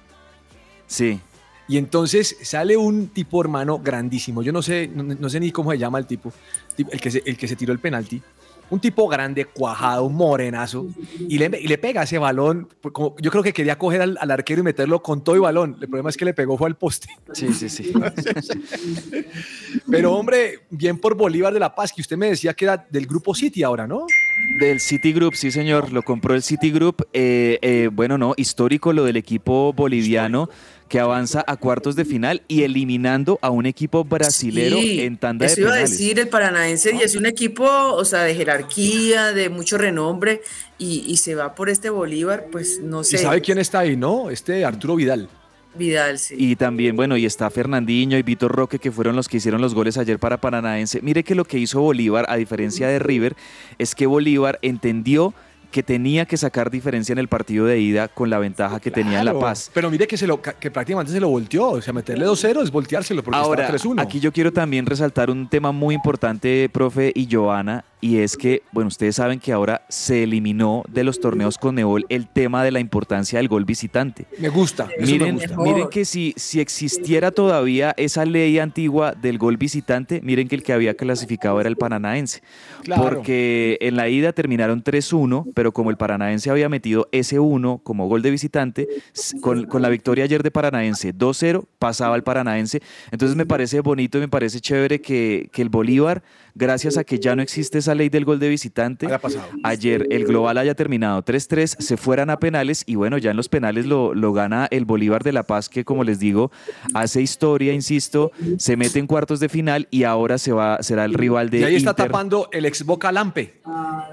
sí. 0.86 1.20
Y 1.68 1.76
entonces 1.78 2.36
sale 2.42 2.76
un 2.76 3.06
tipo, 3.10 3.40
hermano, 3.40 3.78
grandísimo. 3.78 4.42
Yo 4.42 4.50
no 4.50 4.60
sé, 4.60 4.90
no, 4.92 5.04
no 5.04 5.28
sé 5.30 5.38
ni 5.38 5.52
cómo 5.52 5.70
se 5.70 5.78
llama 5.78 6.00
el 6.00 6.06
tipo, 6.06 6.32
tipo, 6.74 6.90
el 6.90 7.00
que 7.00 7.12
se, 7.12 7.22
el 7.24 7.36
que 7.36 7.46
se 7.46 7.54
tiró 7.54 7.72
el 7.72 7.78
penalti. 7.78 8.20
Un 8.70 8.78
tipo 8.80 9.08
grande, 9.08 9.44
cuajado, 9.46 10.08
morenazo, 10.08 10.86
y 11.28 11.38
le, 11.38 11.50
y 11.60 11.66
le 11.66 11.76
pega 11.76 12.04
ese 12.04 12.18
balón. 12.18 12.68
pues, 12.80 12.92
como- 12.92 13.16
yo 13.20 13.30
creo 13.30 13.42
que 13.42 13.52
quería 13.52 13.76
coger 13.76 14.00
al, 14.02 14.16
al 14.20 14.30
arquero 14.30 14.60
y 14.60 14.64
meterlo 14.64 15.02
con 15.02 15.22
todo 15.24 15.34
y 15.36 15.40
balón. 15.40 15.76
El 15.80 15.88
problema 15.88 16.08
es 16.10 16.16
que 16.16 16.24
le 16.24 16.34
pegó 16.34 16.56
fue 16.56 16.68
al 16.68 16.76
poste. 16.76 17.08
Sí, 17.32 17.52
sí, 17.52 17.68
sí. 17.68 17.92
Pero 19.90 20.14
hombre, 20.14 20.60
bien 20.70 20.98
por 20.98 21.16
Bolívar 21.16 21.52
de 21.52 21.60
La 21.60 21.74
Paz, 21.74 21.92
que 21.92 22.00
usted 22.00 22.16
me 22.16 22.28
decía 22.30 22.54
que 22.54 22.64
era 22.64 22.86
del 22.90 23.06
grupo 23.06 23.34
City 23.34 23.62
ahora, 23.62 23.86
¿no? 23.86 24.06
Del 24.58 24.80
Citigroup, 24.80 25.34
sí 25.34 25.50
señor, 25.50 25.92
lo 25.92 26.02
compró 26.02 26.34
el 26.34 26.42
Citigroup. 26.42 27.02
Eh, 27.12 27.58
eh, 27.62 27.88
bueno, 27.92 28.18
no, 28.18 28.34
histórico 28.36 28.92
lo 28.92 29.04
del 29.04 29.16
equipo 29.16 29.72
boliviano 29.72 30.48
que 30.90 30.98
avanza 30.98 31.44
a 31.46 31.56
cuartos 31.56 31.94
de 31.94 32.04
final 32.04 32.42
y 32.48 32.64
eliminando 32.64 33.38
a 33.42 33.50
un 33.50 33.64
equipo 33.64 34.04
brasilero 34.04 34.76
Sí, 34.76 35.00
en 35.02 35.16
tanda 35.16 35.46
eso 35.46 35.54
de 35.54 35.62
iba 35.62 35.72
a 35.74 35.76
decir 35.76 36.18
el 36.18 36.28
paranaense 36.28 36.92
y 36.92 37.00
es 37.00 37.14
un 37.14 37.26
equipo, 37.26 37.64
o 37.64 38.04
sea, 38.04 38.24
de 38.24 38.34
jerarquía, 38.34 39.32
de 39.32 39.48
mucho 39.50 39.78
renombre 39.78 40.42
y, 40.78 41.04
y 41.06 41.18
se 41.18 41.36
va 41.36 41.54
por 41.54 41.70
este 41.70 41.90
Bolívar, 41.90 42.46
pues 42.50 42.80
no 42.82 43.02
¿Y 43.02 43.04
sé. 43.04 43.18
sabe 43.18 43.40
quién 43.40 43.58
está 43.58 43.78
ahí, 43.78 43.96
no? 43.96 44.30
Este 44.30 44.64
Arturo 44.64 44.96
Vidal. 44.96 45.28
Vidal, 45.76 46.18
sí. 46.18 46.34
Y 46.36 46.56
también, 46.56 46.96
bueno, 46.96 47.16
y 47.16 47.24
está 47.24 47.48
Fernandinho 47.50 48.18
y 48.18 48.22
Vitor 48.22 48.50
Roque, 48.50 48.80
que 48.80 48.90
fueron 48.90 49.14
los 49.14 49.28
que 49.28 49.36
hicieron 49.36 49.60
los 49.60 49.74
goles 49.74 49.96
ayer 49.96 50.18
para 50.18 50.40
Paranaense. 50.40 51.00
Mire 51.02 51.22
que 51.22 51.36
lo 51.36 51.44
que 51.44 51.58
hizo 51.58 51.80
Bolívar, 51.80 52.26
a 52.28 52.34
diferencia 52.34 52.88
de 52.88 52.98
River, 52.98 53.36
es 53.78 53.94
que 53.94 54.06
Bolívar 54.06 54.58
entendió 54.62 55.32
que 55.70 55.82
tenía 55.82 56.26
que 56.26 56.36
sacar 56.36 56.70
diferencia 56.70 57.12
en 57.12 57.18
el 57.18 57.28
partido 57.28 57.66
de 57.66 57.78
ida 57.80 58.08
con 58.08 58.30
la 58.30 58.38
ventaja 58.38 58.80
que 58.80 58.90
tenía 58.90 59.20
en 59.20 59.24
La 59.24 59.38
Paz. 59.38 59.70
Pero 59.72 59.90
mire 59.90 60.06
que, 60.06 60.16
se 60.16 60.26
lo, 60.26 60.40
que 60.40 60.70
prácticamente 60.70 61.12
se 61.12 61.20
lo 61.20 61.28
volteó. 61.28 61.70
O 61.70 61.82
sea, 61.82 61.92
meterle 61.92 62.26
2-0 62.26 62.62
es 62.62 62.70
volteárselo 62.70 63.22
porque 63.22 63.38
Ahora, 63.38 63.66
está 63.66 63.78
3-1. 63.78 64.00
aquí 64.02 64.20
yo 64.20 64.32
quiero 64.32 64.52
también 64.52 64.86
resaltar 64.86 65.30
un 65.30 65.48
tema 65.48 65.72
muy 65.72 65.94
importante, 65.94 66.68
profe 66.72 67.12
y 67.14 67.28
Joana, 67.30 67.84
y 68.00 68.18
es 68.18 68.36
que, 68.36 68.62
bueno, 68.72 68.88
ustedes 68.88 69.16
saben 69.16 69.40
que 69.40 69.52
ahora 69.52 69.82
se 69.88 70.22
eliminó 70.22 70.82
de 70.88 71.04
los 71.04 71.20
torneos 71.20 71.58
con 71.58 71.74
Nebol 71.74 72.06
el 72.08 72.28
tema 72.28 72.64
de 72.64 72.70
la 72.70 72.80
importancia 72.80 73.38
del 73.38 73.48
gol 73.48 73.64
visitante. 73.64 74.26
Me 74.38 74.48
gusta. 74.48 74.84
eso 74.84 75.00
me 75.00 75.06
Miren, 75.06 75.34
gusta. 75.34 75.56
Miren 75.58 75.88
que 75.88 76.04
si, 76.04 76.32
si 76.36 76.60
existiera 76.60 77.30
todavía 77.30 77.94
esa 77.96 78.24
ley 78.24 78.58
antigua 78.58 79.12
del 79.12 79.38
gol 79.38 79.56
visitante, 79.56 80.20
miren 80.22 80.48
que 80.48 80.54
el 80.54 80.62
que 80.62 80.72
había 80.72 80.94
clasificado 80.94 81.60
era 81.60 81.68
el 81.68 81.76
Paranaense. 81.76 82.42
Claro. 82.84 83.02
Porque 83.02 83.76
en 83.80 83.96
la 83.96 84.08
ida 84.08 84.32
terminaron 84.32 84.82
3-1, 84.82 85.52
pero 85.54 85.72
como 85.72 85.90
el 85.90 85.96
Paranaense 85.96 86.50
había 86.50 86.68
metido 86.68 87.08
ese 87.12 87.38
1 87.38 87.80
como 87.82 88.08
gol 88.08 88.22
de 88.22 88.30
visitante, 88.30 88.88
con, 89.40 89.66
con 89.66 89.82
la 89.82 89.88
victoria 89.88 90.24
ayer 90.24 90.42
de 90.42 90.50
Paranaense 90.50 91.14
2-0, 91.14 91.64
pasaba 91.78 92.16
el 92.16 92.22
Paranaense. 92.22 92.80
Entonces 93.10 93.36
me 93.36 93.46
parece 93.46 93.80
bonito 93.80 94.18
y 94.18 94.22
me 94.22 94.28
parece 94.28 94.60
chévere 94.60 95.00
que, 95.00 95.50
que 95.52 95.62
el 95.62 95.68
Bolívar, 95.68 96.22
gracias 96.54 96.96
a 96.96 97.04
que 97.04 97.18
ya 97.18 97.36
no 97.36 97.42
existe 97.42 97.78
esa 97.78 97.94
ley 97.94 98.08
del 98.08 98.24
gol 98.24 98.38
de 98.38 98.48
visitante, 98.48 99.08
ayer 99.62 100.06
el 100.10 100.24
global 100.24 100.58
haya 100.58 100.74
terminado 100.74 101.22
3-3, 101.24 101.76
se 101.78 101.96
fueran 101.96 102.30
a 102.30 102.38
penales 102.38 102.84
y 102.86 102.94
bueno, 102.94 103.18
ya 103.18 103.30
en 103.30 103.36
los 103.36 103.48
penales 103.48 103.86
lo, 103.86 104.14
lo 104.14 104.32
gana 104.32 104.68
el 104.70 104.84
Bolívar 104.84 105.22
de 105.22 105.32
La 105.32 105.44
Paz, 105.44 105.68
que 105.68 105.84
como 105.84 106.04
les 106.04 106.18
digo, 106.18 106.50
hace 106.94 107.22
historia, 107.22 107.72
insisto, 107.72 108.32
se 108.58 108.76
mete 108.76 108.98
en 108.98 109.06
cuartos 109.06 109.40
de 109.40 109.48
final 109.48 109.88
y 109.90 110.04
ahora 110.04 110.38
se 110.38 110.52
va, 110.52 110.82
será 110.82 111.04
el 111.04 111.14
rival 111.14 111.50
de 111.50 111.60
Y 111.60 111.64
ahí 111.64 111.76
está 111.76 111.90
Inter, 111.90 112.06
tapando 112.06 112.48
el 112.52 112.64
ex 112.64 112.84
Boca 112.84 113.12
Lampe. 113.12 113.60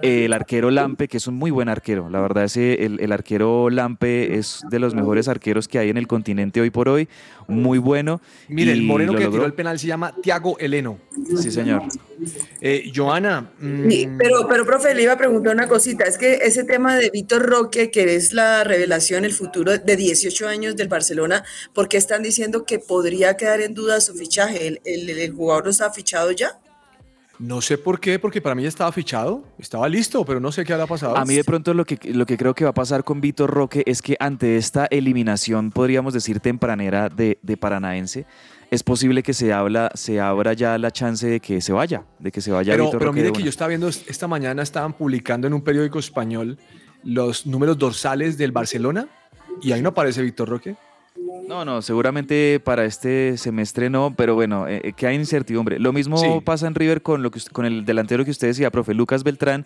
el 0.01 0.33
arquero 0.33 0.71
Lampe, 0.71 1.07
que 1.07 1.17
es 1.17 1.27
un 1.27 1.35
muy 1.35 1.51
buen 1.51 1.69
arquero. 1.69 2.09
La 2.09 2.19
verdad, 2.19 2.45
ese, 2.45 2.85
el, 2.85 2.99
el 2.99 3.11
arquero 3.11 3.69
Lampe 3.69 4.37
es 4.37 4.63
de 4.69 4.79
los 4.79 4.93
mejores 4.93 5.27
arqueros 5.27 5.67
que 5.67 5.79
hay 5.79 5.89
en 5.89 5.97
el 5.97 6.07
continente 6.07 6.61
hoy 6.61 6.69
por 6.69 6.89
hoy, 6.89 7.07
muy 7.47 7.77
bueno. 7.79 8.21
Mire, 8.49 8.71
el 8.73 8.83
moreno 8.83 9.13
lo 9.13 9.17
que 9.17 9.23
logró. 9.25 9.39
tiró 9.39 9.45
el 9.47 9.53
penal 9.53 9.79
se 9.79 9.87
llama 9.87 10.13
Tiago 10.21 10.57
Eleno. 10.59 10.99
Sí, 11.41 11.51
señor. 11.51 11.83
Eh, 12.61 12.91
Joana, 12.93 13.51
mm, 13.59 13.89
Sí, 13.89 14.09
pero, 14.17 14.47
pero, 14.47 14.65
profe, 14.65 14.93
le 14.95 15.03
iba 15.03 15.13
a 15.13 15.17
preguntar 15.17 15.53
una 15.53 15.67
cosita. 15.67 16.03
Es 16.05 16.17
que 16.17 16.35
ese 16.43 16.63
tema 16.63 16.95
de 16.97 17.09
Víctor 17.11 17.43
Roque, 17.45 17.91
que 17.91 18.15
es 18.15 18.33
la 18.33 18.63
revelación, 18.63 19.23
el 19.25 19.33
futuro 19.33 19.77
de 19.77 19.95
18 19.95 20.47
años 20.47 20.75
del 20.75 20.87
Barcelona, 20.87 21.43
¿por 21.73 21.87
qué 21.87 21.97
están 21.97 22.23
diciendo 22.23 22.65
que 22.65 22.79
podría 22.79 23.37
quedar 23.37 23.61
en 23.61 23.73
duda 23.73 24.01
su 24.01 24.13
fichaje? 24.15 24.67
¿El, 24.67 24.81
el- 24.85 25.09
el 25.09 25.31
jugador 25.33 25.65
no 25.65 25.71
está 25.71 25.91
fichado 25.91 26.31
ya? 26.31 26.59
No 27.39 27.61
sé 27.61 27.77
por 27.77 27.99
qué, 27.99 28.19
porque 28.19 28.41
para 28.41 28.55
mí 28.55 28.63
ya 28.63 28.69
estaba 28.69 28.91
fichado, 28.91 29.43
estaba 29.59 29.87
listo, 29.87 30.25
pero 30.25 30.39
no 30.39 30.51
sé 30.51 30.65
qué 30.65 30.73
habrá 30.73 30.87
pasado. 30.87 31.15
A 31.15 31.25
mí 31.25 31.35
de 31.35 31.43
pronto 31.43 31.73
lo 31.73 31.85
que, 31.85 31.99
lo 32.13 32.25
que 32.25 32.37
creo 32.37 32.55
que 32.55 32.63
va 32.63 32.71
a 32.71 32.73
pasar 32.73 33.03
con 33.03 33.21
Vitor 33.21 33.49
Roque 33.49 33.83
es 33.85 34.01
que 34.01 34.17
ante 34.19 34.57
esta 34.57 34.85
eliminación, 34.85 35.71
podríamos 35.71 36.13
decir 36.13 36.39
tempranera 36.39 37.09
de, 37.09 37.37
de 37.41 37.57
Paranaense, 37.57 38.25
es 38.69 38.83
posible 38.83 39.23
que 39.23 39.33
se, 39.33 39.53
habla, 39.53 39.91
se 39.93 40.19
abra 40.19 40.53
ya 40.53 40.77
la 40.77 40.91
chance 40.91 41.27
de 41.27 41.39
que 41.39 41.61
se 41.61 41.71
vaya, 41.71 42.05
de 42.19 42.31
que 42.31 42.41
se 42.41 42.51
vaya 42.51 42.73
pero, 42.73 42.85
Vitor 42.85 42.99
pero 42.99 43.11
Roque. 43.11 43.21
mire 43.21 43.33
que 43.33 43.43
yo 43.43 43.49
estaba 43.49 43.69
viendo, 43.69 43.87
esta 43.87 44.27
mañana 44.27 44.61
estaban 44.63 44.93
publicando 44.93 45.47
en 45.47 45.53
un 45.53 45.61
periódico 45.61 45.99
español 45.99 46.57
los 47.03 47.45
números 47.45 47.77
dorsales 47.77 48.37
del 48.37 48.51
Barcelona 48.51 49.07
y 49.61 49.71
ahí 49.71 49.81
no 49.81 49.89
aparece 49.89 50.21
Víctor 50.21 50.49
Roque. 50.49 50.75
No, 51.47 51.65
no, 51.65 51.81
seguramente 51.81 52.59
para 52.63 52.85
este 52.85 53.37
semestre 53.37 53.89
no, 53.89 54.13
pero 54.15 54.35
bueno, 54.35 54.67
eh, 54.67 54.81
eh, 54.83 54.93
que 54.93 55.07
hay 55.07 55.15
incertidumbre. 55.15 55.79
Lo 55.79 55.93
mismo 55.93 56.17
Sí. 56.17 56.27
pasa 56.43 56.67
en 56.67 56.75
River 56.75 57.01
con, 57.01 57.23
lo 57.23 57.31
que, 57.31 57.39
con 57.51 57.65
el 57.65 57.85
delantero 57.85 58.23
que 58.25 58.31
usted 58.31 58.47
decía, 58.47 58.69
profe 58.71 58.93
Lucas 58.93 59.23
Beltrán, 59.23 59.65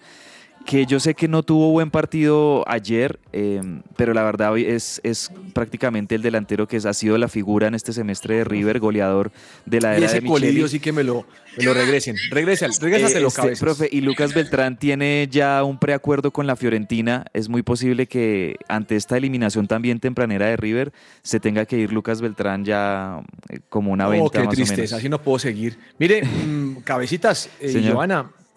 que 0.66 0.86
yo 0.86 1.00
sé 1.00 1.16
que 1.16 1.28
no 1.28 1.44
tuvo 1.44 1.72
buen 1.72 1.92
partido 1.92 2.64
ayer, 2.68 3.20
eh, 3.34 3.62
pero 3.98 4.14
la 4.14 4.24
verdad 4.24 4.58
es, 4.58 5.02
es 5.04 5.32
prácticamente 5.54 6.16
el 6.16 6.22
delantero 6.22 6.68
que 6.68 6.78
ha 6.78 6.94
sido 6.94 7.18
la 7.18 7.28
figura 7.28 7.68
en 7.68 7.76
este 7.76 7.94
semestre 7.94 8.36
de 8.36 8.44
River, 8.44 8.80
goleador 8.80 9.32
de 9.66 9.82
la 9.82 9.94
Y 9.94 9.98
era 9.98 10.06
ese 10.06 10.16
de 10.16 10.22
Micheli. 10.22 10.68
sí 10.70 10.80
que 10.80 10.92
me 10.92 11.04
lo, 11.04 11.26
me 11.58 11.64
lo 11.64 11.74
regresen. 11.74 12.16
Regresa, 12.30 12.68
regrésatelo, 12.80 13.28
Eh, 13.28 13.52
este, 13.52 13.56
profe, 13.66 13.90
y 13.92 14.02
Lucas 14.02 14.34
Beltrán 14.34 14.78
tiene 14.78 15.28
ya 15.30 15.64
un 15.64 15.78
preacuerdo 15.80 16.32
con 16.32 16.48
la 16.48 16.56
Fiorentina. 16.56 17.26
Es 17.34 17.50
muy 17.50 17.64
posible 17.64 18.08
que 18.08 18.56
ante 18.68 18.96
esta 18.96 19.18
eliminación 19.18 19.68
también 19.68 20.00
tempranera 20.00 20.46
de 20.48 20.58
River 20.58 20.94
se 21.24 21.40
tenga 21.40 21.66
que 21.66 21.78
ir 21.78 21.92
Lucas 21.92 22.22
Beltrán 22.22 22.64
ya 22.66 23.22
eh, 23.50 23.60
como 23.70 23.92
una 23.92 24.08
venta 24.08 24.26
Oh, 24.26 24.30
qué 24.30 24.40
más 24.40 24.48
o 24.48 24.52
tristeza, 24.52 24.76
menos. 24.82 24.94
así 24.94 25.10
no 25.10 25.22
puedo 25.22 25.40
seguir. 25.40 25.78
Mire, 26.00 26.24
mm, 26.24 26.82
cabecitas, 26.84 27.50
eh, 27.60 27.70
Señor. 27.70 27.96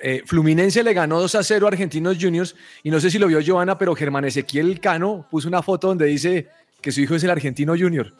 Eh, 0.06 0.22
Fluminense 0.26 0.82
le 0.82 0.92
ganó 0.92 1.18
2 1.18 1.34
a 1.34 1.42
0 1.42 1.64
a 1.66 1.70
Argentinos 1.70 2.18
Juniors 2.20 2.54
y 2.82 2.90
no 2.90 3.00
sé 3.00 3.10
si 3.10 3.18
lo 3.18 3.26
vio 3.26 3.40
Joana, 3.44 3.78
pero 3.78 3.94
Germán 3.94 4.26
Ezequiel 4.26 4.78
Cano 4.78 5.26
puso 5.30 5.48
una 5.48 5.62
foto 5.62 5.88
donde 5.88 6.04
dice 6.04 6.46
que 6.82 6.92
su 6.92 7.00
hijo 7.00 7.14
es 7.14 7.24
el 7.24 7.30
Argentino 7.30 7.72
Junior. 7.74 8.12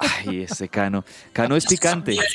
Ay, 0.00 0.42
ese 0.42 0.68
Cano. 0.68 1.04
Cano 1.32 1.54
es 1.54 1.66
picante. 1.66 2.16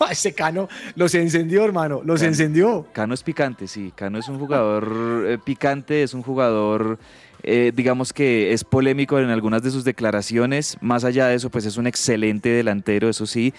No, 0.00 0.06
ese 0.08 0.32
Cano 0.32 0.68
los 0.94 1.14
encendió, 1.14 1.64
hermano, 1.64 2.00
los 2.04 2.20
Cano. 2.20 2.30
encendió. 2.30 2.86
Cano 2.92 3.14
es 3.14 3.22
picante, 3.22 3.66
sí. 3.68 3.92
Cano 3.94 4.18
es 4.18 4.28
un 4.28 4.38
jugador 4.38 5.24
eh, 5.26 5.38
picante, 5.44 6.02
es 6.02 6.14
un 6.14 6.22
jugador, 6.22 6.98
eh, 7.44 7.72
digamos 7.74 8.12
que 8.12 8.52
es 8.52 8.64
polémico 8.64 9.18
en 9.18 9.30
algunas 9.30 9.62
de 9.62 9.70
sus 9.70 9.84
declaraciones. 9.84 10.76
Más 10.80 11.04
allá 11.04 11.26
de 11.26 11.34
eso, 11.34 11.50
pues 11.50 11.66
es 11.66 11.76
un 11.76 11.86
excelente 11.86 12.48
delantero, 12.48 13.08
eso 13.08 13.26
sí. 13.26 13.54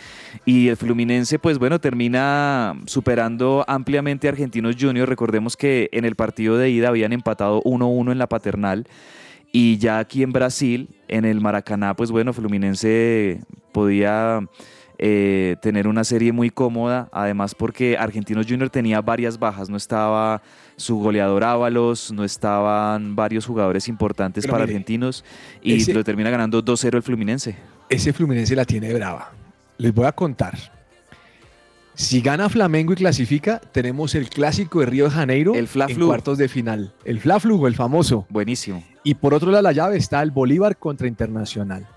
Y 0.45 0.67
el 0.69 0.77
Fluminense, 0.77 1.39
pues 1.39 1.57
bueno, 1.57 1.79
termina 1.79 2.73
superando 2.85 3.63
ampliamente 3.67 4.27
a 4.27 4.31
Argentinos 4.31 4.75
Juniors. 4.79 5.09
Recordemos 5.09 5.55
que 5.55 5.89
en 5.91 6.05
el 6.05 6.15
partido 6.15 6.57
de 6.57 6.69
ida 6.69 6.89
habían 6.89 7.13
empatado 7.13 7.61
1-1 7.63 8.11
en 8.11 8.17
la 8.17 8.27
paternal. 8.27 8.87
Y 9.51 9.77
ya 9.77 9.99
aquí 9.99 10.21
en 10.21 10.33
Brasil, 10.33 10.89
en 11.07 11.23
el 11.23 11.39
Maracaná, 11.39 11.95
pues 11.95 12.11
bueno, 12.11 12.33
Fluminense 12.33 13.39
podía 13.71 14.41
eh, 14.97 15.55
tener 15.61 15.87
una 15.87 16.03
serie 16.03 16.31
muy 16.31 16.49
cómoda, 16.49 17.09
además 17.11 17.53
porque 17.55 17.97
Argentinos 17.97 18.45
Junior 18.47 18.69
tenía 18.69 19.01
varias 19.01 19.37
bajas, 19.39 19.69
no 19.69 19.77
estaba 19.77 20.41
su 20.77 20.97
goleador 20.97 21.43
Ábalos, 21.43 22.11
no 22.11 22.23
estaban 22.23 23.15
varios 23.15 23.45
jugadores 23.45 23.87
importantes 23.87 24.43
Pero 24.43 24.51
para 24.53 24.65
mire, 24.65 24.75
argentinos 24.75 25.23
y 25.61 25.75
ese- 25.75 25.93
lo 25.93 26.03
termina 26.03 26.29
ganando 26.29 26.61
2-0 26.63 26.97
el 26.97 27.03
Fluminense. 27.03 27.55
Ese 27.89 28.13
Fluminense 28.13 28.55
la 28.55 28.65
tiene 28.65 28.93
brava. 28.93 29.31
Les 29.77 29.93
voy 29.93 30.05
a 30.05 30.11
contar. 30.11 30.57
Si 31.93 32.19
gana 32.19 32.49
Flamengo 32.49 32.91
y 32.91 32.97
clasifica, 32.97 33.59
tenemos 33.71 34.15
el 34.15 34.29
clásico 34.29 34.81
de 34.81 34.85
Río 34.87 35.05
de 35.05 35.11
Janeiro 35.11 35.55
El 35.55 35.67
Fla 35.67 35.85
en 35.87 35.97
cuartos 35.99 36.37
de 36.37 36.49
final. 36.49 36.91
El 37.05 37.21
Fla 37.21 37.39
Flu, 37.39 37.67
el 37.67 37.75
famoso. 37.75 38.25
Buenísimo. 38.29 38.83
Y 39.03 39.13
por 39.15 39.33
otro 39.33 39.49
lado 39.49 39.63
la 39.63 39.71
llave 39.71 39.95
está 39.95 40.21
el 40.21 40.31
Bolívar 40.31 40.75
contra 40.77 41.07
Internacional. 41.07 41.87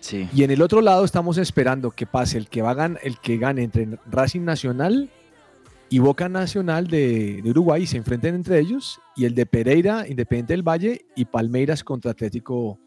Sí. 0.00 0.28
Y 0.34 0.42
en 0.44 0.50
el 0.50 0.60
otro 0.62 0.80
lado 0.80 1.04
estamos 1.04 1.38
esperando 1.38 1.90
que 1.90 2.06
pase 2.06 2.38
el 2.38 2.48
que, 2.48 2.62
va 2.62 2.70
a 2.72 2.74
gan- 2.76 2.98
el 3.02 3.18
que 3.18 3.38
gane 3.38 3.62
entre 3.62 3.88
Racing 4.10 4.42
Nacional 4.42 5.10
y 5.88 5.98
Boca 5.98 6.28
Nacional 6.28 6.88
de, 6.88 7.40
de 7.42 7.50
Uruguay 7.50 7.82
y 7.82 7.86
se 7.86 7.96
enfrenten 7.96 8.34
entre 8.34 8.58
ellos. 8.58 9.00
Y 9.16 9.24
el 9.24 9.34
de 9.34 9.46
Pereira, 9.46 10.06
Independiente 10.08 10.52
del 10.54 10.62
Valle 10.62 11.06
y 11.14 11.24
Palmeiras 11.26 11.84
contra 11.84 12.10
Atlético 12.10 12.78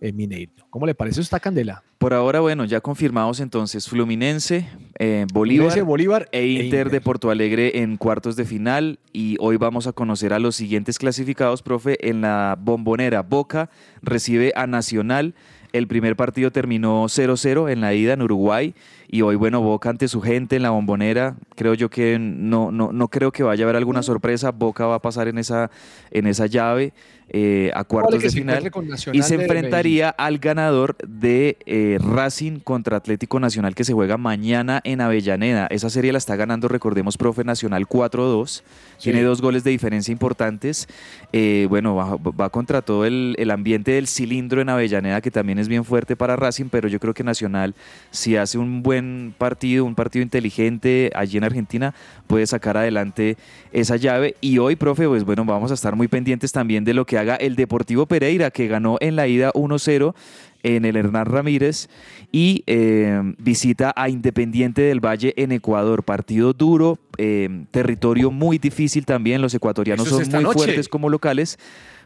eh, 0.00 0.12
Mineiro. 0.12 0.52
¿Cómo 0.68 0.84
le 0.86 0.94
parece? 0.94 1.20
Está 1.20 1.40
candela. 1.40 1.82
Por 1.98 2.12
ahora, 2.12 2.40
bueno, 2.40 2.66
ya 2.66 2.82
confirmados 2.82 3.40
entonces 3.40 3.88
Fluminense, 3.88 4.68
eh, 4.98 5.24
Bolívar, 5.32 5.82
Bolívar 5.84 6.28
e 6.30 6.46
Inter 6.46 6.90
de 6.90 7.00
Porto 7.00 7.30
Alegre 7.30 7.78
en 7.80 7.96
cuartos 7.96 8.36
de 8.36 8.44
final 8.44 8.98
y 9.14 9.36
hoy 9.40 9.56
vamos 9.56 9.86
a 9.86 9.92
conocer 9.92 10.34
a 10.34 10.38
los 10.38 10.56
siguientes 10.56 10.98
clasificados, 10.98 11.62
profe, 11.62 12.06
en 12.10 12.20
la 12.20 12.58
bombonera. 12.60 13.22
Boca 13.22 13.70
recibe 14.02 14.52
a 14.56 14.66
Nacional. 14.66 15.34
El 15.76 15.88
primer 15.88 16.16
partido 16.16 16.50
terminó 16.50 17.04
0-0 17.04 17.70
en 17.70 17.80
la 17.80 17.92
ida 17.94 18.14
en 18.14 18.22
Uruguay 18.22 18.74
y 19.08 19.22
hoy, 19.22 19.36
bueno, 19.36 19.60
Boca 19.60 19.90
ante 19.90 20.08
su 20.08 20.20
gente 20.20 20.56
en 20.56 20.62
la 20.62 20.70
bombonera. 20.70 21.36
Creo 21.54 21.74
yo 21.74 21.88
que 21.88 22.18
no, 22.18 22.70
no, 22.70 22.92
no 22.92 23.08
creo 23.08 23.32
que 23.32 23.42
vaya 23.42 23.64
a 23.64 23.66
haber 23.66 23.76
alguna 23.76 24.02
sorpresa. 24.02 24.50
Boca 24.50 24.86
va 24.86 24.96
a 24.96 25.02
pasar 25.02 25.28
en 25.28 25.38
esa, 25.38 25.70
en 26.10 26.26
esa 26.26 26.46
llave 26.46 26.92
eh, 27.28 27.72
a 27.74 27.82
cuartos 27.82 28.22
de 28.22 28.30
final 28.30 28.70
y 29.12 29.22
se 29.22 29.34
enfrentaría 29.34 30.10
al 30.10 30.38
ganador 30.38 30.96
de 31.04 31.56
eh, 31.66 31.98
Racing 32.00 32.60
contra 32.60 32.96
Atlético 32.96 33.40
Nacional 33.40 33.74
que 33.74 33.82
se 33.82 33.92
juega 33.92 34.16
mañana 34.16 34.80
en 34.84 35.00
Avellaneda. 35.00 35.66
Esa 35.70 35.90
serie 35.90 36.12
la 36.12 36.18
está 36.18 36.36
ganando, 36.36 36.68
recordemos, 36.68 37.16
Profe 37.16 37.42
Nacional 37.42 37.86
4-2. 37.88 38.62
Tiene 39.02 39.22
dos 39.22 39.42
goles 39.42 39.64
de 39.64 39.72
diferencia 39.72 40.12
importantes. 40.12 40.88
Eh, 41.32 41.66
bueno, 41.68 41.96
va, 41.96 42.16
va 42.16 42.48
contra 42.50 42.80
todo 42.82 43.04
el, 43.04 43.34
el 43.38 43.50
ambiente 43.50 43.90
del 43.90 44.06
cilindro 44.06 44.60
en 44.60 44.68
Avellaneda, 44.68 45.20
que 45.20 45.32
también 45.32 45.58
es 45.58 45.66
bien 45.66 45.84
fuerte 45.84 46.14
para 46.14 46.36
Racing, 46.36 46.66
pero 46.70 46.86
yo 46.88 47.00
creo 47.00 47.12
que 47.12 47.24
Nacional, 47.24 47.74
si 48.12 48.36
hace 48.36 48.56
un 48.56 48.82
buen 48.82 48.95
partido, 49.36 49.84
un 49.84 49.94
partido 49.94 50.22
inteligente 50.22 51.10
allí 51.14 51.38
en 51.38 51.44
Argentina, 51.44 51.94
puede 52.26 52.46
sacar 52.46 52.76
adelante 52.76 53.36
esa 53.72 53.96
llave. 53.96 54.36
Y 54.40 54.58
hoy, 54.58 54.76
profe, 54.76 55.06
pues 55.08 55.24
bueno, 55.24 55.44
vamos 55.44 55.70
a 55.70 55.74
estar 55.74 55.96
muy 55.96 56.08
pendientes 56.08 56.52
también 56.52 56.84
de 56.84 56.94
lo 56.94 57.06
que 57.06 57.18
haga 57.18 57.36
el 57.36 57.56
Deportivo 57.56 58.06
Pereira, 58.06 58.50
que 58.50 58.68
ganó 58.68 58.96
en 59.00 59.16
la 59.16 59.26
ida 59.26 59.52
1-0 59.52 60.14
en 60.62 60.84
el 60.84 60.96
Hernán 60.96 61.26
Ramírez 61.26 61.88
y 62.32 62.64
eh, 62.66 63.20
visita 63.38 63.92
a 63.94 64.08
Independiente 64.08 64.82
del 64.82 65.04
Valle 65.04 65.32
en 65.36 65.52
Ecuador. 65.52 66.02
Partido 66.02 66.52
duro, 66.52 66.98
eh, 67.18 67.66
territorio 67.70 68.30
muy 68.30 68.58
difícil 68.58 69.06
también. 69.06 69.40
Los 69.40 69.54
ecuatorianos 69.54 70.06
es 70.06 70.12
son 70.12 70.28
muy 70.34 70.42
noche. 70.42 70.58
fuertes 70.58 70.88
como 70.88 71.08
locales. 71.08 71.58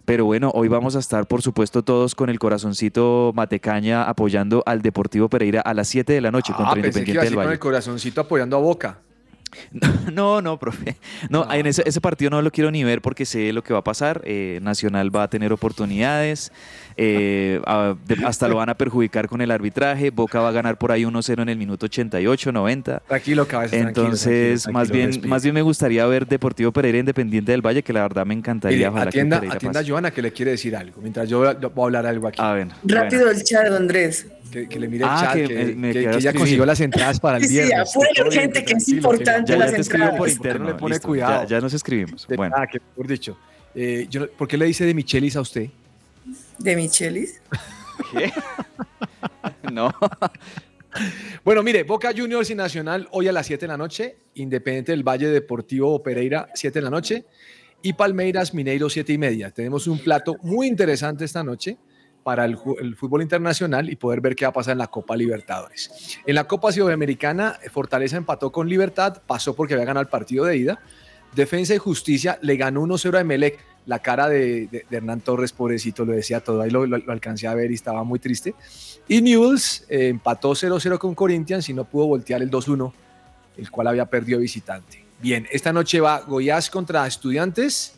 Pero 0.04 0.24
bueno, 0.24 0.50
hoy 0.54 0.68
vamos 0.68 0.96
a 0.96 0.98
estar, 0.98 1.26
por 1.26 1.42
supuesto, 1.42 1.82
todos 1.82 2.14
con 2.14 2.30
el 2.30 2.38
corazoncito 2.38 3.32
Matecaña 3.34 4.02
apoyando 4.04 4.62
al 4.66 4.82
Deportivo 4.82 5.28
Pereira 5.28 5.60
a 5.60 5.74
las 5.74 5.88
7 5.88 6.12
de 6.12 6.20
la 6.20 6.30
noche 6.30 6.52
contra 6.52 6.72
Ah, 6.72 6.74
que 6.74 6.80
iba 6.80 6.88
Independiente 6.88 7.18
a 7.20 7.22
del 7.22 7.28
decir 7.30 7.36
con 7.36 7.44
Valle. 7.44 7.52
el 7.54 7.58
corazoncito 7.60 8.20
apoyando 8.20 8.56
a 8.56 8.60
Boca. 8.60 8.98
No, 10.12 10.40
no, 10.42 10.58
profe. 10.58 10.96
No, 11.28 11.44
No. 11.44 11.52
en 11.52 11.66
ese, 11.66 11.82
ese 11.86 12.00
partido 12.00 12.30
no 12.30 12.42
lo 12.42 12.50
quiero 12.50 12.70
ni 12.70 12.84
ver 12.84 13.00
porque 13.02 13.24
sé 13.24 13.52
lo 13.52 13.62
que 13.62 13.72
va 13.72 13.80
a 13.80 13.84
pasar. 13.84 14.22
Eh, 14.24 14.58
Nacional 14.62 15.14
va 15.14 15.24
a 15.24 15.28
tener 15.30 15.52
oportunidades. 15.52 16.52
eh, 17.02 17.60
a- 17.66 17.94
de- 18.06 18.26
hasta 18.26 18.46
lo 18.46 18.56
van 18.56 18.68
a 18.68 18.74
perjudicar 18.74 19.26
con 19.26 19.40
el 19.40 19.50
arbitraje. 19.50 20.10
Boca 20.10 20.40
va 20.40 20.48
a 20.50 20.52
ganar 20.52 20.76
por 20.76 20.92
ahí 20.92 21.04
1-0 21.04 21.40
en 21.42 21.48
el 21.48 21.56
minuto 21.56 21.86
88, 21.86 22.52
90. 22.52 23.00
Tranquilo, 23.08 23.46
cabeza. 23.48 23.70
tranquilo, 23.76 24.04
Entonces, 24.06 24.62
tranquilo, 24.64 24.72
más, 24.78 24.88
tranquilo, 24.88 25.20
bien, 25.20 25.30
más 25.30 25.42
bien 25.42 25.54
me 25.54 25.62
gustaría 25.62 26.04
ver 26.06 26.26
Deportivo 26.26 26.72
Pereira 26.72 26.98
Independiente 26.98 27.52
del 27.52 27.64
Valle, 27.64 27.82
que 27.82 27.92
la 27.94 28.02
verdad 28.02 28.26
me 28.26 28.34
encantaría. 28.34 28.90
Mire, 28.90 29.02
atienda, 29.02 29.36
Pereira 29.38 29.56
atienda 29.56 29.80
a. 29.80 29.84
Joana 29.86 30.10
que 30.10 30.20
le 30.20 30.32
quiere 30.32 30.50
decir 30.50 30.76
algo, 30.76 31.00
mientras 31.00 31.26
yo 31.28 31.38
voy 31.38 31.48
a 31.48 31.84
hablar 31.86 32.04
algo 32.06 32.28
aquí. 32.28 32.40
A 32.42 32.52
ver. 32.52 32.68
Rápido 32.84 33.30
el 33.30 33.42
chat, 33.44 33.66
Andrés. 33.72 34.26
Que, 34.50 34.68
que 34.68 34.80
le 34.80 34.88
mire 34.88 35.04
el 35.04 35.10
Ah, 35.10 35.20
chat, 35.20 35.34
que 35.34 35.44
que, 35.48 35.54
me- 35.54 35.74
me 35.74 35.92
que- 35.92 36.00
queda 36.00 36.10
que 36.12 36.20
ya 36.20 36.32
consiguió 36.32 36.66
las 36.66 36.80
entradas 36.80 37.20
para 37.20 37.36
el 37.38 37.42
Sí, 37.44 37.48
sí, 37.48 37.54
viernes. 37.54 37.90
apúrele, 37.90 38.14
Todo 38.16 38.28
bien, 38.30 38.40
gente, 38.42 38.64
que 38.64 38.72
es 38.74 38.88
importante 38.88 39.52
Ya, 39.52 39.58
ya 39.58 39.64
las 39.64 39.74
te 39.74 39.80
escribo 39.80 40.04
por 40.16 40.28
entradas. 40.28 40.36
interno. 40.36 40.64
No 40.64 40.70
le 40.72 40.76
pone 40.78 40.94
listo, 40.94 41.08
cuidado. 41.08 41.42
Ya, 41.42 41.48
ya 41.48 41.60
nos 41.60 41.72
escribimos. 41.74 42.26
De- 42.26 42.36
Bueno. 42.36 42.54
Ah, 42.58 42.66
que 42.66 42.80
mejor 42.80 43.06
dicho. 43.06 43.38
Eh, 43.74 44.06
yo 44.10 44.28
¿Por 44.32 44.48
qué 44.48 44.56
le 44.56 44.64
dice 44.66 44.84
de 44.84 44.94
Michelis 44.94 45.36
a 45.36 45.40
usted? 45.40 45.68
De 46.58 46.76
Michelis. 46.76 47.40
No. 49.72 49.92
Bueno, 51.44 51.62
mire, 51.62 51.84
Boca 51.84 52.10
Juniors 52.16 52.50
y 52.50 52.54
Nacional 52.54 53.08
hoy 53.12 53.28
a 53.28 53.32
las 53.32 53.46
7 53.46 53.60
de 53.64 53.68
la 53.68 53.76
noche, 53.76 54.16
Independiente 54.34 54.92
del 54.92 55.02
Valle 55.06 55.28
Deportivo 55.28 56.02
Pereira 56.02 56.48
7 56.54 56.78
de 56.80 56.82
la 56.82 56.90
noche 56.90 57.24
y 57.82 57.92
Palmeiras 57.92 58.52
Mineiro 58.54 58.90
7 58.90 59.12
y 59.12 59.18
media. 59.18 59.50
Tenemos 59.50 59.86
un 59.86 59.98
plato 60.00 60.36
muy 60.42 60.66
interesante 60.66 61.24
esta 61.24 61.44
noche 61.44 61.76
para 62.22 62.44
el, 62.44 62.56
fútbol 62.96 63.22
internacional 63.22 63.88
y 63.90 63.96
poder 63.96 64.20
ver 64.20 64.37
qué 64.37 64.44
va 64.44 64.50
a 64.50 64.52
pasar 64.52 64.72
en 64.72 64.78
la 64.78 64.87
Copa 64.88 65.16
Libertadores. 65.16 66.18
En 66.26 66.35
la 66.35 66.44
Copa 66.44 66.70
Sudamericana, 66.72 67.59
Fortaleza 67.72 68.16
empató 68.16 68.52
con 68.52 68.68
Libertad, 68.68 69.22
pasó 69.26 69.54
porque 69.54 69.74
había 69.74 69.87
ganado 69.87 70.02
el 70.02 70.09
partido 70.09 70.44
de 70.44 70.56
ida. 70.56 70.80
Defensa 71.35 71.74
y 71.74 71.78
Justicia 71.78 72.38
le 72.42 72.56
ganó 72.56 72.83
1-0 72.83 73.16
a 73.16 73.20
Emelec. 73.20 73.59
La 73.87 74.00
cara 74.00 74.28
de, 74.28 74.66
de- 74.66 74.85
de 74.88 74.96
Hernán 74.96 75.20
Torres, 75.22 75.52
pobrecito, 75.52 76.04
lo 76.04 76.12
decía 76.12 76.40
todo. 76.40 76.61
Ahí 76.61 76.70
lo, 76.70 76.87
lo- 76.87 76.98
lo 76.98 77.12
alcancé 77.12 77.46
a 77.48 77.54
ver 77.54 77.70
y 77.70 77.74
estaba 77.74 78.04
muy 78.04 78.18
triste. 78.18 78.54
Y 79.09 79.22
Newell's 79.22 79.87
eh, 79.88 80.09
empató 80.09 80.50
0-0 80.52 80.98
con 80.98 81.14
Corinthians 81.14 81.68
y 81.70 81.72
no 81.74 81.85
pudo 81.85 82.06
voltear 82.06 82.42
el 82.42 82.50
2-1, 82.50 82.92
el 83.56 83.70
cual 83.70 83.87
había 83.87 84.04
perdido 84.06 84.38
visitante. 84.40 85.04
Bien, 85.22 85.46
esta 85.50 85.72
noche 85.72 86.00
va 86.00 86.20
Goiás 86.20 86.68
contra 86.70 87.06
Estudiantes 87.06 87.94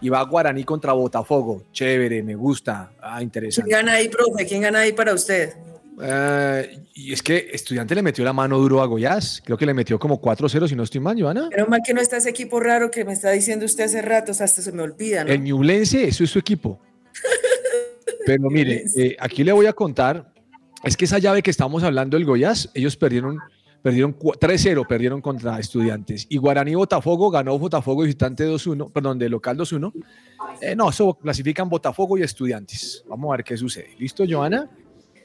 y 0.00 0.08
va 0.08 0.22
Guaraní 0.22 0.64
contra 0.64 0.92
Botafogo. 0.92 1.64
Chévere, 1.72 2.22
me 2.22 2.34
gusta. 2.34 2.92
Ah, 3.00 3.16
¿Quién 3.16 3.24
interesante. 3.24 3.70
gana 3.70 3.92
ahí, 3.94 4.08
profe? 4.08 4.46
¿Quién 4.46 4.62
gana 4.62 4.80
ahí 4.80 4.92
para 4.92 5.14
usted? 5.14 5.54
Eh, 6.02 6.78
y 6.94 7.12
es 7.12 7.22
que 7.22 7.50
Estudiante 7.52 7.94
le 7.94 8.02
metió 8.02 8.24
la 8.24 8.32
mano 8.32 8.58
duro 8.58 8.80
a 8.82 8.86
Goiás. 8.86 9.42
Creo 9.44 9.58
que 9.58 9.66
le 9.66 9.74
metió 9.74 9.98
como 9.98 10.20
4-0, 10.20 10.68
si 10.68 10.74
no 10.74 10.82
estoy 10.82 11.00
mal, 11.00 11.20
Joana. 11.20 11.48
Menos 11.50 11.68
mal 11.68 11.80
que 11.84 11.92
no 11.92 12.00
está 12.00 12.16
ese 12.16 12.30
equipo 12.30 12.60
raro 12.60 12.90
que 12.90 13.04
me 13.04 13.12
está 13.12 13.30
diciendo 13.30 13.66
usted 13.66 13.84
hace 13.84 14.00
rato, 14.02 14.32
o 14.32 14.34
sea, 14.34 14.44
hasta 14.44 14.62
se 14.62 14.72
me 14.72 14.82
olvida, 14.82 15.24
¿no? 15.24 15.30
El 15.32 15.42
Ñublense, 15.42 16.04
eso 16.04 16.24
es 16.24 16.30
su 16.30 16.38
equipo. 16.38 16.80
Pero 18.26 18.48
mire, 18.50 18.84
eh, 18.96 19.16
aquí 19.18 19.44
le 19.44 19.52
voy 19.52 19.66
a 19.66 19.72
contar, 19.72 20.32
es 20.84 20.96
que 20.96 21.04
esa 21.04 21.18
llave 21.18 21.42
que 21.42 21.50
estamos 21.50 21.82
hablando 21.82 22.16
del 22.16 22.24
Goiás, 22.26 22.70
ellos 22.74 22.96
perdieron, 22.96 23.38
perdieron 23.82 24.16
cua- 24.18 24.36
3-0, 24.38 24.86
perdieron 24.86 25.20
contra 25.20 25.58
estudiantes. 25.58 26.26
Y 26.28 26.36
Guaraní 26.38 26.74
Botafogo 26.74 27.30
ganó 27.30 27.58
Botafogo 27.58 28.02
visitante 28.02 28.44
2-1, 28.46 28.90
perdón, 28.92 29.18
de 29.18 29.28
local 29.28 29.56
2-1. 29.56 29.92
Eh, 30.60 30.74
no, 30.76 30.90
eso 30.90 31.14
clasifican 31.14 31.68
Botafogo 31.68 32.18
y 32.18 32.22
estudiantes. 32.22 33.04
Vamos 33.08 33.32
a 33.32 33.36
ver 33.36 33.44
qué 33.44 33.56
sucede. 33.56 33.90
¿Listo, 33.98 34.24
Joana? 34.28 34.68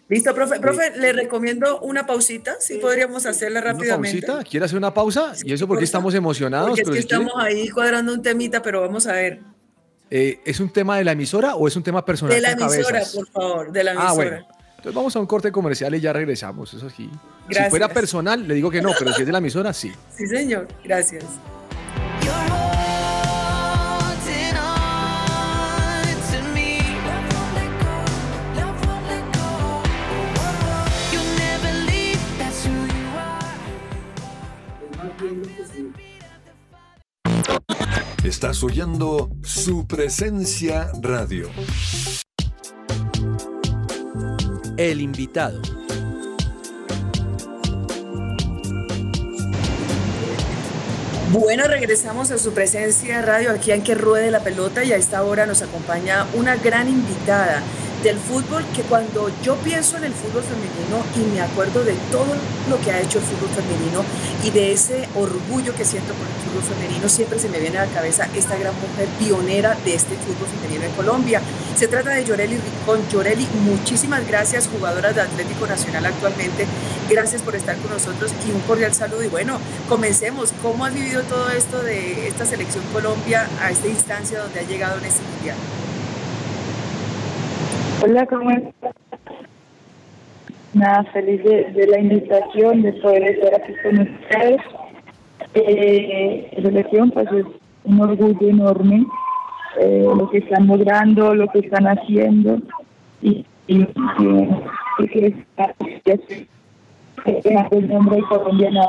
Listo, 0.08 0.34
profe. 0.36 0.60
Profe, 0.60 0.98
le 1.00 1.14
recomiendo 1.14 1.80
una 1.82 2.06
pausita, 2.06 2.56
si 2.60 2.78
podríamos 2.78 3.26
hacerla 3.26 3.60
¿Una 3.62 3.72
rápidamente. 3.74 4.22
pausita? 4.28 4.48
¿Quiere 4.50 4.66
hacer 4.68 4.78
una 4.78 4.94
pausa? 4.94 5.34
¿Y 5.44 5.52
eso 5.52 5.68
porque 5.68 5.84
estamos 5.84 6.14
emocionados? 6.14 6.70
Porque 6.70 6.82
es 6.84 6.90
que 6.90 7.02
si 7.02 7.08
quiere- 7.08 7.24
estamos 7.24 7.44
ahí 7.44 7.70
cuadrando 7.70 8.14
un 8.14 8.22
temita, 8.22 8.62
pero 8.62 8.82
vamos 8.82 9.08
a 9.08 9.14
ver. 9.14 9.40
eh, 10.12 10.40
¿Es 10.46 10.60
un 10.60 10.70
tema 10.70 10.98
de 11.00 11.04
la 11.04 11.14
emisora 11.14 11.56
o 11.56 11.68
es 11.68 11.76
un 11.76 11.82
tema 11.82 12.06
personal 12.06 12.36
De 12.36 12.40
la 12.42 12.52
emisora, 12.52 12.84
cabezas? 13.00 13.16
por 13.16 13.28
favor, 13.30 13.72
de 13.72 13.84
la 13.84 13.92
emisora. 13.94 14.10
Ah, 14.12 14.14
bueno. 14.14 14.48
Entonces 14.86 14.98
vamos 14.98 15.16
a 15.16 15.20
un 15.20 15.26
corte 15.26 15.52
comercial 15.52 15.96
y 15.96 16.00
ya 16.00 16.14
regresamos, 16.14 16.72
eso 16.72 16.88
sí. 16.92 17.10
Si 17.10 17.50
Gracias. 17.50 17.70
fuera 17.72 17.90
personal, 17.90 18.48
le 18.48 18.54
digo 18.54 18.70
que 18.70 18.84
no, 18.84 18.92
pero 19.00 19.12
si 19.14 19.22
es 19.22 19.26
de 19.26 19.32
la 19.32 19.40
emisora, 19.40 19.74
sí. 19.74 19.92
Sí, 20.16 20.28
señor. 20.28 20.68
Gracias. 20.84 21.24
You're 22.22 22.32
holding 22.52 24.56
on 24.56 26.06
to 26.32 26.40
me. 26.54 26.76
El 44.78 45.00
invitado. 45.00 45.62
Bueno, 51.32 51.66
regresamos 51.68 52.32
a 52.32 52.38
su 52.38 52.54
presencia 52.54 53.22
radio 53.22 53.52
aquí 53.52 53.72
en 53.72 53.84
Que 53.84 53.96
Ruede 53.96 54.32
la 54.32 54.42
Pelota 54.42 54.84
y 54.84 54.92
a 54.92 54.98
esta 54.98 55.24
hora 55.24 55.46
nos 55.46 55.62
acompaña 55.62 56.26
una 56.34 56.58
gran 56.58 56.90
invitada 56.90 57.62
del 58.06 58.20
fútbol 58.20 58.64
que 58.76 58.84
cuando 58.84 59.32
yo 59.42 59.56
pienso 59.56 59.98
en 59.98 60.04
el 60.04 60.14
fútbol 60.14 60.44
femenino 60.44 61.04
y 61.16 61.34
me 61.34 61.42
acuerdo 61.42 61.84
de 61.84 61.96
todo 62.12 62.36
lo 62.70 62.80
que 62.82 62.92
ha 62.92 63.02
hecho 63.02 63.18
el 63.18 63.26
fútbol 63.26 63.50
femenino 63.50 64.06
y 64.44 64.52
de 64.52 64.74
ese 64.74 65.10
orgullo 65.16 65.74
que 65.74 65.84
siento 65.84 66.14
por 66.14 66.28
el 66.28 66.34
fútbol 66.46 66.78
femenino, 66.78 67.10
siempre 67.10 67.40
se 67.40 67.50
me 67.50 67.60
viene 67.60 67.80
a 67.80 67.88
la 67.88 67.92
cabeza 67.92 68.30
esta 68.36 68.58
gran 68.58 68.76
mujer 68.76 69.08
pionera 69.18 69.76
de 69.84 69.96
este 69.96 70.16
fútbol 70.18 70.48
femenino 70.48 70.86
en 70.86 70.92
Colombia. 70.92 71.42
Se 71.76 71.88
trata 71.88 72.12
de 72.12 72.24
Yoreli 72.24 72.58
Rincón. 72.58 73.10
Yoreli, 73.10 73.48
muchísimas 73.64 74.28
gracias, 74.28 74.70
jugadora 74.72 75.12
de 75.12 75.22
Atlético 75.22 75.66
Nacional 75.66 76.06
actualmente. 76.06 76.68
Gracias 77.10 77.42
por 77.42 77.56
estar 77.56 77.76
con 77.78 77.90
nosotros 77.90 78.32
y 78.48 78.52
un 78.52 78.62
cordial 78.62 78.94
saludo. 78.94 79.24
Y 79.24 79.30
bueno, 79.30 79.58
comencemos. 79.90 80.54
¿Cómo 80.62 80.86
has 80.86 80.94
vivido 80.94 81.24
todo 81.24 81.50
esto 81.50 81.82
de 81.82 82.28
esta 82.28 82.46
selección 82.46 82.84
Colombia 82.94 83.50
a 83.60 83.72
esta 83.72 83.88
instancia 83.88 84.42
donde 84.42 84.60
ha 84.60 84.64
llegado 84.64 85.00
en 85.00 85.06
este 85.06 85.24
mundial? 85.24 85.58
Hola, 88.08 88.28
¿cómo 88.28 88.52
estás? 88.52 88.94
Nada, 90.76 91.04
feliz 91.06 91.44
de, 91.44 91.88
la 91.88 92.00
invitación, 92.00 92.84
de 92.84 92.94
poder 92.94 93.24
estar 93.24 93.56
aquí 93.56 93.74
con 93.82 94.00
ustedes. 94.00 94.62
Eh, 95.56 96.52
la 96.56 96.62
selección, 96.62 97.10
pues 97.10 97.28
es 97.32 97.46
un 97.84 98.00
orgullo 98.00 98.48
enorme 98.48 99.08
eh, 99.80 100.04
lo 100.06 100.30
que 100.30 100.38
están 100.38 100.68
logrando, 100.68 101.34
lo 101.34 101.48
que 101.48 101.60
están 101.60 101.88
haciendo 101.88 102.60
y, 103.24 103.44
y, 103.66 103.88
y, 105.00 105.08
que 105.08 105.34
está 107.26 107.68
el 107.72 107.88
nombre 107.88 108.22
colombiano. 108.30 108.82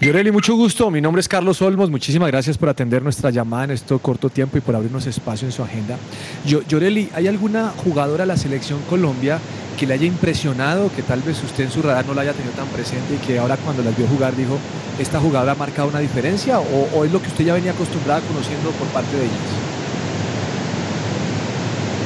Yoreli, 0.00 0.30
mucho 0.30 0.54
gusto. 0.56 0.90
Mi 0.90 1.00
nombre 1.00 1.20
es 1.20 1.28
Carlos 1.28 1.62
Olmos. 1.62 1.90
Muchísimas 1.90 2.30
gracias 2.30 2.58
por 2.58 2.68
atender 2.68 3.02
nuestra 3.02 3.30
llamada 3.30 3.64
en 3.64 3.70
este 3.70 3.98
corto 3.98 4.28
tiempo 4.28 4.58
y 4.58 4.60
por 4.60 4.76
abrirnos 4.76 5.06
espacio 5.06 5.48
en 5.48 5.52
su 5.52 5.62
agenda. 5.62 5.96
Yo, 6.44 6.60
Yoreli, 6.68 7.08
¿hay 7.14 7.28
alguna 7.28 7.70
jugadora 7.70 8.24
de 8.24 8.28
la 8.28 8.36
selección 8.36 8.78
Colombia 8.90 9.38
que 9.78 9.86
le 9.86 9.94
haya 9.94 10.04
impresionado, 10.06 10.90
que 10.94 11.02
tal 11.02 11.22
vez 11.22 11.42
usted 11.42 11.64
en 11.64 11.70
su 11.70 11.80
radar 11.80 12.04
no 12.04 12.12
la 12.12 12.22
haya 12.22 12.34
tenido 12.34 12.52
tan 12.54 12.66
presente 12.68 13.14
y 13.14 13.26
que 13.26 13.38
ahora 13.38 13.56
cuando 13.56 13.82
las 13.82 13.96
vio 13.96 14.06
jugar 14.06 14.36
dijo, 14.36 14.58
esta 14.98 15.18
jugadora 15.18 15.52
ha 15.52 15.54
marcado 15.54 15.88
una 15.88 16.00
diferencia 16.00 16.60
o, 16.60 16.88
o 16.94 17.04
es 17.04 17.12
lo 17.12 17.20
que 17.20 17.28
usted 17.28 17.46
ya 17.46 17.54
venía 17.54 17.72
acostumbrada 17.72 18.20
conociendo 18.20 18.70
por 18.72 18.88
parte 18.88 19.16
de 19.16 19.24
ellas? 19.24 19.36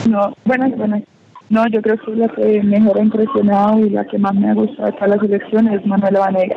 No, 0.08 0.32
buenas, 0.44 0.76
buenas. 0.76 1.02
No, 1.48 1.66
yo 1.66 1.82
creo 1.82 1.96
que 1.98 2.12
la 2.12 2.28
que 2.28 2.62
mejor 2.62 2.98
ha 2.98 3.02
impresionado 3.02 3.80
y 3.80 3.90
la 3.90 4.04
que 4.04 4.18
más 4.18 4.34
me 4.36 4.48
ha 4.48 4.54
gustado 4.54 4.86
de 4.86 4.92
toda 4.92 5.08
la 5.08 5.18
selección 5.18 5.66
es 5.68 5.84
Manuela 5.84 6.20
Vanega, 6.20 6.56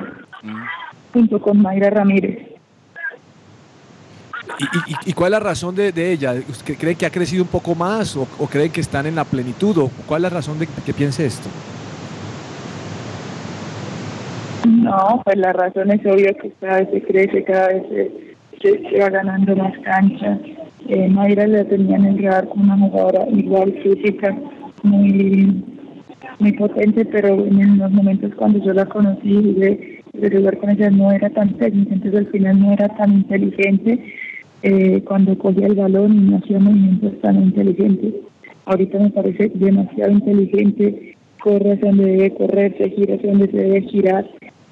junto 1.13 1.39
con 1.39 1.61
Mayra 1.61 1.89
Ramírez. 1.89 2.49
¿Y, 4.59 4.63
y, 4.91 4.95
y 5.05 5.13
cuál 5.13 5.33
es 5.33 5.39
la 5.39 5.45
razón 5.45 5.75
de, 5.75 5.91
de 5.91 6.11
ella? 6.11 6.33
¿Usted 6.47 6.77
¿Cree 6.77 6.95
que 6.95 7.05
ha 7.05 7.09
crecido 7.09 7.43
un 7.43 7.49
poco 7.49 7.73
más 7.75 8.15
o, 8.15 8.27
o 8.39 8.47
cree 8.47 8.69
que 8.69 8.81
están 8.81 9.05
en 9.05 9.15
la 9.15 9.23
plenitud? 9.23 9.77
¿O 9.77 9.89
¿Cuál 10.05 10.25
es 10.25 10.31
la 10.31 10.37
razón 10.37 10.59
de 10.59 10.67
que 10.85 10.93
piense 10.93 11.25
esto? 11.25 11.49
No, 14.67 15.21
pues 15.25 15.37
la 15.37 15.53
razón 15.53 15.91
es 15.91 16.05
obvia 16.05 16.33
que 16.33 16.51
cada 16.59 16.79
vez 16.79 16.89
se 16.91 17.01
crece, 17.01 17.43
cada 17.43 17.67
vez 17.69 17.83
se, 17.89 18.35
se, 18.61 18.89
se 18.89 18.99
va 18.99 19.09
ganando 19.09 19.55
más 19.55 19.73
cancha. 19.79 20.39
Eh, 20.87 21.07
Mayra 21.09 21.47
la 21.47 21.65
tenía 21.65 21.97
en 21.97 22.05
el 22.05 22.23
radar 22.23 22.47
como 22.49 22.63
una 22.63 22.77
jugadora 22.77 23.25
igual 23.29 23.73
física, 23.83 24.35
muy 24.83 25.63
muy 26.39 26.51
potente, 26.53 27.05
pero 27.05 27.45
en 27.45 27.77
los 27.77 27.91
momentos 27.91 28.31
cuando 28.35 28.59
yo 28.63 28.73
la 28.73 28.85
conocí 28.85 29.29
y 29.29 29.53
de 30.13 30.29
jugar 30.29 30.57
con 30.59 30.69
ella 30.69 30.91
no 30.91 31.11
era 31.11 31.29
tan 31.31 31.57
técnica, 31.57 31.95
entonces 31.95 32.19
al 32.19 32.27
final 32.27 32.59
no 32.59 32.71
era 32.71 32.87
tan 32.89 33.13
inteligente 33.13 33.99
eh, 34.61 35.01
cuando 35.05 35.37
cogía 35.37 35.65
el 35.65 35.75
balón 35.75 36.29
no 36.29 36.37
hacía 36.37 36.59
movimientos 36.59 37.19
tan 37.21 37.41
inteligentes. 37.41 38.13
Ahorita 38.65 38.99
me 38.99 39.09
parece 39.09 39.51
demasiado 39.55 40.11
inteligente, 40.11 41.17
corre 41.43 41.73
hacia 41.73 41.89
donde 41.89 42.05
debe 42.05 42.33
correr, 42.35 42.75
se 42.77 42.89
gira 42.91 43.15
hacia 43.15 43.31
donde 43.31 43.51
se 43.51 43.57
debe 43.57 43.81
girar. 43.81 44.29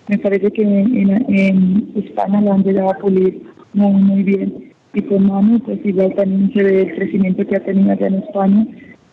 Me 0.07 0.17
parece 0.19 0.51
que 0.51 0.61
en, 0.61 0.95
en, 0.95 1.35
en 1.35 1.91
España 1.95 2.39
la 2.41 2.53
han 2.53 2.63
llegado 2.63 2.91
a 2.91 2.97
pulir 2.99 3.41
muy, 3.73 4.01
muy 4.01 4.23
bien. 4.23 4.71
Y 4.93 5.01
con 5.01 5.25
Manu, 5.27 5.59
pues 5.59 5.79
igual 5.83 6.13
también 6.15 6.53
se 6.53 6.63
ve 6.63 6.81
el 6.83 6.95
crecimiento 6.95 7.45
que 7.45 7.55
ha 7.55 7.63
tenido 7.63 7.91
allá 7.91 8.07
en 8.07 8.15
España, 8.15 8.67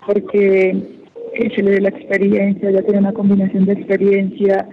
porque 0.06 0.70
eh, 1.34 1.50
se 1.54 1.62
le 1.62 1.70
ve 1.70 1.80
la 1.80 1.88
experiencia, 1.88 2.70
ya 2.70 2.82
tiene 2.82 3.00
una 3.00 3.12
combinación 3.12 3.64
de 3.64 3.72
experiencia, 3.72 4.68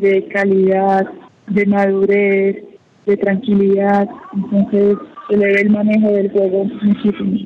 de 0.00 0.28
calidad, 0.32 1.06
de 1.46 1.66
madurez, 1.66 2.64
de 3.06 3.16
tranquilidad, 3.16 4.08
entonces 4.34 4.98
se 5.28 5.34
el 5.34 5.70
manejo 5.70 6.08
del 6.10 6.30
juego 6.30 6.64
muchísimo. 6.82 7.38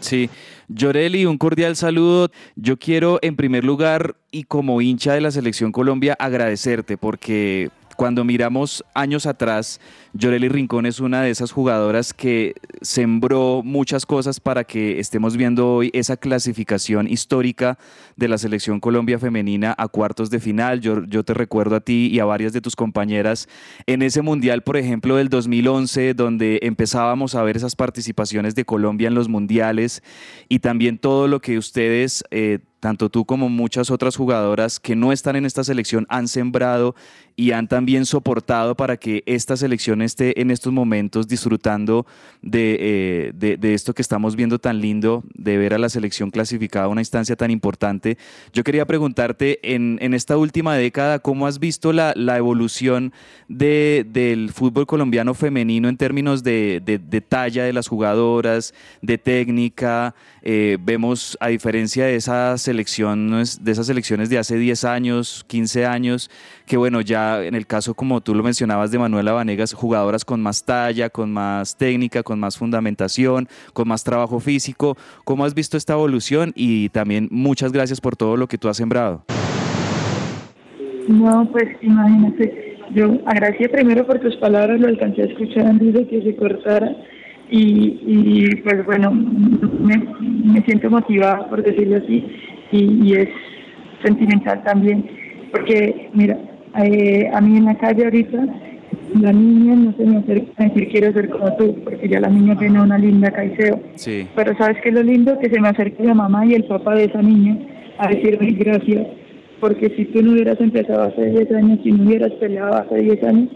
Sí. 0.00 0.30
Yoreli, 0.68 1.26
un 1.26 1.36
cordial 1.36 1.76
saludo. 1.76 2.30
Yo 2.56 2.78
quiero, 2.78 3.18
en 3.20 3.36
primer 3.36 3.64
lugar, 3.64 4.16
y 4.30 4.44
como 4.44 4.80
hincha 4.80 5.12
de 5.12 5.20
la 5.20 5.30
Selección 5.30 5.72
Colombia, 5.72 6.16
agradecerte 6.18 6.96
porque 6.96 7.68
cuando 7.96 8.24
miramos 8.24 8.84
años 8.94 9.26
atrás, 9.26 9.80
Yoreli 10.14 10.48
Rincón 10.48 10.84
es 10.84 11.00
una 11.00 11.22
de 11.22 11.30
esas 11.30 11.52
jugadoras 11.52 12.12
que 12.12 12.54
sembró 12.82 13.62
muchas 13.64 14.04
cosas 14.04 14.40
para 14.40 14.64
que 14.64 15.00
estemos 15.00 15.38
viendo 15.38 15.76
hoy 15.76 15.90
esa 15.94 16.18
clasificación 16.18 17.08
histórica 17.08 17.78
de 18.16 18.28
la 18.28 18.36
selección 18.36 18.78
Colombia 18.78 19.18
femenina 19.18 19.74
a 19.78 19.88
cuartos 19.88 20.28
de 20.28 20.38
final. 20.38 20.80
Yo, 20.80 21.04
yo 21.06 21.24
te 21.24 21.32
recuerdo 21.32 21.76
a 21.76 21.80
ti 21.80 22.10
y 22.12 22.18
a 22.18 22.26
varias 22.26 22.52
de 22.52 22.60
tus 22.60 22.76
compañeras 22.76 23.48
en 23.86 24.02
ese 24.02 24.20
mundial, 24.20 24.62
por 24.62 24.76
ejemplo, 24.76 25.16
del 25.16 25.30
2011, 25.30 26.12
donde 26.12 26.58
empezábamos 26.62 27.34
a 27.34 27.42
ver 27.42 27.56
esas 27.56 27.74
participaciones 27.74 28.54
de 28.54 28.66
Colombia 28.66 29.08
en 29.08 29.14
los 29.14 29.30
mundiales 29.30 30.02
y 30.48 30.58
también 30.58 30.98
todo 30.98 31.26
lo 31.26 31.40
que 31.40 31.56
ustedes... 31.56 32.22
Eh, 32.30 32.58
tanto 32.82 33.10
tú 33.10 33.24
como 33.24 33.48
muchas 33.48 33.92
otras 33.92 34.16
jugadoras 34.16 34.80
que 34.80 34.96
no 34.96 35.12
están 35.12 35.36
en 35.36 35.46
esta 35.46 35.62
selección 35.62 36.04
han 36.08 36.26
sembrado 36.26 36.96
y 37.36 37.52
han 37.52 37.68
también 37.68 38.06
soportado 38.06 38.76
para 38.76 38.96
que 38.96 39.22
esta 39.24 39.56
selección 39.56 40.01
esté 40.02 40.40
en 40.40 40.50
estos 40.50 40.72
momentos 40.72 41.28
disfrutando 41.28 42.06
de, 42.42 42.76
eh, 42.80 43.32
de, 43.34 43.56
de, 43.56 43.74
esto 43.74 43.94
que 43.94 44.02
estamos 44.02 44.36
viendo 44.36 44.58
tan 44.58 44.80
lindo, 44.80 45.22
de 45.34 45.56
ver 45.58 45.74
a 45.74 45.78
la 45.78 45.88
selección 45.88 46.30
clasificada 46.30 46.86
a 46.86 46.88
una 46.88 47.00
instancia 47.00 47.36
tan 47.36 47.50
importante. 47.50 48.18
Yo 48.52 48.64
quería 48.64 48.86
preguntarte, 48.86 49.58
en, 49.62 49.98
en 50.00 50.14
esta 50.14 50.36
última 50.36 50.76
década, 50.76 51.18
¿cómo 51.18 51.46
has 51.46 51.58
visto 51.58 51.92
la, 51.92 52.12
la 52.16 52.36
evolución 52.36 53.12
de, 53.48 54.06
del 54.08 54.52
fútbol 54.52 54.86
colombiano 54.86 55.34
femenino 55.34 55.88
en 55.88 55.96
términos 55.96 56.42
de, 56.42 56.80
de 56.84 57.20
talla 57.20 57.64
de 57.64 57.72
las 57.72 57.88
jugadoras, 57.88 58.74
de 59.00 59.18
técnica? 59.18 60.14
Eh, 60.44 60.76
vemos, 60.80 61.38
a 61.40 61.48
diferencia 61.48 62.04
de 62.06 62.16
esas 62.16 62.62
selecciones, 62.62 63.64
de 63.64 63.70
esas 63.70 63.86
selecciones 63.86 64.28
de 64.28 64.38
hace 64.38 64.56
10 64.56 64.84
años, 64.84 65.44
15 65.46 65.86
años, 65.86 66.30
que 66.66 66.76
bueno, 66.76 67.00
ya 67.00 67.44
en 67.44 67.54
el 67.54 67.66
caso 67.66 67.94
como 67.94 68.20
tú 68.20 68.34
lo 68.34 68.42
mencionabas 68.42 68.90
de 68.90 68.98
Manuela 68.98 69.32
Vanegas, 69.32 69.72
jugadoras 69.72 70.24
con 70.24 70.40
más 70.40 70.64
talla, 70.64 71.10
con 71.10 71.32
más 71.32 71.76
técnica, 71.76 72.22
con 72.22 72.38
más 72.40 72.58
fundamentación, 72.58 73.48
con 73.72 73.88
más 73.88 74.04
trabajo 74.04 74.40
físico. 74.40 74.96
¿Cómo 75.24 75.44
has 75.44 75.54
visto 75.54 75.76
esta 75.76 75.94
evolución? 75.94 76.52
Y 76.54 76.88
también 76.90 77.28
muchas 77.30 77.72
gracias 77.72 78.00
por 78.00 78.16
todo 78.16 78.36
lo 78.36 78.46
que 78.46 78.58
tú 78.58 78.68
has 78.68 78.76
sembrado. 78.76 79.24
No, 81.08 81.48
pues 81.50 81.68
imagínate, 81.82 82.78
yo 82.94 83.18
agradecía 83.26 83.68
primero 83.70 84.06
por 84.06 84.20
tus 84.20 84.36
palabras, 84.36 84.80
lo 84.80 84.88
alcancé 84.88 85.22
a 85.22 85.26
escuchar 85.26 85.66
antes 85.66 85.92
de 85.94 86.06
que 86.06 86.22
se 86.22 86.36
cortara 86.36 86.94
y, 87.50 88.00
y 88.06 88.56
pues 88.62 88.84
bueno, 88.86 89.10
me, 89.10 89.96
me, 90.44 90.62
siento 90.64 90.90
motivada 90.90 91.48
por 91.50 91.62
decirlo 91.62 91.96
así 91.96 92.24
y, 92.70 93.08
y 93.08 93.14
es 93.14 93.28
sentimental 94.02 94.62
también, 94.64 95.04
porque 95.50 96.10
mira, 96.14 96.38
eh, 96.76 97.30
a 97.32 97.40
mí 97.40 97.56
en 97.56 97.66
la 97.66 97.76
calle 97.76 98.04
ahorita 98.04 98.46
la 99.20 99.32
niña 99.32 99.74
no 99.76 99.92
se 99.96 100.04
me 100.04 100.18
acerca 100.18 100.50
a 100.56 100.68
decir 100.68 100.88
quiero 100.88 101.12
ser 101.12 101.28
como 101.28 101.54
tú, 101.56 101.76
porque 101.84 102.08
ya 102.08 102.20
la 102.20 102.28
niña 102.28 102.56
tiene 102.58 102.80
una 102.80 102.98
linda 102.98 103.30
caiseo. 103.30 103.80
Sí. 103.94 104.26
Pero 104.34 104.56
¿sabes 104.56 104.78
qué 104.82 104.88
es 104.88 104.94
lo 104.94 105.02
lindo? 105.02 105.38
Que 105.38 105.50
se 105.50 105.60
me 105.60 105.68
acerque 105.68 106.02
la 106.02 106.14
mamá 106.14 106.46
y 106.46 106.54
el 106.54 106.64
papá 106.64 106.94
de 106.94 107.04
esa 107.04 107.20
niña 107.20 107.58
a 107.98 108.08
decirme 108.08 108.52
gracias, 108.52 109.06
porque 109.60 109.90
si 109.96 110.06
tú 110.06 110.22
no 110.22 110.32
hubieras 110.32 110.60
empezado 110.60 111.02
hace 111.02 111.26
10 111.26 111.52
años, 111.52 111.80
si 111.82 111.92
no 111.92 112.04
hubieras 112.04 112.32
peleado 112.32 112.74
hace 112.74 112.96
10 112.96 113.24
años, 113.24 113.48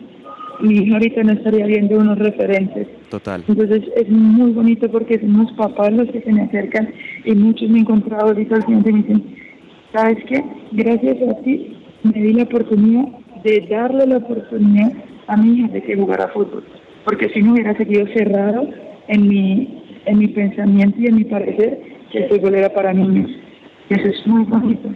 mi 0.60 0.74
hija 0.74 0.94
ahorita 0.94 1.22
no 1.22 1.32
estaría 1.32 1.66
viendo 1.66 1.98
unos 1.98 2.18
referentes. 2.18 2.88
Total. 3.10 3.42
Entonces 3.46 3.82
es 3.96 4.08
muy 4.08 4.52
bonito 4.52 4.90
porque 4.90 5.18
son 5.18 5.38
los 5.38 5.52
papás 5.52 5.92
los 5.92 6.08
que 6.10 6.20
se 6.20 6.32
me 6.32 6.42
acercan 6.42 6.88
y 7.24 7.34
muchos 7.34 7.68
me 7.70 7.78
he 7.78 7.80
encontrado 7.80 8.28
ahorita 8.28 8.56
al 8.56 8.64
y 8.68 8.74
me 8.74 8.98
dicen, 8.98 9.24
¿sabes 9.92 10.18
qué? 10.28 10.42
Gracias 10.72 11.16
a 11.28 11.42
ti 11.42 11.76
me 12.14 12.20
di 12.20 12.32
la 12.32 12.44
oportunidad 12.44 13.06
de 13.42 13.66
darle 13.70 14.06
la 14.06 14.18
oportunidad 14.18 14.92
a 15.26 15.36
mi 15.36 15.58
hija 15.58 15.68
de 15.68 15.82
que 15.82 15.96
jugara 15.96 16.28
fútbol, 16.28 16.64
porque 17.04 17.28
si 17.30 17.42
no 17.42 17.52
hubiera 17.52 17.76
seguido 17.76 18.06
cerrado 18.08 18.68
en 19.08 19.28
mi, 19.28 19.82
en 20.06 20.18
mi 20.18 20.28
pensamiento 20.28 20.96
y 21.00 21.06
en 21.06 21.16
mi 21.16 21.24
parecer 21.24 21.80
que 22.10 22.18
el 22.18 22.28
fútbol 22.28 22.54
era 22.54 22.72
para 22.72 22.92
niños. 22.92 23.30
Y 23.88 23.94
eso 23.94 24.08
es 24.08 24.26
muy 24.26 24.44
bonito. 24.44 24.88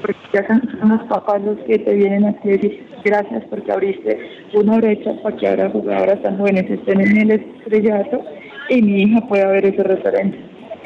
Porque 0.00 0.18
ya 0.32 0.46
son, 0.46 0.62
los 0.88 1.02
papás 1.04 1.42
los 1.42 1.58
que 1.60 1.78
te 1.78 1.94
vienen 1.94 2.24
a 2.24 2.32
decir 2.42 2.86
gracias 3.04 3.44
porque 3.50 3.70
abriste 3.70 4.18
una 4.54 4.78
brecha 4.78 5.14
para 5.22 5.36
que 5.36 5.48
ahora 5.48 5.70
jugadoras 5.70 6.22
tan 6.22 6.38
jóvenes 6.38 6.70
estén 6.70 7.00
en 7.00 7.16
el 7.18 7.30
estrellato 7.32 8.22
y 8.68 8.82
mi 8.82 9.02
hija 9.02 9.20
pueda 9.28 9.48
ver 9.48 9.66
ese 9.66 9.82
referente. 9.82 10.38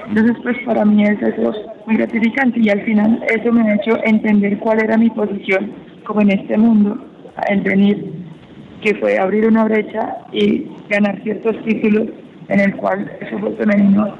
Entonces, 0.08 0.36
pues 0.42 0.56
para 0.64 0.84
mí 0.84 1.02
es 1.04 1.20
eso 1.22 1.52
muy 1.86 1.96
gratificante 1.96 2.60
y 2.60 2.68
al 2.68 2.82
final 2.82 3.24
eso 3.28 3.52
me 3.52 3.62
ha 3.62 3.74
hecho 3.76 3.98
entender 4.04 4.58
cuál 4.58 4.82
era 4.82 4.96
mi 4.96 5.10
posición 5.10 5.72
como 6.04 6.20
en 6.20 6.32
este 6.32 6.56
mundo, 6.58 6.98
el 7.48 7.62
venir, 7.62 8.12
que 8.82 8.94
fue 8.96 9.18
abrir 9.18 9.46
una 9.46 9.64
brecha 9.64 10.18
y 10.32 10.66
ganar 10.88 11.22
ciertos 11.22 11.56
títulos 11.64 12.08
en 12.48 12.60
el 12.60 12.76
cual 12.76 13.10
el 13.20 13.28
fútbol 13.28 13.56
femenino 13.56 14.14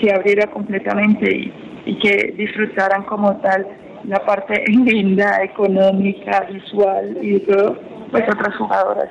se 0.00 0.12
abriera 0.12 0.48
completamente 0.48 1.52
y, 1.86 1.98
que 1.98 2.34
disfrutaran 2.36 3.04
como 3.04 3.36
tal 3.36 3.64
la 4.04 4.18
parte 4.26 4.64
linda, 4.68 5.42
económica, 5.42 6.46
visual 6.52 7.16
y 7.22 7.34
de 7.34 7.40
todo, 7.40 7.78
pues 8.10 8.24
otras 8.24 8.56
jugadoras. 8.56 9.08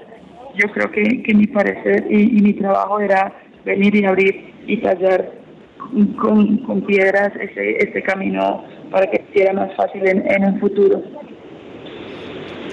Yo 0.55 0.69
creo 0.71 0.91
que, 0.91 1.23
que 1.23 1.33
mi 1.33 1.47
parecer 1.47 2.05
y 2.09 2.41
mi 2.41 2.53
trabajo 2.53 2.99
era 2.99 3.31
venir 3.63 3.95
y 3.95 4.05
abrir 4.05 4.53
y 4.67 4.77
tallar 4.77 5.44
con, 6.19 6.57
con 6.59 6.81
piedras 6.81 7.31
ese, 7.39 7.77
este 7.77 8.01
camino 8.03 8.63
para 8.91 9.09
que 9.09 9.25
sea 9.33 9.53
más 9.53 9.75
fácil 9.75 10.07
en, 10.07 10.29
en 10.29 10.45
un 10.45 10.59
futuro. 10.59 11.01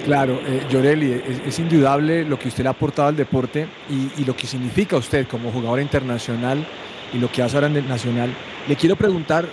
Claro, 0.05 0.37
eh, 0.45 1.41
es, 1.45 1.59
indudable 1.59 2.25
lo 2.25 2.37
que 2.37 2.49
usted 2.49 2.63
le 2.63 2.67
ha 2.67 2.71
aportado 2.71 3.07
al 3.07 3.15
deporte 3.15 3.67
y, 3.89 4.25
lo 4.25 4.35
que 4.35 4.47
significa 4.47 4.97
usted 4.97 5.27
como 5.27 5.49
jugadora 5.49 5.81
internacional 5.81 6.65
y 7.13 7.19
lo 7.19 7.31
que 7.31 7.41
hace 7.41 7.55
ahora 7.55 7.67
en 7.67 7.77
el 7.77 7.87
Nacional. 7.87 8.29
Le 8.67 8.75
quiero 8.75 8.97
preguntar, 8.97 9.45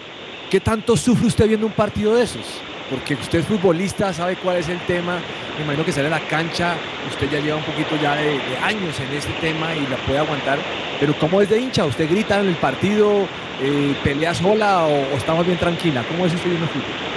¿qué 0.51 0.59
tanto 0.59 0.97
sufre 0.97 1.29
usted 1.29 1.47
viendo 1.47 1.67
un 1.67 1.73
partido 1.73 2.17
de 2.17 2.25
esos? 2.25 2.61
Porque 2.91 3.15
usted 3.15 3.41
es 3.41 3.47
futbolista, 3.47 4.13
sabe 4.13 4.37
cuál 4.43 4.57
es 4.57 4.69
el 4.69 4.81
tema, 4.81 5.19
me 5.57 5.63
imagino 5.63 5.85
que 5.85 5.93
sale 5.93 6.09
a 6.09 6.11
la 6.11 6.21
cancha, 6.21 6.75
usted 7.09 7.31
ya 7.31 7.39
lleva 7.39 7.59
un 7.59 7.65
poquito 7.65 7.95
ya 8.03 8.17
de, 8.17 8.25
de 8.25 8.57
años 8.61 8.99
en 8.99 9.17
este 9.17 9.33
tema 9.41 9.73
y 9.77 9.87
la 9.87 9.97
puede 9.99 10.19
aguantar, 10.19 10.59
pero 10.99 11.15
¿cómo 11.21 11.41
es 11.41 11.49
de 11.49 11.61
hincha? 11.61 11.85
¿Usted 11.85 12.11
grita 12.11 12.41
en 12.41 12.49
el 12.49 12.57
partido, 12.57 13.29
eh, 13.63 13.95
pelea 14.03 14.35
sola 14.35 14.85
o, 14.85 15.15
o 15.15 15.17
está 15.17 15.35
más 15.35 15.47
bien 15.47 15.59
tranquila? 15.59 16.03
¿Cómo 16.09 16.27
es 16.27 16.35
usted 16.35 16.51
viendo 16.51 16.67
fútbol? 16.69 17.11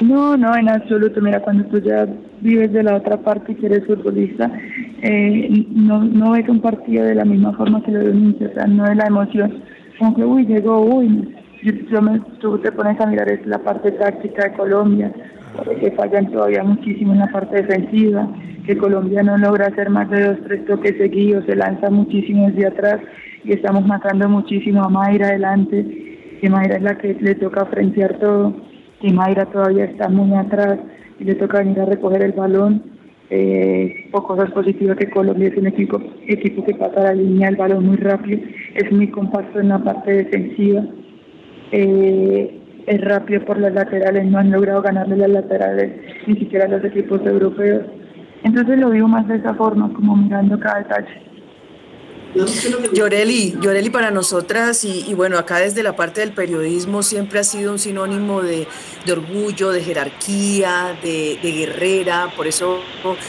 No, 0.00 0.36
no, 0.36 0.56
en 0.56 0.68
absoluto. 0.68 1.20
Mira, 1.20 1.40
cuando 1.40 1.64
tú 1.66 1.78
ya 1.78 2.06
vives 2.40 2.72
de 2.72 2.82
la 2.82 2.96
otra 2.96 3.16
parte 3.16 3.56
y 3.58 3.66
eres 3.66 3.86
futbolista, 3.86 4.50
eh, 5.02 5.66
no, 5.70 6.04
no 6.04 6.32
ves 6.32 6.48
un 6.48 6.60
partido 6.60 7.04
de 7.04 7.14
la 7.14 7.24
misma 7.24 7.52
forma 7.52 7.82
que 7.82 7.92
lo 7.92 8.10
hincha, 8.10 8.46
o 8.46 8.54
sea, 8.54 8.66
no 8.66 8.86
es 8.86 8.96
la 8.96 9.06
emoción. 9.06 9.62
Como 9.98 10.14
que, 10.16 10.24
uy, 10.24 10.46
llegó, 10.46 10.80
uy, 10.80 11.34
yo, 11.90 12.02
me- 12.02 12.20
tú 12.40 12.58
te 12.58 12.72
pones 12.72 13.00
a 13.00 13.06
mirar 13.06 13.28
es 13.28 13.44
la 13.46 13.58
parte 13.58 13.92
táctica 13.92 14.48
de 14.48 14.56
Colombia, 14.56 15.12
que 15.80 15.90
fallan 15.92 16.30
todavía 16.30 16.62
muchísimo 16.64 17.12
en 17.12 17.20
la 17.20 17.28
parte 17.28 17.62
defensiva, 17.62 18.28
que 18.66 18.76
Colombia 18.76 19.22
no 19.22 19.38
logra 19.38 19.66
hacer 19.66 19.88
más 19.90 20.10
de 20.10 20.22
dos, 20.24 20.38
tres 20.46 20.64
toques 20.66 20.96
seguidos, 20.98 21.44
se 21.46 21.54
lanza 21.54 21.90
muchísimo 21.90 22.48
desde 22.48 22.66
atrás 22.66 23.00
y 23.44 23.52
estamos 23.52 23.86
matando 23.86 24.28
muchísimo 24.28 24.82
a 24.82 24.88
Mayra 24.88 25.28
adelante, 25.28 26.38
que 26.40 26.50
Mayra 26.50 26.76
es 26.76 26.82
la 26.82 26.98
que 26.98 27.14
le 27.20 27.34
toca 27.36 27.66
frentear 27.66 28.18
todo, 28.18 28.54
que 29.00 29.12
Mayra 29.12 29.46
todavía 29.46 29.84
está 29.84 30.08
muy 30.08 30.34
atrás 30.34 30.78
y 31.20 31.24
le 31.24 31.34
toca 31.36 31.58
venir 31.58 31.80
a 31.80 31.86
recoger 31.86 32.22
el 32.22 32.32
balón. 32.32 32.82
Eh, 33.30 34.08
por 34.12 34.24
cosas 34.26 34.50
positivas 34.52 34.98
que 34.98 35.08
Colombia 35.08 35.48
es 35.48 35.56
un 35.56 35.66
equipo, 35.66 35.98
equipo 36.26 36.62
que 36.62 36.74
pasa 36.74 37.04
la 37.04 37.14
línea 37.14 37.48
del 37.48 37.56
balón 37.56 37.86
muy 37.86 37.96
rápido, 37.96 38.38
es 38.74 38.92
muy 38.92 39.08
compacto 39.08 39.60
en 39.60 39.70
la 39.70 39.78
parte 39.78 40.12
defensiva 40.12 40.84
eh, 41.76 42.60
es 42.86 43.00
rápido 43.00 43.44
por 43.44 43.58
las 43.58 43.72
laterales, 43.72 44.24
no 44.26 44.38
han 44.38 44.50
logrado 44.52 44.80
ganarle 44.82 45.16
las 45.16 45.30
laterales 45.30 45.90
ni 46.26 46.36
siquiera 46.36 46.66
a 46.66 46.68
los 46.68 46.84
equipos 46.84 47.20
europeos. 47.26 47.82
Entonces 48.44 48.78
lo 48.78 48.90
vivo 48.90 49.08
más 49.08 49.26
de 49.26 49.36
esa 49.36 49.54
forma, 49.54 49.92
como 49.92 50.16
mirando 50.16 50.60
cada 50.60 50.78
detalle. 50.78 51.22
Lloreli, 52.92 53.56
Lloreli 53.60 53.90
para 53.90 54.10
nosotras 54.10 54.84
y, 54.84 55.04
y 55.08 55.14
bueno, 55.14 55.38
acá 55.38 55.58
desde 55.58 55.82
la 55.84 55.94
parte 55.94 56.20
del 56.20 56.32
periodismo 56.32 57.02
siempre 57.02 57.38
ha 57.38 57.44
sido 57.44 57.70
un 57.70 57.78
sinónimo 57.78 58.42
de, 58.42 58.66
de 59.06 59.12
orgullo, 59.12 59.70
de 59.70 59.80
jerarquía, 59.80 60.96
de, 61.02 61.38
de 61.40 61.52
guerrera, 61.52 62.28
por 62.36 62.48
eso 62.48 62.80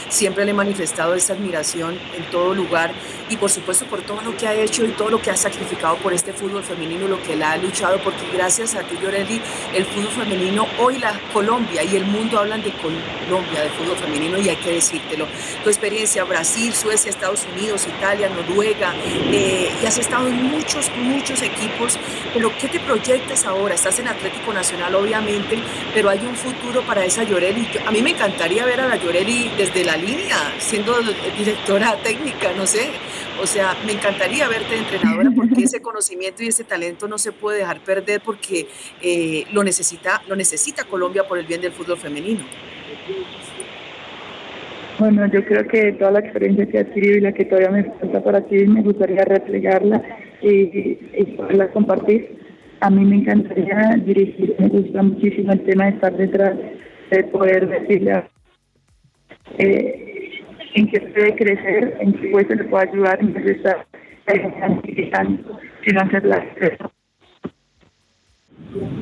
siempre 0.10 0.44
le 0.44 0.52
he 0.52 0.54
manifestado 0.56 1.14
esa 1.14 1.34
admiración 1.34 1.94
en 2.18 2.32
todo 2.32 2.56
lugar 2.56 2.92
y 3.30 3.38
por 3.38 3.50
supuesto 3.50 3.86
por 3.86 4.02
todo 4.02 4.22
lo 4.22 4.36
que 4.38 4.48
ha 4.48 4.54
hecho 4.54 4.84
y 4.86 4.90
todo 4.90 5.10
lo 5.10 5.22
que 5.22 5.32
ha 5.32 5.36
sacrificado 5.38 5.96
por 5.98 6.14
este 6.14 6.32
fútbol 6.34 6.64
femenino, 6.64 7.08
lo 7.08 7.22
que 7.24 7.36
la 7.36 7.52
ha 7.54 7.58
luchado, 7.58 8.00
porque 8.04 8.22
gracias 8.34 8.76
a 8.76 8.82
ti 8.84 8.96
Lloreli, 9.02 9.42
el 9.74 9.86
fútbol 9.86 10.12
femenino, 10.12 10.68
hoy 10.80 10.98
la 11.00 11.20
Colombia 11.34 11.84
y 11.84 11.96
el 11.96 12.06
mundo 12.06 12.40
hablan 12.40 12.62
de 12.64 12.72
Colombia, 12.74 13.62
de 13.64 13.70
fútbol 13.70 13.98
femenino 13.98 14.38
y 14.38 14.50
hay 14.50 14.56
que 14.58 14.74
decírtelo. 14.74 15.28
Tu 15.64 15.70
experiencia, 15.70 16.24
Brasil, 16.24 16.74
Suecia, 16.74 17.10
Estados 17.10 17.46
Unidos, 17.56 17.88
Italia, 17.98 18.30
Noruega, 18.30 18.94
eh, 19.32 19.72
y 19.82 19.86
has 19.86 19.98
estado 19.98 20.28
en 20.28 20.44
muchos, 20.44 20.92
muchos 20.98 21.42
equipos, 21.42 21.98
pero 22.34 22.52
¿qué 22.60 22.68
te 22.68 22.80
proyectas 22.80 23.46
ahora? 23.46 23.74
Estás 23.76 23.98
en 24.00 24.08
Atlético 24.08 24.54
Nacional, 24.54 24.94
obviamente, 24.96 25.58
pero 25.94 26.10
hay 26.10 26.20
un 26.20 26.36
futuro 26.36 26.82
para 26.84 27.04
esa 27.06 27.24
Lloreli. 27.24 27.68
Yo- 27.74 27.82
A 27.88 27.92
mí 27.92 28.02
me 28.02 28.12
encantaría 28.12 28.66
ver 28.66 28.82
a 28.82 28.88
la 28.88 28.98
Lloreli 28.98 29.52
desde 29.58 29.84
la 29.84 29.96
línea, 29.98 30.54
siendo 30.60 30.96
directora 31.38 31.96
técnica, 31.98 32.52
no 32.56 32.66
sé. 32.68 32.92
O 33.42 33.46
sea, 33.46 33.76
me 33.86 33.92
encantaría 33.92 34.48
verte 34.48 34.76
entrenadora 34.78 35.30
porque 35.36 35.64
ese 35.64 35.82
conocimiento 35.90 36.42
y 36.44 36.48
ese 36.48 36.64
talento 36.64 37.08
no 37.08 37.18
se 37.18 37.32
puede 37.32 37.60
dejar 37.60 37.80
perder 37.82 38.22
porque 38.24 38.68
eh, 39.02 39.46
lo, 39.52 39.64
necesita, 39.64 40.22
lo 40.28 40.36
necesita 40.36 40.84
Colombia 40.86 41.24
por 41.28 41.38
el 41.38 41.46
bien 41.46 41.62
del 41.62 41.72
fútbol 41.74 41.98
femenino. 41.98 42.44
Bueno, 44.98 45.26
yo 45.28 45.44
creo 45.44 45.68
que 45.68 45.92
toda 45.94 46.12
la 46.12 46.20
experiencia 46.20 46.66
que 46.68 46.78
he 46.78 46.82
adquirido 46.82 47.18
y 47.18 47.22
la 47.22 47.34
que 47.34 47.44
todavía 47.46 47.70
me 47.70 47.84
falta 47.84 48.24
para 48.24 48.38
adquirir, 48.38 48.70
me 48.70 48.82
gustaría 48.82 49.26
replegarla 49.26 50.02
y, 50.42 50.98
y 51.14 51.26
poderla 51.36 51.68
compartir. 51.68 52.40
A 52.80 52.90
mí 52.90 53.04
me 53.04 53.18
encantaría 53.18 53.96
dirigir, 54.06 54.56
me 54.58 54.70
gusta 54.70 55.02
muchísimo 55.04 55.52
el 55.52 55.64
tema 55.66 55.86
de 55.86 55.92
estar 55.92 56.16
detrás, 56.16 56.56
de 57.12 57.24
poder 57.26 57.68
decirle 57.68 58.12
a- 58.14 58.30
eh, 59.58 60.15
en 60.76 60.88
qué 60.88 61.00
puede 61.00 61.36
crecer, 61.36 61.98
en 62.00 62.14
qué 62.14 62.28
puede 62.30 62.48
se 62.48 62.56
le 62.56 62.64
puede 62.66 62.90
ayudar, 62.90 63.20
en 63.20 63.34
vez 63.34 63.46
de 63.46 63.52
estar 63.54 63.88
eh, 64.28 64.54
anticipando, 64.62 65.60
sino 65.86 66.02
hacerla 66.02 66.54
crecer. 66.56 66.78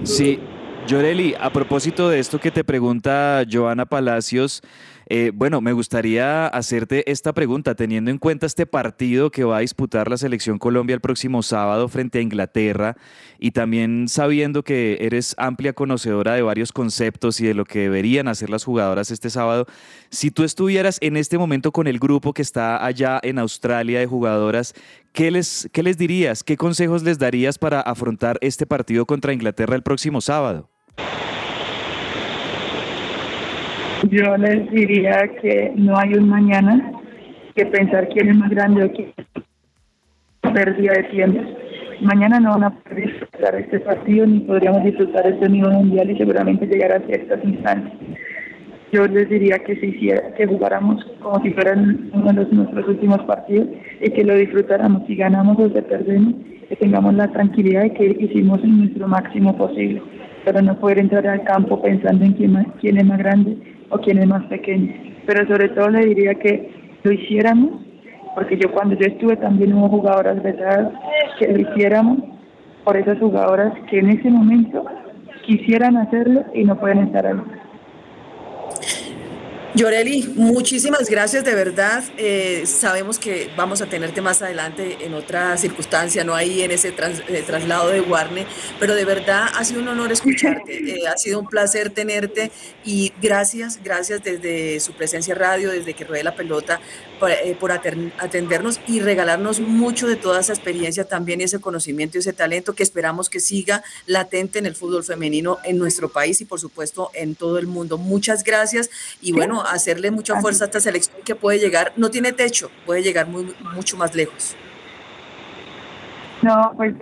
Sí, 0.03 0.39
Lloreli, 0.87 1.33
a 1.39 1.49
propósito 1.51 2.09
de 2.09 2.19
esto 2.19 2.39
que 2.39 2.51
te 2.51 2.63
pregunta 2.63 3.43
Joana 3.49 3.85
Palacios, 3.85 4.61
eh, 5.07 5.31
bueno, 5.33 5.61
me 5.61 5.73
gustaría 5.73 6.47
hacerte 6.47 7.09
esta 7.11 7.33
pregunta, 7.33 7.75
teniendo 7.75 8.11
en 8.11 8.17
cuenta 8.17 8.45
este 8.45 8.65
partido 8.65 9.31
que 9.31 9.43
va 9.43 9.57
a 9.57 9.61
disputar 9.61 10.09
la 10.09 10.17
Selección 10.17 10.59
Colombia 10.59 10.93
el 10.93 11.01
próximo 11.01 11.43
sábado 11.43 11.87
frente 11.87 12.19
a 12.19 12.21
Inglaterra 12.21 12.95
y 13.39 13.51
también 13.51 14.07
sabiendo 14.07 14.63
que 14.63 14.97
eres 15.01 15.35
amplia 15.37 15.73
conocedora 15.73 16.33
de 16.33 16.41
varios 16.41 16.71
conceptos 16.71 17.39
y 17.41 17.45
de 17.45 17.53
lo 17.53 17.65
que 17.65 17.79
deberían 17.79 18.27
hacer 18.27 18.49
las 18.49 18.63
jugadoras 18.63 19.11
este 19.11 19.29
sábado, 19.29 19.67
si 20.09 20.31
tú 20.31 20.43
estuvieras 20.43 20.97
en 21.01 21.17
este 21.17 21.37
momento 21.37 21.71
con 21.71 21.87
el 21.87 21.99
grupo 21.99 22.33
que 22.33 22.41
está 22.41 22.83
allá 22.85 23.19
en 23.23 23.39
Australia 23.39 23.99
de 23.99 24.05
jugadoras, 24.05 24.73
¿qué 25.11 25.31
les, 25.31 25.69
qué 25.71 25.83
les 25.83 25.97
dirías? 25.97 26.43
¿Qué 26.43 26.57
consejos 26.57 27.03
les 27.03 27.19
darías 27.19 27.57
para 27.57 27.81
afrontar 27.81 28.37
este 28.41 28.65
partido 28.65 29.05
contra 29.05 29.33
Inglaterra 29.33 29.75
el 29.75 29.83
próximo 29.83 30.21
sábado? 30.21 30.69
Yo 34.13 34.37
les 34.37 34.69
diría 34.69 35.27
que 35.41 35.71
no 35.75 35.97
hay 35.97 36.13
un 36.13 36.29
mañana, 36.29 36.91
que 37.55 37.65
pensar 37.65 38.07
quién 38.09 38.29
es 38.29 38.37
más 38.37 38.51
grande 38.51 38.83
o 38.83 38.91
quién 38.91 39.11
es 39.17 40.51
pérdida 40.53 40.93
de 40.93 41.03
tiempo. 41.05 41.41
Mañana 42.01 42.39
no 42.39 42.51
van 42.51 42.65
a 42.65 42.69
poder 42.69 43.07
disfrutar 43.07 43.55
este 43.55 43.79
partido 43.79 44.27
ni 44.27 44.41
podríamos 44.41 44.83
disfrutar 44.83 45.25
este 45.25 45.49
nivel 45.49 45.71
mundial 45.71 46.11
y 46.11 46.17
seguramente 46.19 46.67
llegar 46.67 46.91
a 46.91 46.99
ciertas 47.07 47.43
instancias. 47.43 47.91
Yo 48.91 49.07
les 49.07 49.27
diría 49.29 49.57
que 49.57 49.77
se 49.77 49.87
hiciera, 49.87 50.31
que 50.35 50.45
jugáramos 50.45 51.03
como 51.19 51.41
si 51.41 51.49
fueran 51.49 52.11
uno 52.13 52.33
de 52.33 52.45
nuestros 52.51 52.87
últimos 52.87 53.19
partidos 53.23 53.67
y 53.99 54.11
que 54.11 54.23
lo 54.23 54.35
disfrutáramos. 54.35 55.07
Si 55.07 55.15
ganamos 55.15 55.57
o 55.57 55.69
si 55.69 55.81
perdemos, 55.81 56.35
que 56.69 56.75
tengamos 56.75 57.15
la 57.15 57.29
tranquilidad 57.29 57.81
de 57.81 57.93
que 57.93 58.15
hicimos 58.19 58.63
nuestro 58.63 59.07
máximo 59.07 59.57
posible, 59.57 60.03
pero 60.45 60.61
no 60.61 60.77
poder 60.79 60.99
entrar 60.99 61.25
al 61.25 61.43
campo 61.45 61.81
pensando 61.81 62.23
en 62.25 62.33
quién, 62.33 62.51
más- 62.51 62.67
quién 62.79 62.97
es 62.99 63.05
más 63.07 63.17
grande 63.17 63.57
o 63.93 63.99
quién 63.99 64.17
es 64.17 64.27
más 64.27 64.43
pequeño. 64.45 64.93
Pero 65.25 65.47
sobre 65.47 65.69
todo 65.69 65.89
le 65.89 66.05
diría 66.05 66.35
que 66.35 66.71
lo 67.03 67.11
hiciéramos, 67.11 67.81
porque 68.35 68.57
yo 68.57 68.71
cuando 68.71 68.95
yo 68.95 69.05
estuve 69.05 69.37
también 69.37 69.73
hubo 69.73 69.87
jugadoras 69.89 70.41
veteradas 70.41 70.93
que 71.39 71.47
lo 71.47 71.59
hiciéramos 71.59 72.19
por 72.83 72.97
esas 72.97 73.19
jugadoras 73.19 73.73
que 73.89 73.99
en 73.99 74.09
ese 74.09 74.29
momento 74.29 74.85
quisieran 75.45 75.97
hacerlo 75.97 76.43
y 76.53 76.63
no 76.63 76.79
pueden 76.79 76.99
estar 76.99 77.25
ahí. 77.25 77.39
Yoreli, 79.75 80.31
muchísimas 80.35 81.09
gracias 81.09 81.43
de 81.43 81.55
verdad. 81.55 82.03
Eh, 82.17 82.63
sabemos 82.67 83.17
que 83.17 83.49
vamos 83.57 83.81
a 83.81 83.87
tenerte 83.87 84.21
más 84.21 84.43
adelante 84.43 84.99
en 85.01 85.15
otra 85.15 85.57
circunstancia, 85.57 86.23
no 86.23 86.35
ahí 86.35 86.61
en 86.61 86.69
ese 86.69 86.89
eh, 86.89 87.43
traslado 87.43 87.89
de 87.89 88.01
Warne, 88.01 88.45
pero 88.79 88.93
de 88.93 89.03
verdad 89.03 89.47
ha 89.51 89.65
sido 89.65 89.81
un 89.81 89.87
honor 89.87 90.11
escucharte, 90.11 90.77
eh, 91.01 91.07
ha 91.07 91.17
sido 91.17 91.39
un 91.39 91.47
placer 91.47 91.89
tenerte 91.89 92.51
y 92.85 93.13
gracias, 93.19 93.79
gracias 93.83 94.23
desde 94.23 94.79
su 94.79 94.93
presencia 94.93 95.33
radio, 95.33 95.71
desde 95.71 95.95
que 95.95 96.03
ruede 96.03 96.23
la 96.23 96.35
pelota, 96.35 96.79
por, 97.19 97.31
eh, 97.31 97.57
por 97.59 97.71
atendernos 97.71 98.79
y 98.87 98.99
regalarnos 98.99 99.59
mucho 99.59 100.05
de 100.05 100.17
toda 100.17 100.41
esa 100.41 100.53
experiencia 100.53 101.05
también 101.05 101.41
ese 101.41 101.59
conocimiento 101.59 102.17
y 102.17 102.19
ese 102.19 102.33
talento 102.33 102.73
que 102.73 102.83
esperamos 102.83 103.27
que 103.27 103.39
siga 103.39 103.83
latente 104.05 104.59
en 104.59 104.67
el 104.67 104.75
fútbol 104.75 105.03
femenino 105.03 105.57
en 105.63 105.79
nuestro 105.79 106.09
país 106.09 106.41
y 106.41 106.45
por 106.45 106.59
supuesto 106.59 107.09
en 107.15 107.33
todo 107.33 107.57
el 107.57 107.65
mundo. 107.65 107.97
Muchas 107.97 108.43
gracias 108.43 108.91
y 109.19 109.31
bueno, 109.31 109.62
hacerle 109.65 110.11
mucha 110.11 110.39
fuerza 110.39 110.65
a 110.65 110.67
esta 110.67 110.79
selección 110.79 111.17
que 111.23 111.35
puede 111.35 111.59
llegar, 111.59 111.93
no 111.95 112.09
tiene 112.09 112.31
techo, 112.31 112.69
puede 112.85 113.03
llegar 113.03 113.27
muy, 113.27 113.53
mucho 113.73 113.97
más 113.97 114.15
lejos. 114.15 114.55
No, 116.41 116.73
pues. 116.75 116.93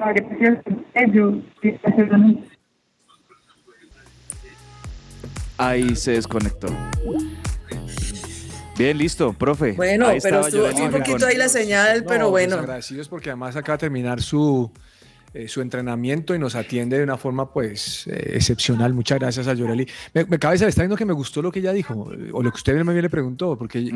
Ahí 5.58 5.96
se 5.96 6.12
desconectó. 6.12 6.68
Bien, 8.78 8.98
listo, 8.98 9.34
profe. 9.34 9.74
Bueno, 9.74 10.08
Ahí 10.08 10.20
pero 10.22 10.42
estuvo, 10.42 10.66
un 10.66 10.92
poquito 10.92 11.28
ahí 11.28 11.38
la 11.38 11.50
señal, 11.50 12.02
No, 12.02 12.08
pero 12.08 12.30
bueno. 12.30 12.56
pues 12.56 12.64
agradecidos 12.64 13.10
porque 13.10 13.30
además 13.30 13.56
acaba 13.56 13.78
de 13.78 13.82
terminar 13.82 14.22
su, 14.22 14.72
eh, 15.34 15.48
su 15.48 15.62
entrenamiento 15.62 16.36
y 16.36 16.40
nos 16.40 16.56
atiende 16.56 16.98
de 16.98 17.04
una 17.04 17.18
forma 17.18 17.54
pues 17.54 18.06
eh, 18.08 18.34
excepcional. 18.36 18.94
Muchas 18.94 19.20
gracias 19.20 19.48
a 19.48 19.54
Yoreli. 19.54 19.88
Me, 20.14 20.26
me 20.26 20.38
cabe 20.38 20.56
está 20.56 20.82
viendo 20.82 20.98
que 20.98 21.06
me 21.06 21.14
gustó 21.14 21.42
lo 21.42 21.52
que 21.52 21.60
ella 21.60 21.72
dijo, 21.72 22.12
o 22.34 22.44
lo 22.44 22.52
que 22.52 22.56
usted 22.56 22.74
bien 22.74 23.02
le 23.02 23.10
preguntó, 23.10 23.58
porque 23.58 23.90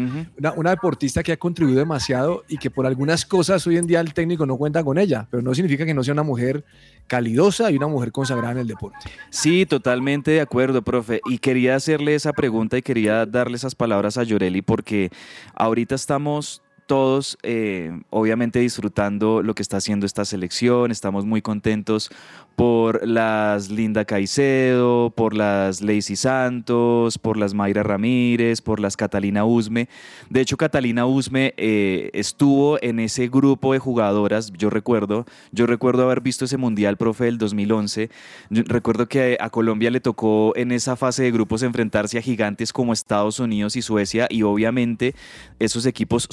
una 0.55 0.69
deportista 0.69 1.23
que 1.23 1.33
ha 1.33 1.37
contribuido 1.37 1.79
demasiado 1.79 2.43
y 2.47 2.57
que 2.57 2.71
por 2.71 2.85
algunas 2.85 3.25
cosas 3.25 3.65
hoy 3.67 3.77
en 3.77 3.85
día 3.85 3.99
el 3.99 4.13
técnico 4.13 4.45
no 4.45 4.57
cuenta 4.57 4.83
con 4.83 4.97
ella, 4.97 5.27
pero 5.29 5.43
no 5.43 5.53
significa 5.53 5.85
que 5.85 5.93
no 5.93 6.03
sea 6.03 6.13
una 6.13 6.23
mujer 6.23 6.63
calidosa 7.07 7.69
y 7.69 7.75
una 7.75 7.87
mujer 7.87 8.11
consagrada 8.11 8.53
en 8.53 8.59
el 8.59 8.67
deporte. 8.67 9.09
Sí, 9.29 9.65
totalmente 9.65 10.31
de 10.31 10.41
acuerdo, 10.41 10.81
profe. 10.81 11.21
Y 11.25 11.37
quería 11.37 11.75
hacerle 11.75 12.15
esa 12.15 12.33
pregunta 12.33 12.77
y 12.77 12.81
quería 12.81 13.25
darle 13.25 13.57
esas 13.57 13.75
palabras 13.75 14.17
a 14.17 14.23
Yoreli 14.23 14.61
porque 14.61 15.11
ahorita 15.53 15.95
estamos 15.95 16.61
todos, 16.85 17.37
eh, 17.43 17.91
obviamente, 18.09 18.59
disfrutando 18.59 19.41
lo 19.41 19.55
que 19.55 19.61
está 19.61 19.77
haciendo 19.77 20.05
esta 20.05 20.25
selección. 20.25 20.91
Estamos 20.91 21.25
muy 21.25 21.41
contentos 21.41 22.11
por 22.55 23.05
las 23.05 23.69
Linda 23.69 24.05
Caicedo, 24.05 25.09
por 25.09 25.33
las 25.33 25.81
Lacey 25.81 26.15
Santos, 26.15 27.17
por 27.17 27.37
las 27.37 27.53
Mayra 27.53 27.83
Ramírez, 27.83 28.61
por 28.61 28.79
las 28.79 28.95
Catalina 28.95 29.45
Usme. 29.45 29.89
De 30.29 30.41
hecho, 30.41 30.55
Catalina 30.55 31.05
Usme 31.05 31.53
eh, 31.57 32.09
estuvo 32.13 32.81
en 32.81 32.99
ese 32.99 33.27
grupo 33.27 33.73
de 33.73 33.79
jugadoras, 33.79 34.53
yo 34.53 34.69
recuerdo, 34.69 35.25
yo 35.51 35.65
recuerdo 35.65 36.03
haber 36.03 36.21
visto 36.21 36.45
ese 36.45 36.57
Mundial, 36.57 36.97
profe, 36.97 37.25
del 37.25 37.37
2011. 37.37 38.09
Yo 38.49 38.63
recuerdo 38.65 39.07
que 39.07 39.37
a 39.39 39.49
Colombia 39.49 39.91
le 39.91 39.99
tocó 39.99 40.53
en 40.55 40.71
esa 40.71 40.95
fase 40.95 41.23
de 41.23 41.31
grupos 41.31 41.63
enfrentarse 41.63 42.17
a 42.17 42.21
gigantes 42.21 42.71
como 42.71 42.93
Estados 42.93 43.39
Unidos 43.39 43.75
y 43.75 43.81
Suecia 43.81 44.27
y 44.29 44.43
obviamente 44.43 45.13
esos 45.59 45.85
equipos 45.85 46.27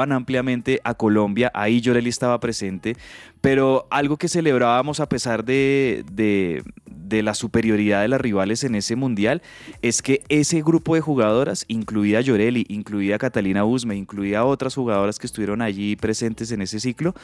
ampliamente 0.00 0.80
a 0.84 0.94
Colombia. 0.94 1.50
Ahí 1.54 1.80
Yoreli 1.80 2.08
estaba 2.08 2.40
presente, 2.40 2.96
pero 3.40 3.86
algo 3.90 4.16
que 4.16 4.28
celebrábamos 4.28 5.00
a 5.00 5.08
pesar 5.08 5.44
de, 5.44 6.04
de- 6.12 6.62
de 6.86 7.22
la 7.22 7.34
superioridad 7.34 8.00
de 8.00 8.08
las 8.08 8.20
rivales 8.22 8.64
en 8.64 8.74
ese 8.74 8.96
mundial 8.96 9.42
es 9.82 10.00
que 10.00 10.22
ese 10.30 10.62
grupo 10.62 10.94
de 10.94 11.02
jugadoras, 11.02 11.66
incluida 11.68 12.22
Yoreli, 12.22 12.64
incluida 12.68 13.18
Catalina 13.18 13.66
Usme, 13.66 13.96
incluida 13.96 14.44
otras 14.46 14.74
jugadoras 14.74 15.18
que 15.18 15.26
estuvieron 15.26 15.60
allí 15.60 15.94
presentes 15.96 16.52
en 16.52 16.62
ese 16.62 16.80
ciclo, 16.80 17.14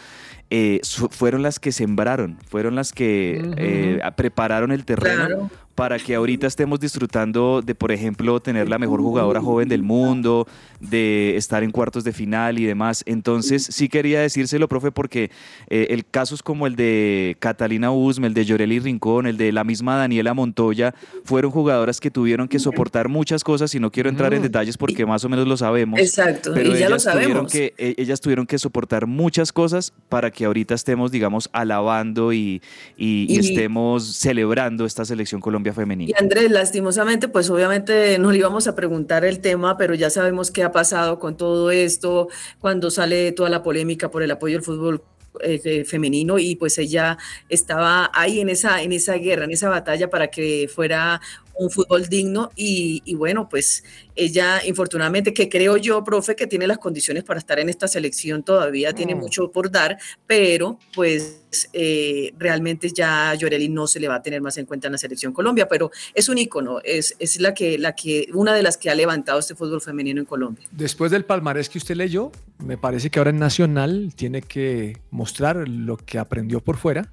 eh, 0.51 0.81
fueron 1.11 1.43
las 1.43 1.59
que 1.59 1.73
sembraron, 1.73 2.37
fueron 2.51 2.75
las 2.75 2.93
que 2.93 3.41
eh, 3.57 4.01
prepararon 4.17 4.73
el 4.73 4.85
terreno 4.85 5.27
Claro. 5.27 5.51
Para 5.79 5.97
que 6.01 6.17
ahorita 6.17 6.49
estemos 6.49 6.81
disfrutando 6.81 7.63
de, 7.65 7.73
por 7.77 7.93
ejemplo, 7.93 8.41
tener 8.41 8.69
la 8.69 8.79
mejor 8.81 9.01
jugadora 9.01 9.41
joven 9.41 9.69
del 9.69 9.85
mundo, 9.85 10.49
de 10.81 11.37
estar 11.37 11.63
en 11.63 11.71
cuartos 11.71 12.03
de 12.03 12.13
final 12.13 12.59
y 12.59 12.65
demás. 12.65 13.05
Entonces, 13.07 13.63
sí 13.71 13.89
quería 13.89 14.21
decírselo, 14.21 14.67
profe, 14.69 14.91
porque 14.91 15.31
eh, 15.71 15.87
el 15.91 16.05
casos 16.05 16.43
como 16.43 16.67
el 16.67 16.75
de 16.75 17.37
Catalina 17.39 17.93
Usme, 17.93 18.27
el 18.27 18.35
de 18.35 18.45
Yoreli 18.45 18.81
Rincón, 18.81 19.29
el 19.29 19.37
de 19.37 19.53
la 19.53 19.63
misma 19.63 19.95
Daniela 19.97 20.35
Montoya, 20.35 20.97
fueron 21.23 21.53
jugadoras 21.53 22.01
que 22.01 22.11
tuvieron 22.11 22.49
que 22.49 22.59
soportar 22.59 23.09
muchas 23.09 23.45
cosas 23.45 23.73
y 23.77 23.79
no 23.79 23.93
quiero 23.93 24.09
entrar 24.09 24.35
en 24.35 24.41
Mm. 24.41 24.43
detalles 24.51 24.77
porque 24.77 25.07
más 25.07 25.25
o 25.25 25.29
menos 25.29 25.47
lo 25.47 25.57
sabemos. 25.57 26.01
Exacto, 26.01 26.51
Pero 26.55 26.75
y 26.75 26.79
ya 26.81 26.89
lo 26.89 26.97
tuvieron 26.97 27.01
sabemos. 27.01 27.53
que 27.53 27.75
eh, 27.79 27.95
ellas 27.99 28.21
tuvieron 28.21 28.49
que 28.49 28.59
soportar 28.59 29.07
muchas 29.07 29.53
cosas 29.53 29.93
para 30.09 30.33
que 30.33 30.45
ahorita 30.45 30.75
estemos, 30.75 31.13
digamos, 31.13 31.49
alabando 31.53 32.33
y, 32.33 32.61
y- 32.97 33.27
y 33.29 33.37
Y- 33.37 33.39
estemos 33.39 34.17
celebrando 34.17 34.85
esta 34.85 35.05
selección 35.05 35.41
Colombia 35.73 35.73
Y 35.73 35.75
femenina. 35.75 36.19
Andrés, 36.19 36.51
lastimosamente, 36.51 37.29
pues 37.29 37.51
obviamente 37.51 38.19
no 38.19 38.33
le 38.33 38.39
íbamos 38.39 38.67
a 38.67 38.75
preguntar 38.75 39.25
el 39.25 39.41
tema, 39.41 39.77
pero 39.77 39.95
ya 39.95 40.11
sabemos 40.11 40.51
qué 40.51 40.63
ha 40.63 40.73
pasado 40.73 41.19
con 41.19 41.37
todo 41.37 41.71
esto, 41.71 42.29
cuando 42.61 42.91
sale 42.91 43.33
toda 43.33 43.49
la 43.49 43.63
polémica 43.63 44.11
por 44.11 44.23
el 44.23 44.31
apoyo 44.31 44.57
al 44.57 44.63
fútbol 44.63 45.03
eh, 45.41 45.61
eh, 45.65 45.85
femenino 45.85 46.39
y 46.39 46.57
pues 46.57 46.79
ella 46.79 47.17
estaba 47.49 48.11
ahí 48.15 48.41
en 48.41 48.49
esa, 48.49 48.83
en 48.83 48.93
esa 48.93 49.15
guerra, 49.15 49.45
en 49.45 49.53
esa 49.53 49.69
batalla 49.69 50.11
para 50.11 50.29
que 50.29 50.69
fuera 50.75 51.21
un 51.59 51.71
fútbol 51.71 52.09
digno 52.09 52.51
y, 52.57 53.03
y 53.05 53.15
bueno, 53.15 53.49
pues 53.49 53.85
ella 54.15 54.65
infortunadamente, 54.65 55.33
que 55.35 55.49
creo 55.49 55.77
yo, 55.77 56.03
profe, 56.05 56.35
que 56.37 56.47
tiene 56.47 56.67
las 56.67 56.79
condiciones 56.79 57.25
para 57.25 57.39
estar 57.39 57.59
en 57.59 57.69
esta 57.69 57.87
selección, 57.89 58.43
todavía 58.43 58.93
tiene 58.93 59.15
Mm. 59.15 59.19
mucho 59.19 59.51
por 59.51 59.71
dar, 59.71 59.99
pero 60.27 60.79
pues 60.95 61.41
eh, 61.73 62.33
realmente 62.39 62.91
ya 62.93 63.35
Llorelli 63.35 63.69
no 63.69 63.87
se 63.87 64.01
le 64.01 64.09
va 64.09 64.17
a 64.17 64.23
tener 64.23 64.41
más 64.43 64.59
en 64.59 64.67
cuenta 64.67 64.87
en 64.89 64.93
la 64.93 64.99
selección 64.99 65.33
Colombia, 65.33 65.67
pero 65.69 65.91
es 66.15 66.29
un 66.29 66.39
ícono, 66.39 66.81
es, 66.85 67.15
es 67.19 67.41
la 67.41 67.55
que, 67.55 67.79
la 67.79 67.95
que, 67.95 68.29
una 68.35 68.55
de 68.55 68.63
las 68.63 68.77
que 68.77 68.91
ha 68.91 68.95
levantado 68.95 69.39
este 69.39 69.55
fútbol 69.55 69.81
femenino 69.81 70.21
en 70.21 70.27
Colombia. 70.27 70.67
Después 70.71 71.11
del 71.11 71.25
palmarés 71.25 71.69
que 71.69 71.79
usted 71.79 71.97
leyó, 71.97 72.31
me 72.59 72.77
parece 72.77 73.11
que 73.11 73.19
ahora 73.19 73.31
en 73.31 73.39
Nacional 73.39 74.13
tiene 74.15 74.43
que 74.43 74.99
mostrar 75.11 75.69
lo 75.69 75.97
que 75.97 76.19
aprendió 76.19 76.61
por 76.61 76.77
fuera 76.77 77.13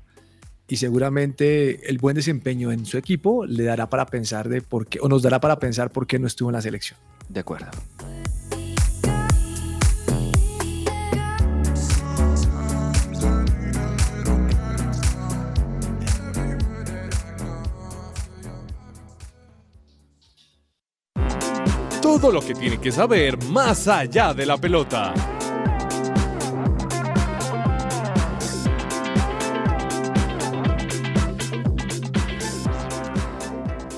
y 0.68 0.78
seguramente 0.78 1.89
el 1.89 1.97
buen 1.97 2.16
desempeño 2.16 2.72
en 2.72 2.86
su 2.86 2.97
equipo 2.97 3.45
le 3.45 3.63
dará 3.63 3.89
para 3.89 4.05
pensar 4.05 4.49
de 4.49 4.61
por 4.61 4.88
qué, 4.88 4.99
o 5.01 5.07
nos 5.07 5.22
dará 5.22 5.39
para 5.39 5.59
pensar 5.59 5.91
por 5.91 6.07
qué 6.07 6.20
no 6.20 6.28
estuvo 6.28 6.49
en 6.49 6.53
la 6.53 6.61
selección. 6.61 6.99
De 7.30 7.39
acuerdo. 7.39 7.68
Todo 22.01 22.32
lo 22.32 22.41
que 22.41 22.53
tiene 22.55 22.80
que 22.80 22.91
saber 22.91 23.43
más 23.45 23.88
allá 23.88 24.34
de 24.34 24.45
la 24.45 24.57
pelota. 24.57 25.13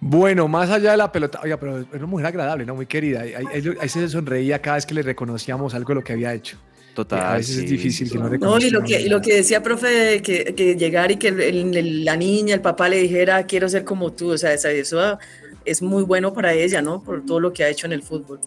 Bueno, 0.00 0.48
más 0.48 0.68
allá 0.70 0.90
de 0.90 0.96
la 0.96 1.12
pelota, 1.12 1.38
oiga, 1.44 1.58
pero 1.58 1.78
es 1.78 1.86
una 1.92 2.06
mujer 2.06 2.26
agradable, 2.26 2.66
¿no? 2.66 2.74
Muy 2.74 2.86
querida. 2.86 3.20
Ahí, 3.20 3.34
ahí- 3.34 3.74
ahí 3.80 3.88
se 3.88 4.08
sonreía 4.08 4.60
cada 4.60 4.74
vez 4.76 4.84
que 4.86 4.94
le 4.94 5.02
reconocíamos 5.02 5.74
algo 5.74 5.90
de 5.90 5.94
lo 5.94 6.02
que 6.02 6.14
había 6.14 6.34
hecho. 6.34 6.56
Total. 6.94 7.20
a 7.20 7.36
veces 7.36 7.56
sí. 7.56 7.64
es 7.64 7.70
difícil 7.70 8.10
que 8.10 8.18
no 8.18 8.28
No, 8.28 8.58
y 8.58 8.68
lo 8.70 8.82
que, 8.82 9.00
y 9.00 9.08
lo 9.08 9.20
que 9.22 9.36
decía, 9.36 9.62
profe, 9.62 10.20
que, 10.22 10.54
que 10.54 10.76
llegar 10.76 11.10
y 11.10 11.16
que 11.16 11.28
el- 11.28 11.40
el- 11.74 12.04
la 12.04 12.16
niña, 12.16 12.54
el 12.54 12.60
papá 12.60 12.88
le 12.88 12.98
dijera, 12.98 13.46
quiero 13.46 13.68
ser 13.68 13.84
como 13.84 14.12
tú, 14.12 14.32
o 14.32 14.38
sea, 14.38 14.52
esa- 14.52 14.70
eso 14.70 15.18
es 15.64 15.80
muy 15.80 16.02
bueno 16.02 16.34
para 16.34 16.52
ella, 16.52 16.82
¿no? 16.82 17.02
Por 17.02 17.24
todo 17.24 17.40
lo 17.40 17.52
que 17.52 17.64
ha 17.64 17.68
hecho 17.70 17.86
en 17.86 17.92
el 17.92 18.02
fútbol. 18.02 18.40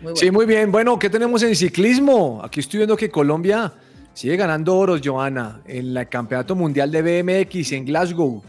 Muy 0.00 0.12
bueno. 0.12 0.16
Sí, 0.16 0.30
muy 0.30 0.46
bien. 0.46 0.72
Bueno, 0.72 0.98
¿qué 0.98 1.10
tenemos 1.10 1.42
en 1.42 1.54
ciclismo? 1.54 2.40
Aquí 2.42 2.60
estoy 2.60 2.78
viendo 2.78 2.96
que 2.96 3.10
Colombia 3.10 3.72
sigue 4.14 4.36
ganando 4.36 4.76
oros, 4.76 5.00
Joana, 5.04 5.60
en 5.66 5.96
el 5.96 6.08
Campeonato 6.08 6.54
Mundial 6.54 6.90
de 6.90 7.02
BMX 7.02 7.72
en 7.72 7.84
Glasgow. 7.84 8.42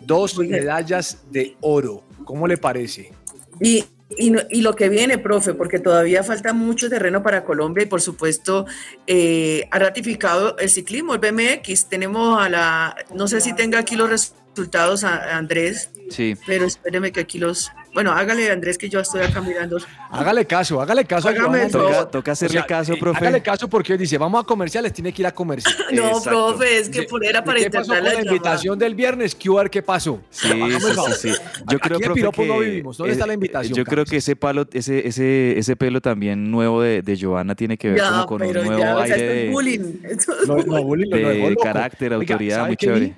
Dos 0.00 0.38
medallas 0.38 1.18
de 1.30 1.56
oro. 1.60 2.02
¿Cómo 2.24 2.48
le 2.48 2.56
parece? 2.56 3.12
Y, 3.60 3.84
y, 4.16 4.30
no- 4.30 4.40
y 4.50 4.62
lo 4.62 4.74
que 4.74 4.88
viene, 4.88 5.18
profe, 5.18 5.54
porque 5.54 5.78
todavía 5.78 6.22
falta 6.24 6.52
mucho 6.52 6.88
terreno 6.90 7.22
para 7.22 7.44
Colombia 7.44 7.84
y 7.84 7.86
por 7.86 8.00
supuesto 8.00 8.66
eh, 9.06 9.68
ha 9.70 9.78
ratificado 9.78 10.56
el 10.58 10.68
ciclismo, 10.68 11.14
el 11.14 11.20
BMX. 11.20 11.86
Tenemos 11.88 12.40
a 12.42 12.48
la, 12.48 12.96
no 13.14 13.28
sé 13.28 13.40
si 13.40 13.54
tenga 13.54 13.78
aquí 13.78 13.96
los 13.96 14.34
resultados, 14.54 15.04
a, 15.04 15.16
a 15.16 15.36
Andrés, 15.38 15.90
Sí. 16.10 16.34
pero 16.44 16.64
espéreme 16.64 17.12
que 17.12 17.20
aquí 17.20 17.38
los, 17.38 17.70
bueno, 17.94 18.10
hágale 18.10 18.50
Andrés 18.50 18.76
que 18.78 18.88
yo 18.88 18.98
estoy 18.98 19.22
acá 19.22 19.40
mirando. 19.40 19.76
Hágale 20.10 20.44
caso, 20.44 20.80
hágale 20.82 21.04
caso. 21.04 21.28
a 21.28 21.30
Hágame 21.30 21.68
favor. 21.68 21.92
Toca, 21.92 22.10
toca 22.10 22.32
hacerle 22.32 22.58
O 22.58 22.62
sea, 22.62 22.66
caso, 22.66 22.94
eh, 22.94 22.96
profe. 22.98 23.18
Hágale 23.18 23.40
caso 23.42 23.68
porque 23.68 23.96
dice, 23.96 24.18
vamos 24.18 24.42
a 24.42 24.44
comerciales, 24.44 24.92
tiene 24.92 25.12
que 25.12 25.22
ir 25.22 25.26
a 25.26 25.32
comercial. 25.32 25.72
No, 25.92 26.08
Exacto. 26.08 26.30
profe, 26.56 26.78
es 26.78 26.88
que 26.88 27.04
por 27.04 27.24
era 27.24 27.38
¿y 27.38 27.42
para 27.42 27.58
¿Qué 27.60 27.70
pasó 27.70 27.86
con 27.88 27.96
intentar 27.98 28.02
la 28.02 28.22
la 28.24 28.28
invitación 28.28 28.76
del 28.78 28.94
viernes? 28.96 29.36
A 29.40 29.54
ver 29.62 29.70
qué 29.70 29.82
pasó? 29.82 30.20
Sí, 30.30 30.48
sí, 30.48 30.80
sí, 30.80 31.12
sí. 31.20 31.28
Yo 31.68 31.76
Aquí 31.76 31.78
creo, 31.78 31.98
profe, 32.00 32.14
piropo 32.14 32.44
no 32.44 32.58
que 32.58 32.64
vivimos. 32.64 32.96
¿Dónde 32.98 33.12
es- 33.12 33.16
está 33.16 33.26
la 33.28 33.34
invitación, 33.34 33.74
Yo 33.76 33.84
creo 33.84 33.98
Carlos? 33.98 34.10
que 34.10 34.16
ese 34.16 34.34
palo, 34.34 34.66
ese, 34.72 35.06
ese, 35.06 35.56
ese 35.58 35.76
pelo 35.76 36.00
también 36.00 36.50
nuevo 36.50 36.82
de, 36.82 37.02
de 37.02 37.16
Joana 37.20 37.54
tiene 37.54 37.76
que 37.78 37.88
ver 37.90 37.98
Ya, 37.98 38.10
como 38.10 38.26
con 38.26 38.42
un 38.42 38.52
nuevo 38.52 38.78
ya, 38.82 38.96
o 38.96 39.06
sea, 39.06 39.14
aire 39.14 39.16
esto 39.16 39.32
es 39.32 39.44
de, 39.46 39.50
bullying. 39.50 39.92
Esto 40.02 40.40
es 40.42 40.48
Lo- 40.48 40.56
no, 40.64 40.82
bullying, 40.82 41.10
de 41.10 41.56
carácter, 41.62 42.12
autoridad, 42.14 42.56
¿sabe 42.56 42.68
muy 42.68 42.76
vi? 43.00 43.14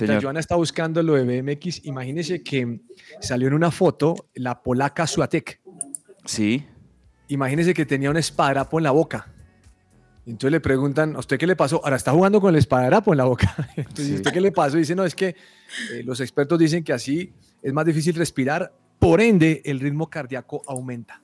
Mientras 0.00 0.08
Señor. 0.18 0.22
Joana 0.22 0.40
está 0.40 0.56
buscando 0.56 1.02
lo 1.02 1.14
de 1.14 1.40
BMX, 1.42 1.84
imagínese 1.84 2.42
que 2.42 2.80
salió 3.20 3.48
en 3.48 3.54
una 3.54 3.70
foto 3.70 4.14
la 4.34 4.62
polaca 4.62 5.06
Suatek. 5.06 5.60
Sí, 6.24 6.66
Imagínese 7.28 7.74
que 7.74 7.84
tenía 7.84 8.08
un 8.08 8.16
esparadrapo 8.16 8.78
en 8.78 8.84
la 8.84 8.92
boca. 8.92 9.26
Entonces 10.26 10.52
le 10.52 10.60
preguntan, 10.60 11.16
¿a 11.16 11.18
usted 11.18 11.38
qué 11.38 11.46
le 11.46 11.56
pasó? 11.56 11.80
Ahora 11.84 11.96
está 11.96 12.12
jugando 12.12 12.40
con 12.40 12.54
el 12.54 12.58
espadarapo 12.58 13.12
en 13.12 13.18
la 13.18 13.24
boca. 13.24 13.52
Entonces, 13.76 14.06
Sí. 14.06 14.14
¿usted 14.14 14.32
qué 14.32 14.40
le 14.40 14.52
pasó? 14.52 14.76
Dice, 14.76 14.94
no, 14.94 15.04
es 15.04 15.14
que 15.14 15.28
eh, 15.28 16.02
los 16.04 16.20
expertos 16.20 16.56
dicen 16.58 16.84
que 16.84 16.92
así 16.92 17.32
es 17.62 17.72
más 17.72 17.84
difícil 17.84 18.14
respirar, 18.14 18.72
por 19.00 19.20
ende 19.20 19.60
el 19.64 19.80
ritmo 19.80 20.08
cardíaco 20.08 20.62
aumenta. 20.68 21.20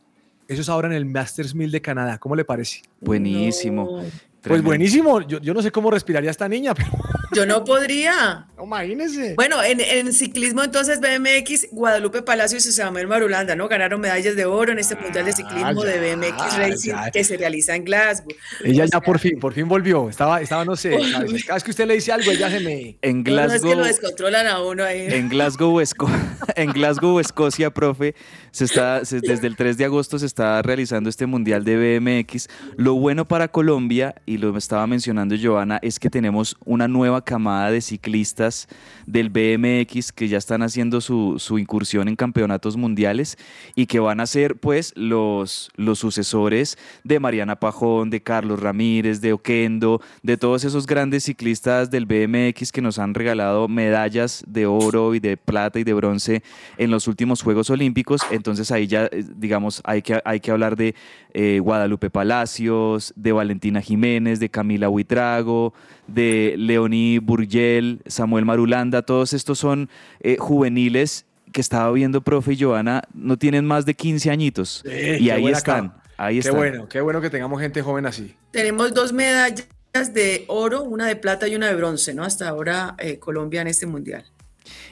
Eso 0.48 0.60
es 0.62 0.68
ahora 0.68 0.88
en 0.88 0.94
el 0.94 1.06
Masters 1.06 1.54
1000 1.54 1.70
de 1.70 1.80
Canadá. 1.80 2.18
¿Cómo 2.18 2.34
le 2.34 2.44
parece? 2.44 2.82
Buenísimo. 3.00 4.02
No, 4.02 4.08
Pues 4.42 4.60
buenísimo. 4.62 5.20
Yo, 5.20 5.38
yo 5.40 5.54
no 5.54 5.62
sé 5.62 5.70
cómo 5.70 5.88
respiraría 5.90 6.30
esta 6.32 6.48
niña, 6.48 6.74
pero 6.74 6.90
yo 7.34 7.46
no 7.46 7.64
podría. 7.64 8.46
no, 8.56 8.64
imagínese. 8.64 9.34
Bueno, 9.34 9.62
en, 9.62 9.80
en 9.80 10.12
ciclismo 10.12 10.62
entonces 10.62 11.00
BMX, 11.00 11.68
Guadalupe 11.72 12.22
Palacios 12.22 12.64
y 12.66 12.72
Samuel 12.72 13.06
Marulanda, 13.08 13.56
¿no? 13.56 13.68
Ganaron 13.68 14.00
medallas 14.00 14.36
de 14.36 14.44
oro 14.44 14.72
en 14.72 14.78
este 14.78 14.96
Mundial 14.96 15.24
de 15.24 15.32
Ciclismo 15.32 15.82
de 15.82 16.14
BMX 16.16 16.56
Racing 16.58 16.90
ya. 16.92 17.10
que 17.10 17.24
se 17.24 17.36
realiza 17.36 17.74
en 17.74 17.84
Glasgow. 17.84 18.28
Ella 18.64 18.84
O 18.84 18.86
ya 18.86 19.00
por 19.00 19.18
fin, 19.18 19.38
por 19.40 19.52
fin 19.52 19.68
volvió. 19.68 20.08
Estaba, 20.08 20.40
estaba 20.40 20.64
no 20.64 20.76
sé, 20.76 20.90
cada 21.12 21.24
vez 21.24 21.44
cada 21.44 21.54
vez 21.54 21.64
que 21.64 21.70
usted 21.70 21.86
le 21.86 21.94
dice 21.94 22.12
algo, 22.12 22.30
ella 22.30 22.50
se 22.50 22.60
me... 22.60 22.98
En 23.02 23.22
No, 23.22 23.32
no, 23.32 23.42
es 23.42 23.52
que 23.52 23.58
Glasgow, 23.60 23.74
lo 23.74 23.84
descontrolan 23.84 24.46
a 24.46 24.62
uno 24.62 24.84
ahí. 24.84 25.06
en 25.10 25.28
Glasgow, 25.28 25.80
Esco- 25.80 26.10
en 26.56 26.70
Glasgow, 26.72 27.18
Escocia, 27.20 27.70
profe, 27.70 28.14
se 28.50 28.64
está, 28.64 29.04
se- 29.04 29.20
desde 29.20 29.46
el 29.46 29.56
3 29.56 29.76
de 29.78 29.84
agosto 29.86 30.18
se 30.18 30.26
está 30.26 30.60
realizando 30.62 31.08
este 31.10 31.26
Mundial 31.26 31.64
de 31.64 31.98
BMX. 31.98 32.48
Lo 32.76 32.94
bueno 32.94 33.26
para 33.26 33.48
Colombia, 33.48 34.14
y 34.26 34.38
lo 34.38 34.56
estaba 34.56 34.86
mencionando 34.86 35.34
Joana, 35.42 35.78
es 35.82 35.98
que 35.98 36.10
tenemos 36.10 36.56
una 36.64 36.86
nueva 36.88 37.21
camada 37.22 37.70
de 37.70 37.80
ciclistas 37.80 38.68
del 39.06 39.30
BMX 39.30 40.12
que 40.12 40.28
ya 40.28 40.38
están 40.38 40.62
haciendo 40.62 41.00
su, 41.00 41.38
incursión 41.58 42.08
en 42.08 42.16
campeonatos 42.16 42.76
mundiales 42.76 43.36
y 43.74 43.86
que 43.86 44.00
van 44.00 44.20
a 44.20 44.26
ser 44.26 44.56
pues 44.56 44.92
los, 44.96 45.70
sucesores 45.94 46.78
de 47.04 47.20
Mariana 47.20 47.56
Pajón, 47.56 48.10
de 48.10 48.22
Carlos 48.22 48.60
Ramírez, 48.60 49.20
de 49.20 49.32
Oquendo, 49.32 50.00
de 50.22 50.36
todos 50.36 50.64
esos 50.64 50.86
grandes 50.86 51.24
ciclistas 51.24 51.90
del 51.90 52.06
BMX 52.06 52.72
que 52.72 52.82
nos 52.82 52.98
han 52.98 53.14
regalado 53.14 53.68
medallas 53.68 54.44
de 54.46 54.66
oro 54.66 55.14
y 55.14 55.20
de 55.20 55.36
plata 55.36 55.78
y 55.78 55.84
de 55.84 55.92
bronce 55.92 56.42
en 56.78 56.90
los 56.90 57.08
últimos 57.08 57.42
Juegos 57.42 57.70
Olímpicos. 57.70 58.22
Entonces 58.30 58.70
ahí 58.70 58.86
ya, 58.86 59.04
eh, 59.06 59.24
digamos, 59.36 59.80
hay 59.84 60.02
que, 60.02 60.20
hay 60.24 60.40
que 60.40 60.50
hablar 60.50 60.76
de 60.76 60.94
eh, 61.34 61.60
Guadalupe 61.60 62.10
Palacios, 62.10 63.12
de 63.16 63.32
Valentina 63.32 63.80
Jiménez, 63.80 64.40
de 64.40 64.50
Camila 64.50 64.88
Huitrago, 64.88 65.72
de 66.06 66.54
Leoní 66.56 67.18
Burgel, 67.18 68.02
Samuel 68.06 68.44
Marulanda, 68.44 69.02
todos 69.02 69.32
estos 69.32 69.58
son 69.58 69.88
eh, 70.20 70.36
juveniles 70.38 71.26
que 71.52 71.60
estaba 71.60 71.90
viendo, 71.92 72.22
profe 72.22 72.54
y 72.54 72.60
Joana, 72.60 73.02
no 73.14 73.36
tienen 73.36 73.64
más 73.64 73.86
de 73.86 73.94
15 73.94 74.30
añitos. 74.30 74.82
Eh, 74.86 75.18
y 75.20 75.30
ahí 75.30 75.46
están, 75.46 75.88
cama. 75.88 76.02
ahí 76.16 76.34
Qué 76.36 76.40
están. 76.40 76.56
bueno, 76.56 76.88
qué 76.88 77.00
bueno 77.00 77.20
que 77.20 77.30
tengamos 77.30 77.60
gente 77.60 77.82
joven 77.82 78.06
así. 78.06 78.34
Tenemos 78.50 78.94
dos 78.94 79.12
medallas 79.12 79.68
de 80.12 80.44
oro, 80.48 80.82
una 80.82 81.06
de 81.06 81.16
plata 81.16 81.46
y 81.46 81.54
una 81.54 81.68
de 81.68 81.74
bronce, 81.76 82.14
¿no? 82.14 82.24
Hasta 82.24 82.48
ahora 82.48 82.96
eh, 82.98 83.18
Colombia 83.18 83.60
en 83.60 83.68
este 83.68 83.86
mundial. 83.86 84.24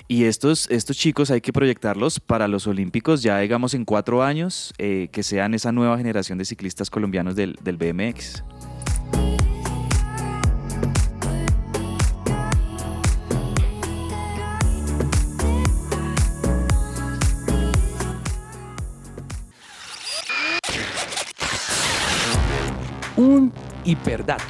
Y 0.09 0.25
estos, 0.25 0.69
estos 0.71 0.97
chicos 0.97 1.31
hay 1.31 1.41
que 1.41 1.53
proyectarlos 1.53 2.19
para 2.21 2.49
los 2.49 2.67
Olímpicos 2.67 3.23
ya, 3.23 3.39
digamos, 3.39 3.75
en 3.75 3.85
cuatro 3.85 4.23
años, 4.23 4.75
eh, 4.79 5.09
que 5.13 5.23
sean 5.23 5.55
esa 5.55 5.73
nueva 5.73 5.97
generación 5.97 6.37
de 6.39 6.45
ciclistas 6.45 6.91
colombianos 6.91 7.37
del, 7.37 7.57
del 7.63 7.77
BMX. 7.77 8.43
Hiperdato. 23.91 24.45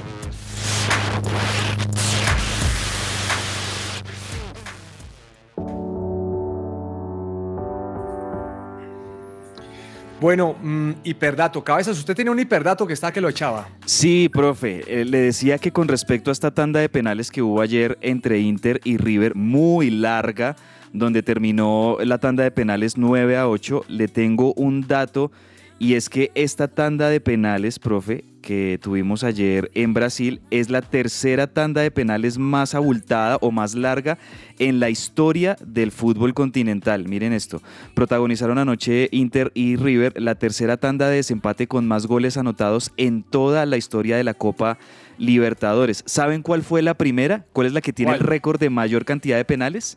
Bueno, 10.21 10.55
mm, 10.61 10.91
hiperdato. 11.05 11.65
Cabezas, 11.65 11.97
usted 11.97 12.15
tenía 12.15 12.31
un 12.31 12.39
hiperdato 12.39 12.87
que 12.87 12.93
está 12.93 13.11
que 13.11 13.23
lo 13.23 13.31
echaba. 13.31 13.67
Sí, 13.87 14.29
profe, 14.29 14.85
eh, 14.87 15.07
le 15.07 15.19
decía 15.19 15.57
que 15.57 15.73
con 15.73 15.89
respecto 15.89 16.31
a 16.31 16.33
esta 16.33 16.51
tanda 16.51 16.81
de 16.81 16.91
penales 16.91 17.31
que 17.31 17.41
hubo 17.41 17.63
ayer 17.63 17.97
entre 18.03 18.41
Inter 18.41 18.83
y 18.85 18.99
River, 18.99 19.35
muy 19.35 19.89
larga, 19.89 20.57
donde 20.93 21.23
terminó 21.23 21.97
la 22.05 22.19
tanda 22.19 22.43
de 22.43 22.51
penales 22.51 22.99
9 22.99 23.39
a 23.39 23.49
8, 23.49 23.87
le 23.89 24.09
tengo 24.09 24.53
un 24.55 24.87
dato 24.87 25.33
y 25.81 25.95
es 25.95 26.11
que 26.11 26.31
esta 26.35 26.69
tanda 26.69 27.09
de 27.09 27.21
penales, 27.21 27.79
profe, 27.79 28.25
que 28.43 28.79
tuvimos 28.83 29.25
ayer 29.25 29.71
en 29.75 29.95
Brasil, 29.95 30.43
es 30.51 30.69
la 30.69 30.83
tercera 30.83 31.47
tanda 31.47 31.81
de 31.81 31.91
penales 31.91 32.37
más 32.37 32.75
abultada 32.75 33.39
o 33.41 33.51
más 33.51 33.75
larga 33.75 34.19
en 34.59 34.79
la 34.79 34.91
historia 34.91 35.57
del 35.65 35.91
fútbol 35.91 36.35
continental. 36.35 37.09
Miren 37.09 37.33
esto, 37.33 37.63
protagonizaron 37.95 38.59
anoche 38.59 39.09
Inter 39.11 39.53
y 39.55 39.77
River 39.77 40.21
la 40.21 40.35
tercera 40.35 40.77
tanda 40.77 41.09
de 41.09 41.17
desempate 41.17 41.67
con 41.67 41.89
más 41.89 42.07
goles 42.07 42.37
anotados 42.37 42.93
en 42.99 43.23
toda 43.23 43.65
la 43.65 43.79
historia 43.79 44.19
de 44.19 44.25
la 44.25 44.35
Copa 44.35 44.77
Libertadores. 45.17 46.03
¿Saben 46.07 46.43
cuál 46.43 46.63
fue 46.63 46.83
la 46.83 46.93
primera? 46.93 47.47
¿Cuál 47.55 47.69
es 47.69 47.73
la 47.73 47.81
que 47.81 47.95
tiene 47.95 48.13
el 48.13 48.21
récord 48.21 48.61
de 48.61 48.69
mayor 48.69 49.07
cantidad 49.07 49.39
de 49.39 49.47
penales? 49.47 49.97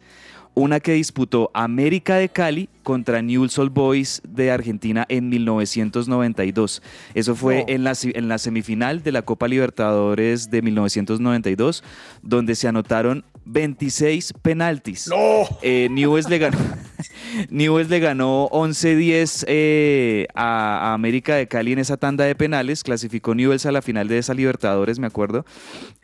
Una 0.56 0.80
que 0.80 0.94
disputó 0.94 1.50
América 1.54 2.18
de 2.18 2.30
Cali 2.30 2.70
contra 2.84 3.24
Newell's 3.24 3.58
Old 3.58 3.74
Boys 3.74 4.22
de 4.28 4.52
Argentina 4.52 5.04
en 5.10 5.30
1992. 5.30 6.84
Eso 7.16 7.36
fue 7.36 7.62
No. 7.62 7.74
en, 7.74 7.84
la, 7.84 7.94
en 8.04 8.28
la 8.28 8.38
semifinal 8.38 9.02
de 9.02 9.12
la 9.12 9.24
Copa 9.24 9.48
Libertadores 9.48 10.52
de 10.52 10.62
1992, 10.62 11.84
donde 12.22 12.54
se 12.54 12.68
anotaron 12.68 13.26
26 13.46 14.34
penaltis. 14.42 15.08
¡No! 15.08 15.48
Eh, 15.62 15.88
Newell's 15.92 16.30
le 16.30 16.40
ganó, 16.40 16.58
Newell's 17.50 17.90
le 17.90 18.00
ganó 18.00 18.50
11-10 18.50 19.46
eh, 19.48 20.28
a, 20.34 20.90
a 20.90 20.94
América 20.94 21.36
de 21.36 21.48
Cali 21.48 21.74
en 21.74 21.80
esa 21.80 21.98
tanda 21.98 22.26
de 22.26 22.36
penales. 22.36 22.84
Clasificó 22.84 23.36
Newell's 23.36 23.66
a 23.66 23.72
la 23.72 23.82
final 23.82 24.08
de 24.08 24.18
esa 24.18 24.34
Libertadores, 24.34 25.00
me 25.00 25.08
acuerdo. 25.08 25.46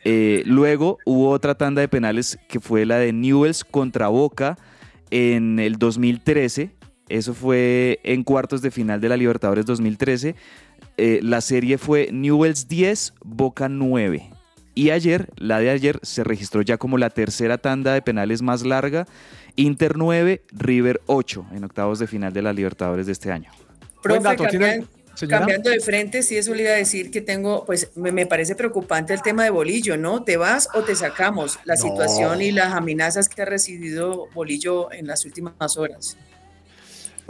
Eh, 0.04 0.42
luego 0.46 0.98
hubo 1.04 1.30
otra 1.30 1.54
tanda 1.54 1.80
de 1.80 1.88
penales 1.88 2.38
que 2.48 2.60
fue 2.60 2.86
la 2.86 2.98
de 2.98 3.12
Newell's 3.12 3.64
contra 3.64 4.08
Boca 4.08 4.56
en 5.10 5.58
el 5.58 5.76
2013. 5.76 6.70
Eso 7.08 7.34
fue 7.34 8.00
en 8.04 8.22
cuartos 8.22 8.62
de 8.62 8.70
final 8.70 9.00
de 9.00 9.08
la 9.08 9.16
Libertadores 9.16 9.66
2013. 9.66 10.36
Eh, 10.96 11.20
la 11.22 11.40
serie 11.40 11.76
fue 11.76 12.10
Newell's 12.12 12.68
10, 12.68 13.14
Boca 13.24 13.68
9. 13.68 14.30
Y 14.80 14.92
ayer, 14.92 15.28
la 15.36 15.58
de 15.58 15.68
ayer, 15.68 16.00
se 16.02 16.24
registró 16.24 16.62
ya 16.62 16.78
como 16.78 16.96
la 16.96 17.10
tercera 17.10 17.58
tanda 17.58 17.92
de 17.92 18.00
penales 18.00 18.40
más 18.40 18.62
larga. 18.62 19.06
Inter 19.56 19.98
9, 19.98 20.42
River 20.52 21.02
8 21.04 21.44
en 21.52 21.64
octavos 21.64 21.98
de 21.98 22.06
final 22.06 22.32
de 22.32 22.40
la 22.40 22.54
Libertadores 22.54 23.04
de 23.04 23.12
este 23.12 23.30
año. 23.30 23.50
Profe, 24.02 24.20
dato, 24.20 24.46
¿tiene- 24.46 24.66
cambian- 24.86 24.88
señora? 25.14 25.38
cambiando 25.40 25.68
de 25.68 25.80
frente, 25.80 26.22
sí, 26.22 26.38
eso 26.38 26.54
le 26.54 26.62
iba 26.62 26.70
a 26.70 26.76
decir 26.76 27.10
que 27.10 27.20
tengo, 27.20 27.66
pues 27.66 27.90
me, 27.94 28.10
me 28.10 28.24
parece 28.24 28.54
preocupante 28.54 29.12
el 29.12 29.20
tema 29.20 29.44
de 29.44 29.50
Bolillo, 29.50 29.98
¿no? 29.98 30.22
¿Te 30.24 30.38
vas 30.38 30.70
o 30.72 30.80
te 30.82 30.96
sacamos? 30.96 31.58
La 31.64 31.74
No. 31.74 31.82
situación 31.82 32.40
y 32.40 32.50
las 32.50 32.72
amenazas 32.72 33.28
que 33.28 33.42
ha 33.42 33.44
recibido 33.44 34.28
Bolillo 34.32 34.90
en 34.92 35.06
las 35.06 35.26
últimas 35.26 35.76
horas. 35.76 36.16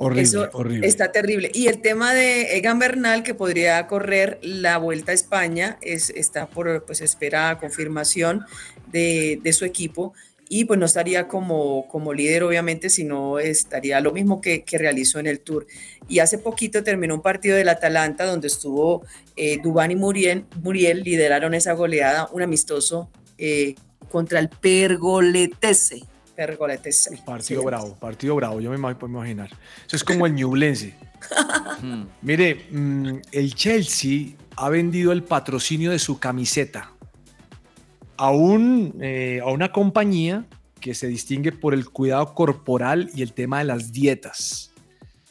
Horrible, 0.03 0.22
Eso 0.22 0.48
horrible. 0.55 0.86
está 0.86 1.12
terrible. 1.12 1.51
Y 1.53 1.66
el 1.66 1.82
tema 1.82 2.14
de 2.14 2.57
Egan 2.57 2.78
Bernal, 2.78 3.22
que 3.22 3.34
podría 3.34 3.86
correr 3.86 4.38
la 4.42 4.78
Vuelta 4.78 5.12
a 5.12 5.14
España, 5.14 5.76
es, 5.82 6.09
está 6.09 6.46
por, 6.46 6.86
pues 6.86 7.03
espera 7.03 7.59
confirmación 7.59 8.46
de, 8.90 9.38
de 9.42 9.53
su 9.53 9.66
equipo 9.66 10.14
y 10.48 10.64
pues 10.64 10.80
no 10.80 10.86
estaría 10.86 11.28
como, 11.28 11.86
como 11.86 12.14
líder, 12.14 12.44
obviamente, 12.44 12.88
sino 12.88 13.38
estaría 13.38 14.01
lo 14.01 14.11
mismo 14.11 14.40
que, 14.40 14.64
que 14.64 14.78
realizó 14.78 15.18
en 15.18 15.26
el 15.26 15.40
Tour. 15.40 15.66
Y 16.09 16.18
hace 16.18 16.38
poquito 16.38 16.82
terminó 16.82 17.14
un 17.14 17.22
partido 17.22 17.57
del 17.57 17.68
Atalanta 17.68 18.24
donde 18.24 18.48
estuvo 18.48 19.05
eh, 19.36 19.61
Dubán 19.62 19.90
y 19.90 19.96
Muriel, 19.96 20.46
Muriel, 20.62 21.03
lideraron 21.03 21.53
esa 21.53 21.74
goleada, 21.74 22.28
un 22.32 22.40
amistoso 22.42 23.11
eh, 23.36 23.74
contra 24.11 24.40
el 24.40 24.48
Pergoletese. 24.48 26.05
Partido 27.24 27.61
Sí. 27.61 27.66
bravo, 27.66 27.95
partido 27.97 28.35
bravo, 28.37 28.61
yo 28.61 28.70
me 28.70 28.95
puedo 28.95 29.12
imaginar. 29.12 29.51
Eso 29.87 29.97
es 29.97 30.05
como 30.05 30.26
el 30.26 30.35
Ñublense. 30.35 30.95
Mire, 32.22 32.66
mm, 32.70 33.18
el 33.33 33.55
Chelsea 33.55 34.37
ha 34.57 34.68
vendido 34.68 35.12
el 35.12 35.22
patrocinio 35.22 35.91
de 35.91 35.99
su 35.99 36.18
camiseta 36.18 36.93
a, 38.16 38.31
un, 38.31 38.97
eh, 39.01 39.41
a 39.43 39.49
una 39.51 39.72
compañía 39.72 40.47
que 40.81 40.95
se 40.95 41.07
distingue 41.09 41.53
por 41.53 41.74
el 41.74 41.89
cuidado 41.91 42.35
corporal 42.35 43.11
y 43.14 43.22
el 43.22 43.33
tema 43.33 43.59
de 43.59 43.64
las 43.64 43.93
dietas. 43.93 44.72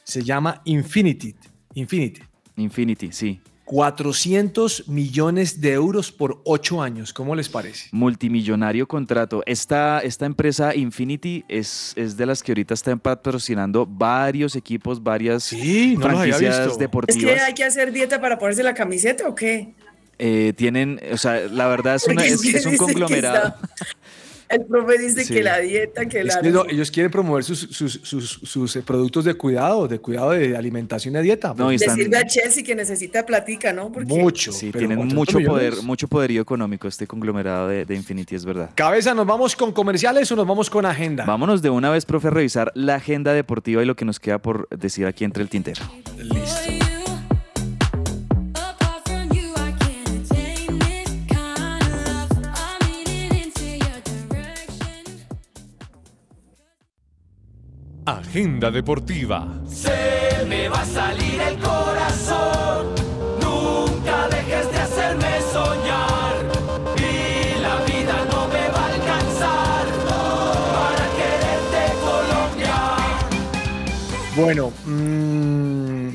Se 0.03 0.23
llama 0.23 0.61
Infinity. 0.65 1.35
Infinity. 1.73 2.21
Infinity, 2.55 3.11
sí. 3.11 3.41
400 3.69 4.87
millones 4.87 5.61
de 5.61 5.73
euros 5.73 6.11
por 6.11 6.41
8 6.45 6.81
años. 6.81 7.13
¿Cómo 7.13 7.35
les 7.35 7.49
parece? 7.49 7.87
Multimillonario 7.91 8.87
contrato. 8.87 9.43
Esta, 9.45 9.99
esta 9.99 10.25
empresa 10.25 10.75
Infinity 10.75 11.45
es, 11.47 11.93
es 11.95 12.17
de 12.17 12.25
las 12.25 12.41
que 12.41 12.51
ahorita 12.51 12.73
están 12.73 12.99
patrocinando 12.99 13.85
varios 13.85 14.55
equipos, 14.55 15.03
varias 15.03 15.43
Sí, 15.43 15.95
no 15.97 16.01
franquicias 16.01 16.57
visto. 16.57 16.71
¿Es 16.73 16.79
deportivas. 16.79 17.33
que 17.35 17.39
hay 17.39 17.53
que 17.53 17.63
hacer 17.63 17.91
dieta 17.91 18.19
para 18.19 18.39
ponerse 18.39 18.63
la 18.63 18.73
camiseta 18.73 19.27
o 19.27 19.35
qué? 19.35 19.73
Eh, 20.17 20.51
tienen, 20.57 20.99
o 21.13 21.17
sea, 21.17 21.39
la 21.47 21.67
verdad 21.67 21.95
es, 21.95 22.07
una- 22.07 22.25
es, 22.25 22.43
es 22.43 22.65
un 22.65 22.75
conglomerado. 22.75 23.53
El 24.49 24.65
profe 24.65 24.97
dice 24.97 25.23
Sí. 25.23 25.33
que 25.35 25.43
la 25.43 25.59
dieta, 25.59 26.05
que 26.07 26.21
Es 26.21 26.25
la... 26.35 26.41
que 26.41 26.49
no, 26.49 26.65
ellos 26.67 26.89
quieren 26.89 27.11
promover 27.11 27.43
sus, 27.43 27.59
sus, 27.59 27.99
sus- 28.03 28.39
sus, 28.43 28.75
eh, 28.75 28.81
productos 28.81 29.23
de 29.25 29.35
cuidado, 29.35 29.87
de 29.87 29.99
cuidado 29.99 30.31
de 30.31 30.57
alimentación 30.57 31.15
y 31.15 31.21
dieta. 31.21 31.53
No, 31.55 31.67
y 31.71 31.77
Le 31.77 31.85
están- 31.85 31.95
sirve 31.95 32.17
a 32.17 32.25
Chelsea 32.25 32.63
que 32.63 32.73
necesita 32.73 33.25
platica, 33.25 33.71
¿no? 33.73 33.91
Porque 33.91 34.07
mucho. 34.07 34.51
Sí, 34.51 34.71
tienen 34.71 34.97
400 34.97 35.13
mucho 35.15 35.37
millones. 35.37 35.69
poder, 35.71 35.83
mucho 35.85 36.07
poderío 36.07 36.41
económico 36.41 36.87
este 36.87 37.05
conglomerado 37.05 37.67
de, 37.67 37.85
de 37.85 37.95
Infinity, 37.95 38.35
es 38.35 38.43
verdad. 38.43 38.71
Cabeza, 38.73 39.13
¿nos 39.13 39.27
vamos 39.27 39.55
con 39.55 39.71
comerciales 39.71 40.31
o 40.31 40.35
nos 40.35 40.47
vamos 40.47 40.69
con 40.69 40.85
agenda? 40.85 41.25
Vámonos 41.25 41.61
de 41.61 41.69
una 41.69 41.91
vez, 41.91 42.05
profe, 42.05 42.29
a 42.29 42.31
revisar 42.31 42.71
la 42.73 42.95
agenda 42.95 43.33
deportiva 43.33 43.83
y 43.83 43.85
lo 43.85 43.95
que 43.95 44.05
nos 44.05 44.19
queda 44.19 44.39
por 44.39 44.67
decir 44.69 45.05
aquí 45.05 45.25
entre 45.25 45.43
el 45.43 45.49
tintero. 45.49 45.83
Listo. 46.17 46.88
Agenda 58.09 58.71
deportiva. 58.71 59.47
Se 59.67 60.43
me 60.47 60.67
va 60.67 60.81
a 60.81 60.85
salir 60.85 61.39
el 61.39 61.59
corazón. 61.59 62.87
Nunca 63.39 64.27
dejes 64.29 64.71
de 64.71 64.77
hacerme 64.79 65.39
soñar. 65.53 66.35
Y 66.97 67.61
la 67.61 67.75
vida 67.85 68.25
no 68.31 68.47
me 68.47 68.67
va 68.69 68.79
a 68.79 68.93
alcanzar 68.95 69.85
para 70.09 71.05
quererte, 71.19 71.93
Colombia. 72.01 72.77
Bueno, 74.35 74.73
mm, 74.87 76.09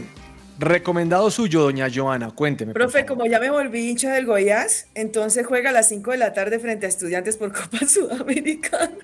recomendado 0.59 1.31
suyo, 1.31 1.63
doña 1.63 1.87
Joana, 1.95 2.33
cuénteme. 2.33 2.73
Profe, 2.73 3.07
como 3.07 3.25
ya 3.25 3.39
me 3.39 3.51
volví 3.51 3.89
hincha 3.89 4.13
del 4.13 4.27
Goiás, 4.27 4.89
entonces 4.97 5.47
juega 5.47 5.71
a 5.71 5.73
las 5.73 5.91
5 5.91 6.11
de 6.11 6.17
la 6.17 6.33
tarde 6.33 6.59
frente 6.59 6.87
a 6.87 6.89
estudiantes 6.89 7.37
por 7.37 7.53
Copa 7.53 7.79
Sudamericana. 7.87 8.97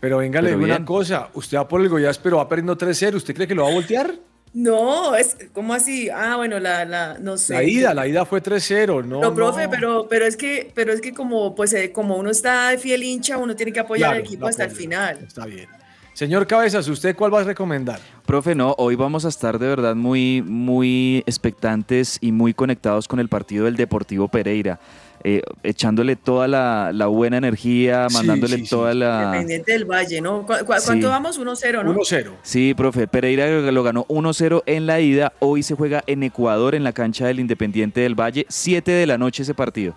Pero 0.00 0.18
venga, 0.18 0.40
le 0.40 0.50
digo 0.50 0.62
una 0.64 0.84
cosa. 0.84 1.28
Usted 1.34 1.58
va 1.58 1.66
por 1.68 1.80
el 1.80 1.88
Goiás, 1.88 2.18
pero 2.18 2.36
va 2.38 2.48
perdiendo 2.48 2.76
3-0. 2.78 3.14
¿Usted 3.16 3.34
cree 3.34 3.48
que 3.48 3.54
lo 3.54 3.64
va 3.64 3.70
a 3.70 3.74
voltear? 3.74 4.14
No, 4.54 5.14
es 5.14 5.36
como 5.52 5.74
así. 5.74 6.08
Ah, 6.08 6.36
bueno, 6.36 6.58
la, 6.58 6.84
la, 6.84 7.18
no 7.20 7.36
sé. 7.36 7.54
La 7.54 7.62
ida, 7.64 7.94
la 7.94 8.06
ida 8.06 8.24
fue 8.24 8.42
3-0. 8.42 9.04
No, 9.04 9.20
No, 9.20 9.34
profe, 9.34 9.64
no. 9.64 9.70
pero, 9.70 10.06
pero 10.08 10.24
es 10.24 10.36
que, 10.36 10.70
pero 10.74 10.92
es 10.92 11.00
que 11.00 11.12
como, 11.12 11.54
pues, 11.54 11.72
eh, 11.74 11.92
como 11.92 12.16
uno 12.16 12.30
está 12.30 12.70
de 12.70 12.78
fiel 12.78 13.02
hincha, 13.02 13.36
uno 13.38 13.54
tiene 13.56 13.72
que 13.72 13.80
apoyar 13.80 14.10
Claro, 14.10 14.20
al 14.20 14.26
equipo 14.26 14.46
hasta 14.46 14.64
el 14.64 14.70
final. 14.70 15.18
Está 15.26 15.44
bien. 15.46 15.68
Señor 16.14 16.46
Cabezas, 16.48 16.88
¿usted 16.88 17.14
cuál 17.14 17.32
va 17.32 17.42
a 17.42 17.44
recomendar? 17.44 18.00
Profe, 18.26 18.54
no, 18.56 18.74
hoy 18.78 18.96
vamos 18.96 19.24
a 19.24 19.28
estar 19.28 19.58
de 19.58 19.68
verdad 19.68 19.94
muy, 19.94 20.42
muy 20.42 21.22
expectantes 21.26 22.18
y 22.20 22.32
muy 22.32 22.54
conectados 22.54 23.06
con 23.06 23.20
el 23.20 23.28
partido 23.28 23.66
del 23.66 23.76
Deportivo 23.76 24.26
Pereira, 24.26 24.80
eh, 25.24 25.42
echándole 25.62 26.16
toda 26.16 26.48
la, 26.48 26.90
la 26.92 27.06
buena 27.06 27.36
energía, 27.38 28.06
Sí, 28.08 28.14
mandándole 28.16 28.56
sí, 28.56 28.64
sí. 28.64 28.70
toda 28.70 28.94
la... 28.94 29.22
Independiente 29.24 29.72
del 29.72 29.84
Valle, 29.84 30.20
¿no? 30.20 30.46
¿Cu- 30.46 30.52
cu- 30.66 30.72
Sí. 30.78 30.82
¿Cuánto 30.86 31.08
vamos? 31.08 31.40
1-0, 31.40 31.84
¿no? 31.84 31.94
1-0. 31.94 32.30
Sí, 32.42 32.74
profe, 32.74 33.06
Pereira 33.08 33.48
lo 33.70 33.82
ganó 33.82 34.04
1-0 34.08 34.62
en 34.66 34.86
la 34.86 35.00
ida, 35.00 35.32
hoy 35.40 35.62
se 35.62 35.74
juega 35.74 36.02
en 36.06 36.22
Ecuador, 36.22 36.74
en 36.74 36.84
la 36.84 36.92
cancha 36.92 37.26
del 37.26 37.40
Independiente 37.40 38.00
del 38.00 38.14
Valle, 38.14 38.46
7 38.48 38.90
de 38.90 39.06
la 39.06 39.18
noche 39.18 39.42
ese 39.42 39.54
partido. 39.54 39.94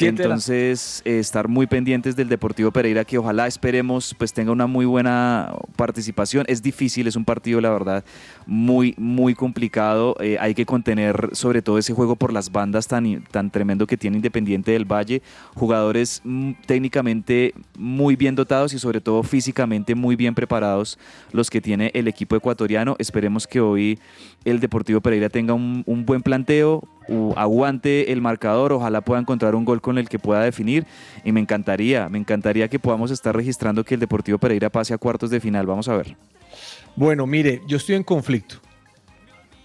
Entonces, 0.00 1.02
estar 1.04 1.48
muy 1.48 1.66
pendientes 1.66 2.14
del 2.14 2.28
Deportivo 2.28 2.70
Pereira, 2.70 3.04
que 3.04 3.18
ojalá 3.18 3.46
esperemos 3.46 4.14
pues 4.16 4.32
tenga 4.32 4.52
una 4.52 4.66
muy 4.66 4.86
buena 4.86 5.52
participación. 5.76 6.44
Es 6.48 6.62
difícil, 6.62 7.06
es 7.06 7.16
un 7.16 7.24
partido, 7.24 7.60
la 7.60 7.70
verdad, 7.70 8.04
muy, 8.46 8.94
muy 8.96 9.34
complicado. 9.34 10.16
Eh, 10.20 10.36
hay 10.40 10.54
que 10.54 10.66
contener 10.66 11.30
sobre 11.32 11.62
todo 11.62 11.78
ese 11.78 11.94
juego 11.94 12.16
por 12.16 12.32
las 12.32 12.52
bandas 12.52 12.86
tan, 12.86 13.22
tan 13.30 13.50
tremendo 13.50 13.86
que 13.86 13.96
tiene 13.96 14.16
Independiente 14.16 14.72
del 14.72 14.84
Valle. 14.84 15.22
Jugadores 15.54 16.20
mm, 16.24 16.52
técnicamente 16.66 17.54
muy 17.76 18.16
bien 18.16 18.34
dotados 18.34 18.72
y 18.74 18.78
sobre 18.78 19.00
todo 19.00 19.22
físicamente 19.22 19.94
muy 19.94 20.16
bien 20.16 20.34
preparados 20.34 20.98
los 21.32 21.50
que 21.50 21.60
tiene 21.60 21.90
el 21.94 22.08
equipo 22.08 22.36
ecuatoriano. 22.36 22.96
Esperemos 22.98 23.46
que 23.46 23.60
hoy 23.60 23.98
el 24.44 24.60
Deportivo 24.60 25.00
Pereira 25.00 25.28
tenga 25.28 25.54
un, 25.54 25.84
buen 26.06 26.22
planteo, 26.22 26.82
aguante 27.36 28.12
el 28.12 28.20
marcador, 28.20 28.72
ojalá 28.72 29.00
pueda 29.00 29.20
encontrar 29.20 29.54
un 29.54 29.64
gol 29.64 29.80
con 29.80 29.98
el 29.98 30.08
que 30.08 30.18
pueda 30.18 30.42
definir 30.42 30.84
y 31.24 31.32
me 31.32 31.40
encantaría, 31.40 32.08
me 32.08 32.18
encantaría 32.18 32.68
que 32.68 32.78
podamos 32.78 33.10
estar 33.10 33.34
registrando 33.34 33.84
que 33.84 33.94
el 33.94 34.00
Deportivo 34.00 34.38
Pereira 34.38 34.70
pase 34.70 34.94
a 34.94 34.98
cuartos 34.98 35.30
de 35.30 35.40
final, 35.40 35.66
vamos 35.66 35.88
a 35.88 35.96
ver. 35.96 36.16
Bueno, 36.96 37.26
mire, 37.26 37.62
yo 37.66 37.76
estoy 37.76 37.94
en 37.94 38.02
conflicto. 38.02 38.56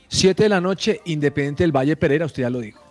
7 0.07 0.43
de 0.43 0.49
la 0.49 0.61
noche, 0.61 1.01
Independiente 1.05 1.63
del 1.63 1.71
Valle 1.71 1.95
Pereira, 1.95 2.25
usted 2.25 2.43
ya 2.43 2.49
lo 2.49 2.59
dijo. 2.59 2.83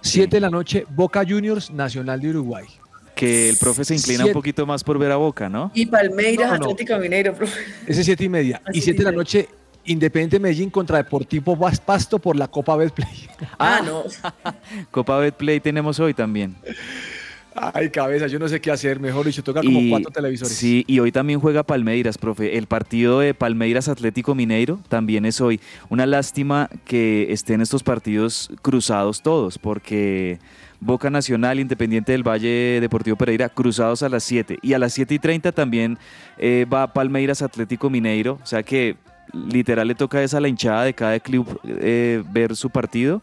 7 0.00 0.36
de 0.36 0.40
la 0.40 0.50
noche, 0.50 0.84
Boca 0.90 1.24
Juniors, 1.28 1.70
Nacional 1.70 2.20
de 2.20 2.30
Uruguay. 2.30 2.66
Que 3.14 3.50
el 3.50 3.56
profe 3.56 3.84
se 3.84 3.94
inclina 3.94 4.18
Siete. 4.24 4.30
un 4.30 4.34
poquito 4.34 4.64
más 4.66 4.82
por 4.82 4.98
ver 4.98 5.12
a 5.12 5.16
Boca, 5.16 5.48
¿no? 5.48 5.70
Y 5.74 5.86
Palmeiras, 5.86 6.52
No, 6.52 6.58
no. 6.58 6.64
Atlético 6.70 6.98
Mineiro, 6.98 7.34
profe. 7.34 7.60
Ese 7.86 8.00
es 8.00 8.06
7 8.06 8.24
y 8.24 8.28
media. 8.28 8.62
Y 8.72 8.80
siete 8.80 8.98
7 8.98 8.98
de 8.98 9.04
la 9.04 9.12
noche, 9.12 9.48
Independiente 9.84 10.38
Medellín 10.38 10.70
contra 10.70 10.98
Deportivo 10.98 11.58
Pasto 11.84 12.18
por 12.18 12.36
la 12.36 12.48
Copa 12.48 12.76
Betplay. 12.76 13.28
Ah, 13.58 13.80
no. 13.84 14.04
Copa 14.90 15.18
Betplay 15.18 15.60
tenemos 15.60 15.98
hoy 15.98 16.14
también. 16.14 16.54
Ay, 17.54 17.90
cabeza, 17.90 18.28
yo 18.28 18.38
no 18.38 18.48
sé 18.48 18.60
qué 18.60 18.70
hacer. 18.70 18.98
Mejor 18.98 19.26
dicho, 19.26 19.42
toca 19.42 19.60
como 19.60 19.78
Y- 19.80 19.90
cuatro 19.90 20.10
televisores. 20.10 20.54
Sí, 20.56 20.84
y 20.86 21.00
hoy 21.00 21.12
también 21.12 21.38
juega 21.40 21.62
Palmeiras, 21.62 22.16
profe. 22.16 22.56
El 22.56 22.66
partido 22.66 23.20
de 23.20 23.34
Palmeiras 23.34 23.88
Atlético 23.88 24.34
Mineiro 24.34 24.80
también 24.88 25.26
es 25.26 25.40
hoy. 25.40 25.60
Una 25.90 26.06
lástima 26.06 26.70
que 26.86 27.26
estén 27.30 27.60
estos 27.60 27.82
partidos 27.82 28.50
cruzados 28.62 29.20
todos, 29.20 29.58
porque 29.58 30.38
Boca 30.80 31.10
Nacional, 31.10 31.60
Independiente 31.60 32.12
del 32.12 32.26
Valle, 32.26 32.78
Deportivo 32.80 33.16
Pereira, 33.16 33.50
cruzados 33.50 34.02
a 34.02 34.08
las 34.08 34.24
7. 34.24 34.58
Y 34.62 34.72
a 34.72 34.78
las 34.78 34.94
7 34.94 35.12
y 35.14 35.18
30 35.18 35.52
también 35.52 35.98
eh, 36.38 36.64
va 36.72 36.92
Palmeiras 36.94 37.42
Atlético 37.42 37.90
Mineiro. 37.90 38.38
O 38.42 38.46
sea 38.46 38.62
que 38.62 38.96
literal 39.32 39.88
le 39.88 39.94
toca 39.94 40.22
es 40.22 40.34
a 40.34 40.40
la 40.40 40.48
hinchada 40.48 40.84
de 40.84 40.94
cada 40.94 41.18
club 41.20 41.60
eh, 41.64 42.22
ver 42.30 42.56
su 42.56 42.70
partido. 42.70 43.22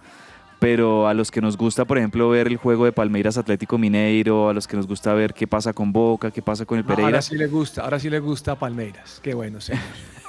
Pero 0.59 1.07
a 1.07 1.13
los 1.13 1.31
que 1.31 1.39
nos 1.39 1.55
gusta, 1.55 1.85
por 1.85 1.97
ejemplo, 1.97 2.27
ver 2.29 2.47
el 2.47 2.57
juego 2.57 2.83
de 2.83 2.91
Palmeiras 2.91 3.37
Atlético 3.37 3.77
Mineiro, 3.77 4.49
a 4.49 4.53
los 4.53 4.67
que 4.67 4.75
nos 4.75 4.87
gusta 4.87 5.13
ver 5.13 5.33
qué 5.33 5.47
pasa 5.47 5.71
con 5.71 5.93
Boca, 5.93 6.31
qué 6.31 6.41
pasa 6.41 6.65
con 6.65 6.77
el 6.77 6.83
No, 6.83 6.89
Pereira, 6.89 7.07
ahora 7.07 7.21
sí 7.21 7.37
le 7.37 7.47
gusta, 7.47 7.83
ahora 7.83 7.97
sí 7.97 8.09
le 8.09 8.19
gusta 8.19 8.59
Palmeiras. 8.59 9.21
Qué 9.23 9.33
bueno, 9.33 9.61
sí. 9.61 9.71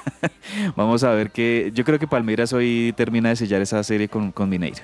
vamos 0.77 1.03
a 1.03 1.11
ver 1.11 1.31
que 1.31 1.71
yo 1.75 1.83
creo 1.83 1.99
que 1.99 2.07
Palmeiras 2.07 2.53
hoy 2.53 2.93
termina 2.95 3.27
de 3.27 3.35
sellar 3.35 3.61
esa 3.61 3.83
serie 3.83 4.07
con, 4.07 4.31
con 4.31 4.47
Mineiro. 4.47 4.83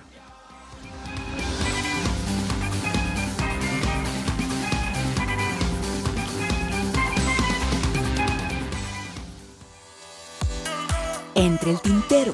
Entre 11.68 11.72
el 11.72 11.82
tintero. 11.82 12.32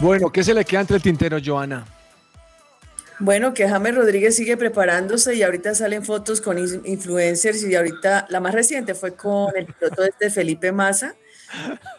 Bueno, 0.00 0.30
¿qué 0.30 0.42
se 0.44 0.54
le 0.54 0.64
queda 0.64 0.80
entre 0.80 0.96
el 0.96 1.02
tintero, 1.02 1.38
Joana? 1.44 1.86
Bueno, 3.18 3.54
que 3.54 3.66
James 3.68 3.94
Rodríguez 3.94 4.36
sigue 4.36 4.56
preparándose 4.58 5.34
y 5.34 5.42
ahorita 5.42 5.74
salen 5.74 6.04
fotos 6.04 6.42
con 6.42 6.58
in- 6.58 6.82
influencers 6.84 7.62
y 7.62 7.74
ahorita 7.74 8.26
la 8.28 8.40
más 8.40 8.54
reciente 8.54 8.94
fue 8.94 9.14
con 9.14 9.56
el 9.56 9.66
piloto 9.66 10.04
este 10.04 10.28
Felipe 10.30 10.70
Massa. 10.70 11.14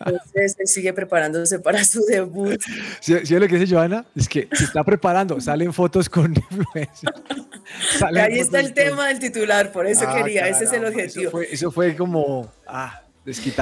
Entonces 0.06 0.56
él 0.60 0.68
sigue 0.68 0.94
preparándose 0.94 1.60
para 1.60 1.84
su 1.84 2.04
debut. 2.06 2.60
¿Sí, 3.00 3.14
sí 3.24 3.36
es 3.36 3.42
lo 3.42 3.48
que 3.48 3.58
dice 3.58 3.74
Joana? 3.74 4.06
Es 4.16 4.28
que 4.28 4.48
se 4.54 4.64
está 4.66 4.84
preparando, 4.84 5.40
salen 5.42 5.74
fotos 5.74 6.10
con 6.10 6.34
Salen 8.00 8.24
ahí 8.24 8.40
está 8.40 8.60
el 8.60 8.68
con- 8.68 8.74
tema 8.76 9.08
del 9.08 9.20
titular, 9.20 9.72
por 9.72 9.88
eso 9.88 10.06
Ah, 10.08 10.16
quería, 10.16 10.48
ese 10.48 10.66
es 10.66 10.74
el 10.74 10.86
objetivo. 10.86 11.22
Eso 11.24 11.32
fue, 11.32 11.48
eso 11.52 11.72
fue 11.72 11.96
como, 11.96 12.52
ah. 12.68 13.02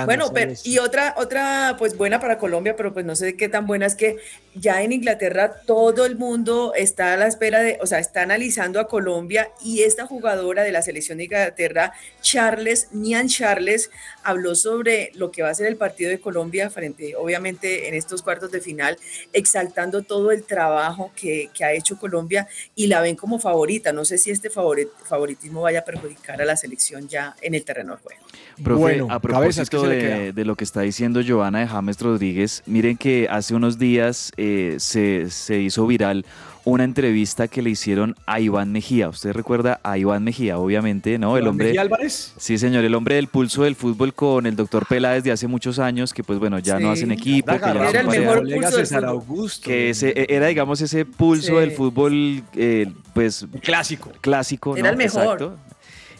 Bueno, 0.06 0.32
pero, 0.34 0.52
y 0.64 0.78
otra, 0.78 1.14
otra, 1.18 1.76
pues 1.78 1.98
buena 1.98 2.20
para 2.20 2.38
Colombia, 2.38 2.76
pero 2.76 2.94
pues 2.94 3.06
no 3.06 3.16
sé 3.16 3.36
qué 3.36 3.50
tan 3.50 3.66
buena 3.68 3.86
es 3.86 3.96
que 3.96 4.18
ya 4.54 4.82
en 4.84 4.92
Inglaterra 4.92 5.62
todo 5.66 6.06
el 6.06 6.16
mundo 6.18 6.74
está 6.76 7.14
a 7.14 7.18
la 7.18 7.28
espera 7.28 7.60
de, 7.62 7.78
o 7.82 7.86
sea, 7.88 8.00
está 8.00 8.22
analizando 8.22 8.80
a 8.80 8.88
Colombia 8.88 9.50
y 9.64 9.82
esta 9.84 10.06
jugadora 10.06 10.64
de 10.64 10.72
la 10.72 10.82
selección 10.82 11.18
de 11.18 11.26
Inglaterra, 11.26 11.94
Charles, 12.22 12.90
Nian 12.92 13.28
Charles, 13.28 13.90
habló 14.24 14.56
sobre 14.56 15.12
lo 15.16 15.32
que 15.32 15.42
va 15.44 15.50
a 15.50 15.54
ser 15.56 15.68
el 15.68 15.78
partido 15.78 16.10
de 16.10 16.20
Colombia 16.20 16.70
frente, 16.70 17.16
obviamente, 17.16 17.88
en 17.88 17.94
estos 17.96 18.22
cuartos 18.22 18.52
de 18.52 18.62
final, 18.62 18.98
exaltando 19.34 20.02
todo 20.04 20.32
el 20.32 20.44
trabajo 20.44 21.12
que, 21.16 21.50
que 21.54 21.64
ha 21.64 21.74
hecho 21.74 21.98
Colombia 21.98 22.48
y 22.76 22.88
la 22.88 23.02
ven 23.02 23.16
como 23.16 23.40
favorita. 23.40 23.92
No 23.94 24.06
sé 24.06 24.18
si 24.18 24.32
este 24.32 24.50
favorit- 24.50 24.90
favoritismo 25.04 25.62
vaya 25.62 25.80
a 25.80 25.86
perjudicar 25.86 26.42
a 26.42 26.46
la 26.46 26.56
selección 26.56 27.08
ya 27.08 27.36
en 27.42 27.56
el 27.56 27.64
terreno 27.66 27.96
de 27.96 28.02
juego. 28.02 28.22
Profe, 28.64 28.80
Bueno, 28.80 29.08
a 29.12 29.20
propósito 29.20 29.55
que 29.64 29.78
propósito 29.78 29.90
de, 30.10 30.34
de 30.34 30.46
lo 30.46 30.56
que 30.56 30.64
está 30.64 30.82
diciendo 30.82 31.22
Joana 31.28 31.60
de 31.60 31.68
James 31.68 32.00
Rodríguez, 32.00 32.64
miren 32.66 32.98
que 32.98 33.28
hace 33.30 33.56
unos 33.56 33.78
días 33.78 34.32
eh, 34.38 34.76
se, 34.80 35.30
se 35.30 35.60
hizo 35.62 35.86
viral 35.88 36.26
una 36.68 36.84
entrevista 36.84 37.48
que 37.48 37.62
le 37.62 37.70
hicieron 37.70 38.16
a 38.26 38.40
Iván 38.40 38.72
Mejía. 38.72 39.08
Usted 39.08 39.34
recuerda 39.34 39.80
a 39.84 40.00
Iván 40.00 40.24
Mejía, 40.24 40.58
obviamente, 40.58 41.20
¿no? 41.20 41.38
El 41.38 41.46
hombre. 41.46 41.68
Mejía 41.68 41.82
Álvarez. 41.82 42.34
Sí, 42.38 42.58
señor, 42.58 42.84
el 42.84 42.96
hombre 42.96 43.16
del 43.18 43.28
pulso 43.28 43.62
del 43.66 43.76
fútbol 43.76 44.16
con 44.16 44.48
el 44.48 44.56
doctor 44.56 44.88
Pela 44.88 45.12
desde 45.12 45.32
hace 45.32 45.46
muchos 45.48 45.78
años, 45.78 46.12
que 46.12 46.24
pues 46.24 46.40
bueno, 46.40 46.58
ya 46.58 46.80
no 46.80 46.90
hacen 46.90 47.12
equipo. 47.12 47.52
que 47.54 47.60
ya 47.60 47.72
no 47.76 47.84
Era 47.88 48.02
son 48.04 48.14
el 48.16 48.20
mejor 48.20 48.42
pulso 48.52 48.72
César. 48.78 49.06
Augusto. 49.06 49.68
que 49.70 49.92
ese, 49.92 50.10
e, 50.10 50.26
era, 50.30 50.48
digamos, 50.48 50.82
ese 50.82 51.06
pulso 51.06 51.50
Sí. 51.50 51.54
del 51.54 51.72
fútbol, 51.72 52.42
eh, 52.56 52.92
pues 53.14 53.46
clásico. 53.62 54.12
clásico. 54.22 54.76
Era 54.76 54.88
¿no? 54.88 54.92
el 54.94 54.98
mejor. 54.98 55.22
Exacto. 55.24 55.58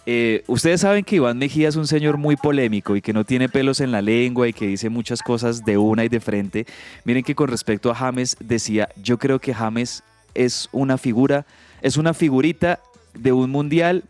Eh, 0.08 0.44
ustedes 0.48 0.82
saben 0.82 1.04
que 1.04 1.16
Iván 1.16 1.38
Mejía 1.38 1.68
es 1.68 1.76
un 1.76 1.88
señor 1.88 2.18
muy 2.18 2.36
polémico 2.36 2.96
y 2.96 3.02
que 3.02 3.14
no 3.14 3.24
tiene 3.24 3.50
pelos 3.50 3.80
en 3.80 3.92
la 3.92 4.02
lengua 4.02 4.48
y 4.48 4.54
que 4.54 4.68
dice 4.68 4.90
muchas 4.90 5.24
cosas 5.24 5.66
de 5.66 5.78
una 5.78 6.06
y 6.06 6.10
de 6.10 6.20
frente. 6.20 6.66
Miren 7.06 7.24
que 7.24 7.34
con 7.34 7.48
respecto 7.48 7.90
a 7.90 7.96
James 7.96 8.38
decía, 8.40 8.90
yo 9.02 9.18
creo 9.18 9.40
que 9.40 9.54
James 9.54 10.04
es 10.36 10.70
una 10.72 10.98
figura, 10.98 11.46
es 11.82 11.98
una 11.98 12.14
figurita 12.14 12.80
de 13.16 13.32
un 13.32 13.50
mundial 13.50 14.04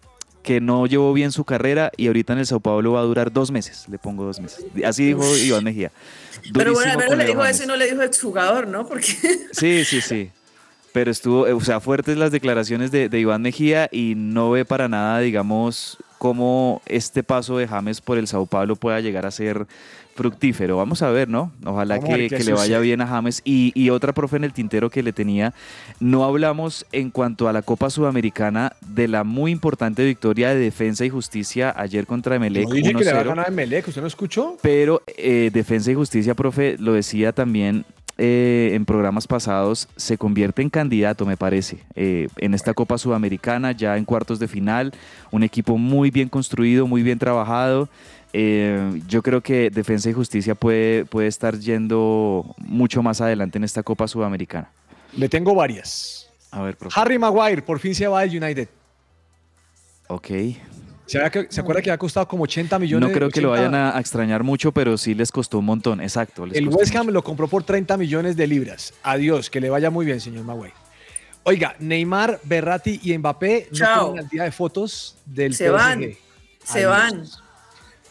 que 0.44 0.62
no 0.62 0.86
llevó 0.86 1.12
bien 1.14 1.32
su 1.32 1.44
carrera 1.44 1.92
y 1.98 2.08
ahorita 2.08 2.34
en 2.34 2.40
el 2.40 2.46
Sao 2.46 2.60
Paulo 2.60 2.92
va 2.92 3.00
a 3.00 3.04
durar 3.04 3.32
dos 3.32 3.50
meses. 3.50 3.86
Le 3.90 3.98
pongo 3.98 4.26
dos 4.26 4.40
meses. 4.40 4.66
Así 4.86 5.06
dijo 5.06 5.24
Iván 5.38 5.64
Mejía. 5.64 5.92
Pero 6.54 6.74
bueno, 6.74 6.92
menos 6.98 7.08
con 7.08 7.18
le 7.18 7.26
dijo 7.26 7.40
James. 7.40 7.56
eso 7.56 7.64
y 7.64 7.68
no 7.68 7.76
le 7.76 7.90
dijo 7.90 8.04
exjugador, 8.04 8.68
¿no? 8.68 8.86
Porque 8.86 9.08
Sí, 9.52 9.84
sí, 9.86 10.02
sí. 10.02 10.30
Pero 10.96 11.12
estuvo, 11.12 11.46
eh, 11.46 11.52
o 11.52 11.60
sea, 11.60 11.82
fuertes 11.82 12.18
las 12.18 12.32
declaraciones 12.32 12.90
de, 12.90 13.10
de 13.10 13.20
Iván 13.20 13.42
Mejía 13.42 13.90
y 13.92 14.14
no 14.16 14.50
ve 14.52 14.64
para 14.64 14.88
nada, 14.88 15.20
digamos, 15.20 15.98
cómo 16.20 16.82
este 16.86 17.22
paso 17.22 17.58
de 17.58 17.68
James 17.68 18.00
por 18.00 18.18
el 18.18 18.28
Sao 18.28 18.46
Paulo 18.46 18.78
pueda 18.78 19.02
llegar 19.02 19.26
a 19.26 19.32
ser 19.32 19.68
fructífero. 20.16 20.78
Vamos 20.78 21.02
a 21.02 21.10
ver, 21.10 21.28
¿no? 21.28 21.52
Ojalá 21.66 22.00
que, 22.00 22.30
que 22.30 22.46
le 22.46 22.54
vaya 22.54 22.80
bien 22.80 23.02
a 23.02 23.08
James. 23.08 23.42
Y, 23.44 23.74
y 23.76 23.90
otra 23.90 24.14
profe 24.14 24.38
en 24.38 24.46
el 24.46 24.54
tintero 24.54 24.90
que 24.90 25.04
le 25.04 25.12
tenía, 25.12 25.54
no 26.00 26.24
hablamos 26.24 26.86
en 26.94 27.12
cuanto 27.12 27.50
a 27.50 27.52
la 27.52 27.62
Copa 27.62 27.90
Sudamericana 27.90 28.72
de 28.88 29.10
la 29.10 29.26
muy 29.26 29.52
importante 29.52 30.06
victoria 30.06 30.52
de 30.52 30.60
Defensa 30.62 31.04
y 31.04 31.10
Justicia 31.10 31.74
ayer 31.76 32.08
contra 32.08 32.38
Emelec 32.38 32.70
No 32.70 32.74
dije 32.74 32.94
que 32.94 33.04
le 33.04 33.12
va 33.12 33.20
a 33.20 33.24
1-0. 33.24 33.28
ganar 33.28 33.48
a 33.50 33.52
Melec, 33.52 33.86
¿usted 33.90 34.00
no 34.00 34.08
escuchó? 34.08 34.58
Pero 34.62 35.02
eh, 35.18 35.50
Defensa 35.52 35.92
y 35.92 35.96
Justicia, 35.96 36.36
profe, 36.36 36.78
lo 36.80 36.94
decía 36.94 37.34
también 37.34 37.84
eh, 38.18 38.72
en 38.74 38.86
programas 38.86 39.28
pasados, 39.28 39.90
se 39.98 40.18
convierte 40.18 40.62
en 40.62 40.70
candidato, 40.70 41.26
me 41.26 41.36
parece, 41.36 41.80
eh, 41.96 42.30
en 42.38 42.54
esta 42.54 42.74
Copa 42.74 42.98
Sudamericana, 42.98 43.74
ya 43.74 43.98
en 43.98 44.06
cuartos 44.06 44.40
de 44.40 44.48
final, 44.48 44.94
un 45.32 45.44
equipo 45.44 45.78
muy 45.78 46.12
bien 46.12 46.30
construido, 46.30 46.88
muy 46.88 47.04
bien 47.04 47.20
trabajado. 47.20 47.90
Eh, 48.32 49.02
yo 49.08 49.22
creo 49.22 49.42
que 49.42 49.70
Defensa 49.70 50.10
y 50.10 50.14
Justicia 50.14 50.56
puede, 50.56 51.06
puede 51.06 51.28
estar 51.28 51.58
yendo 51.60 52.56
mucho 52.58 53.02
más 53.04 53.22
adelante 53.22 53.58
en 53.58 53.64
esta 53.64 53.84
Copa 53.84 54.08
Sudamericana. 54.08 54.70
Le 55.18 55.30
tengo 55.30 55.54
varias. 55.56 56.30
A 56.52 56.62
ver, 56.62 56.78
profe. 56.78 57.00
Harry 57.00 57.20
Maguire 57.20 57.62
por 57.62 57.80
fin 57.80 57.94
se 57.96 58.08
va 58.08 58.22
del 58.22 58.42
United. 58.42 58.70
Ok. 60.08 60.30
¿Se, 61.06 61.18
había 61.20 61.30
que- 61.30 61.48
¿se 61.50 61.62
acuerda 61.62 61.82
que 61.82 61.92
ha 61.92 61.98
costado 61.98 62.28
como 62.28 62.44
80 62.46 62.80
millones? 62.80 63.08
No 63.10 63.14
creo 63.16 63.30
que 63.30 63.42
lo 63.42 63.52
80? 63.52 63.70
vayan 63.70 63.96
a, 63.96 64.00
extrañar 64.00 64.44
mucho, 64.44 64.72
pero 64.72 64.98
sí 64.98 65.14
les 65.14 65.32
costó 65.32 65.60
un 65.60 65.66
montón. 65.66 66.02
Exacto. 66.02 66.46
les 66.46 66.58
El 66.58 66.68
West 66.70 66.96
Ham 66.96 67.04
mucho. 67.06 67.14
lo 67.14 67.24
compró 67.24 67.48
por 67.48 67.64
30 67.64 67.96
millones 67.98 68.36
de 68.36 68.48
libras. 68.48 68.94
Adiós, 69.04 69.50
que 69.50 69.62
le 69.62 69.70
vaya 69.70 69.90
muy 69.90 70.06
bien, 70.06 70.20
señor 70.20 70.44
Maguire. 70.46 70.74
Oiga, 71.44 71.76
Neymar, 71.80 72.40
Berratti 72.44 73.00
y 73.04 73.16
Mbappé 73.18 73.68
no 73.72 73.78
Chao. 73.78 74.06
tienen 74.08 74.24
cantidad 74.24 74.44
de 74.46 74.52
fotos 74.52 75.18
del 75.28 75.54
Se 75.54 75.66
PSG. 75.68 75.72
van, 75.74 76.12
se 76.64 76.86
van. 76.86 77.24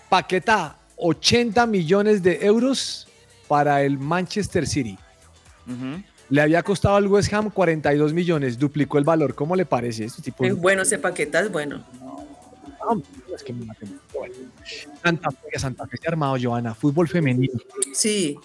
Paquetá, 0.08 0.76
80 0.96 1.66
millones 1.66 2.22
de 2.22 2.38
euros 2.46 3.08
para 3.48 3.82
el 3.82 3.98
Manchester 3.98 4.66
City. 4.66 4.96
Le 6.30 6.40
había 6.40 6.62
costado 6.62 6.96
al 6.96 7.06
West 7.06 7.32
Ham 7.34 7.50
42 7.50 8.12
millones, 8.12 8.58
duplicó 8.58 8.98
el 8.98 9.04
valor. 9.04 9.34
¿Cómo 9.34 9.56
le 9.56 9.66
parece? 9.66 10.04
Este 10.04 10.22
tipo 10.22 10.44
es 10.44 10.56
bueno 10.56 10.82
ese 10.82 10.98
paqueta, 10.98 11.40
es 11.40 11.50
bueno. 11.50 11.84
Es 13.34 13.42
que 13.42 13.52
me 13.52 13.64
maté. 13.64 13.86
Bueno. 14.12 14.34
Santa 15.02 15.30
Fe, 15.30 15.58
Santa 15.58 15.86
Fe 15.86 15.96
se 15.96 16.06
ha 16.06 16.10
armado, 16.10 16.36
Joana. 16.40 16.74
Fútbol 16.74 17.08
femenino. 17.08 17.52
Sí. 17.92 18.38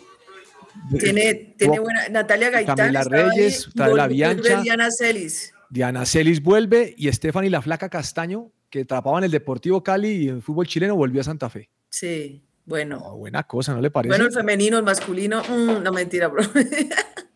Tiene, 0.98 1.56
tiene 1.58 1.80
buena. 1.80 2.10
Natalia 2.10 2.50
Gaitán. 2.50 2.76
Camila 2.76 3.02
ahí, 3.02 3.08
Reyes, 3.10 3.70
trae 3.76 3.94
la 3.94 4.08
Biancha. 4.08 4.62
Diana 4.62 4.90
Celis. 4.92 5.54
Diana 5.70 6.06
Celis 6.06 6.42
vuelve 6.42 6.94
y 6.98 7.12
Stephanie 7.12 7.50
La 7.50 7.62
Flaca 7.62 7.90
Castaño, 7.90 8.52
que 8.70 8.82
atrapaba 8.82 9.20
en 9.20 9.26
el 9.26 9.32
Deportivo 9.32 9.84
Cali 9.84 10.10
y 10.10 10.30
en 10.30 10.38
el 10.38 10.42
fútbol 10.42 10.68
chileno, 10.68 10.96
volvió 10.96 11.22
a 11.22 11.24
Santa 11.24 11.50
Fe. 11.50 11.70
Sí, 11.90 12.44
bueno. 12.66 13.16
Buena 13.18 13.44
cosa, 13.44 13.74
¿no 13.74 13.82
le 13.82 13.92
parece? 13.92 14.10
Bueno, 14.10 14.26
el 14.26 14.32
femenino, 14.32 14.78
el 14.78 14.84
masculino, 14.84 15.44
mm, 15.44 15.84
no 15.84 15.92
mentira, 15.92 16.28
bro. 16.28 16.44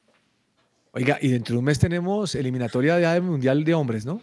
Oiga, 0.95 1.17
y 1.21 1.29
dentro 1.29 1.53
de 1.53 1.59
un 1.59 1.65
mes 1.65 1.79
tenemos 1.79 2.35
eliminatoria 2.35 2.97
del 2.97 3.23
Mundial 3.23 3.63
de 3.63 3.73
Hombres, 3.73 4.05
¿no? 4.05 4.21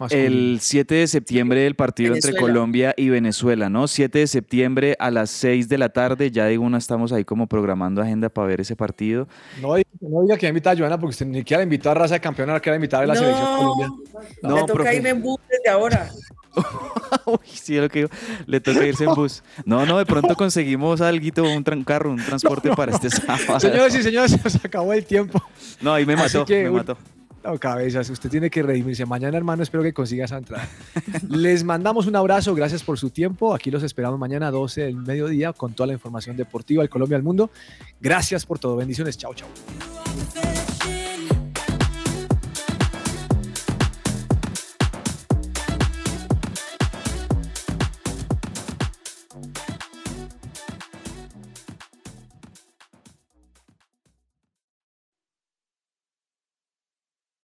Masculino. 0.00 0.26
El 0.28 0.58
7 0.60 0.94
de 0.94 1.06
septiembre 1.06 1.66
el 1.66 1.76
partido 1.76 2.14
entre. 2.14 2.34
Colombia 2.34 2.94
y 2.96 3.10
Venezuela, 3.10 3.68
¿no? 3.68 3.86
7 3.86 4.18
de 4.20 4.26
septiembre 4.26 4.96
a 4.98 5.10
las 5.10 5.30
6 5.30 5.68
de 5.68 5.76
la 5.78 5.90
tarde. 5.90 6.30
Ya 6.30 6.46
digo, 6.46 6.64
una 6.64 6.78
estamos 6.78 7.12
ahí 7.12 7.24
como 7.24 7.46
programando 7.46 8.00
agenda 8.02 8.28
para 8.30 8.46
ver 8.48 8.62
ese 8.62 8.74
partido. 8.76 9.28
No, 9.60 9.76
diga- 9.76 9.84
no 10.00 10.22
diga 10.22 10.38
que 10.38 10.48
invitar 10.48 10.74
a 10.74 10.78
Joana 10.78 10.98
porque 10.98 11.10
usted 11.10 11.26
ni 11.26 11.38
siquiera 11.40 11.62
invitó 11.62 11.90
a 11.90 11.94
Raza 11.94 12.14
de 12.14 12.20
Campeona, 12.20 12.52
ahora 12.52 12.62
quiere 12.62 12.76
invitar 12.76 13.04
a 13.04 13.06
la 13.06 13.14
selección 13.14 13.44
no, 13.44 13.56
colombiana. 13.58 13.94
le 14.42 14.48
No, 14.48 14.54
toca 14.62 14.72
profe. 14.72 14.96
irme 14.96 15.08
en 15.10 15.22
bus 15.22 15.38
desde 15.48 15.68
ahora. 15.70 16.10
Uy, 17.26 17.38
sí, 17.44 17.76
es 17.76 17.82
lo 17.82 17.88
que 17.88 17.98
digo. 18.00 18.10
Le 18.46 18.60
toca 18.60 18.84
irse 18.86 19.04
en 19.04 19.14
bus. 19.14 19.42
No, 19.64 19.84
no, 19.86 19.98
de 19.98 20.06
pronto 20.06 20.34
conseguimos 20.34 21.00
algo, 21.00 21.42
un 21.42 21.84
carro, 21.84 22.10
un 22.10 22.16
transporte 22.24 22.70
para 22.74 22.92
este 22.92 23.10
sábado. 23.10 23.60
Señores 23.60 23.94
y 23.94 24.02
señores, 24.02 24.30
se 24.32 24.40
nos 24.42 24.64
acabó 24.64 24.92
el 24.94 25.04
tiempo. 25.04 25.42
No, 25.80 25.92
ahí 25.92 26.06
me 26.06 26.16
mató, 26.16 26.44
que 26.46 26.62
me 26.64 26.70
un- 26.70 26.76
mató. 26.76 26.96
No, 27.42 27.58
cabezas, 27.58 28.10
usted 28.10 28.28
tiene 28.28 28.50
que 28.50 28.62
redimirse. 28.62 29.06
Mañana, 29.06 29.36
hermano, 29.38 29.62
espero 29.62 29.82
que 29.82 29.94
consiga 29.94 30.26
esa 30.26 30.36
entrada. 30.36 30.68
Les 31.28 31.64
mandamos 31.64 32.06
un 32.06 32.16
abrazo, 32.16 32.54
gracias 32.54 32.82
por 32.82 32.98
su 32.98 33.10
tiempo. 33.10 33.54
Aquí 33.54 33.70
los 33.70 33.82
esperamos 33.82 34.18
mañana 34.18 34.48
a 34.48 34.50
12 34.50 34.82
del 34.82 34.96
mediodía 34.96 35.52
con 35.54 35.72
toda 35.72 35.86
la 35.86 35.92
información 35.94 36.36
deportiva 36.36 36.82
del 36.82 36.90
Colombia 36.90 37.16
al 37.16 37.22
mundo. 37.22 37.50
Gracias 38.00 38.44
por 38.44 38.58
todo. 38.58 38.76
Bendiciones. 38.76 39.16
Chao, 39.16 39.34
chao. 39.34 39.48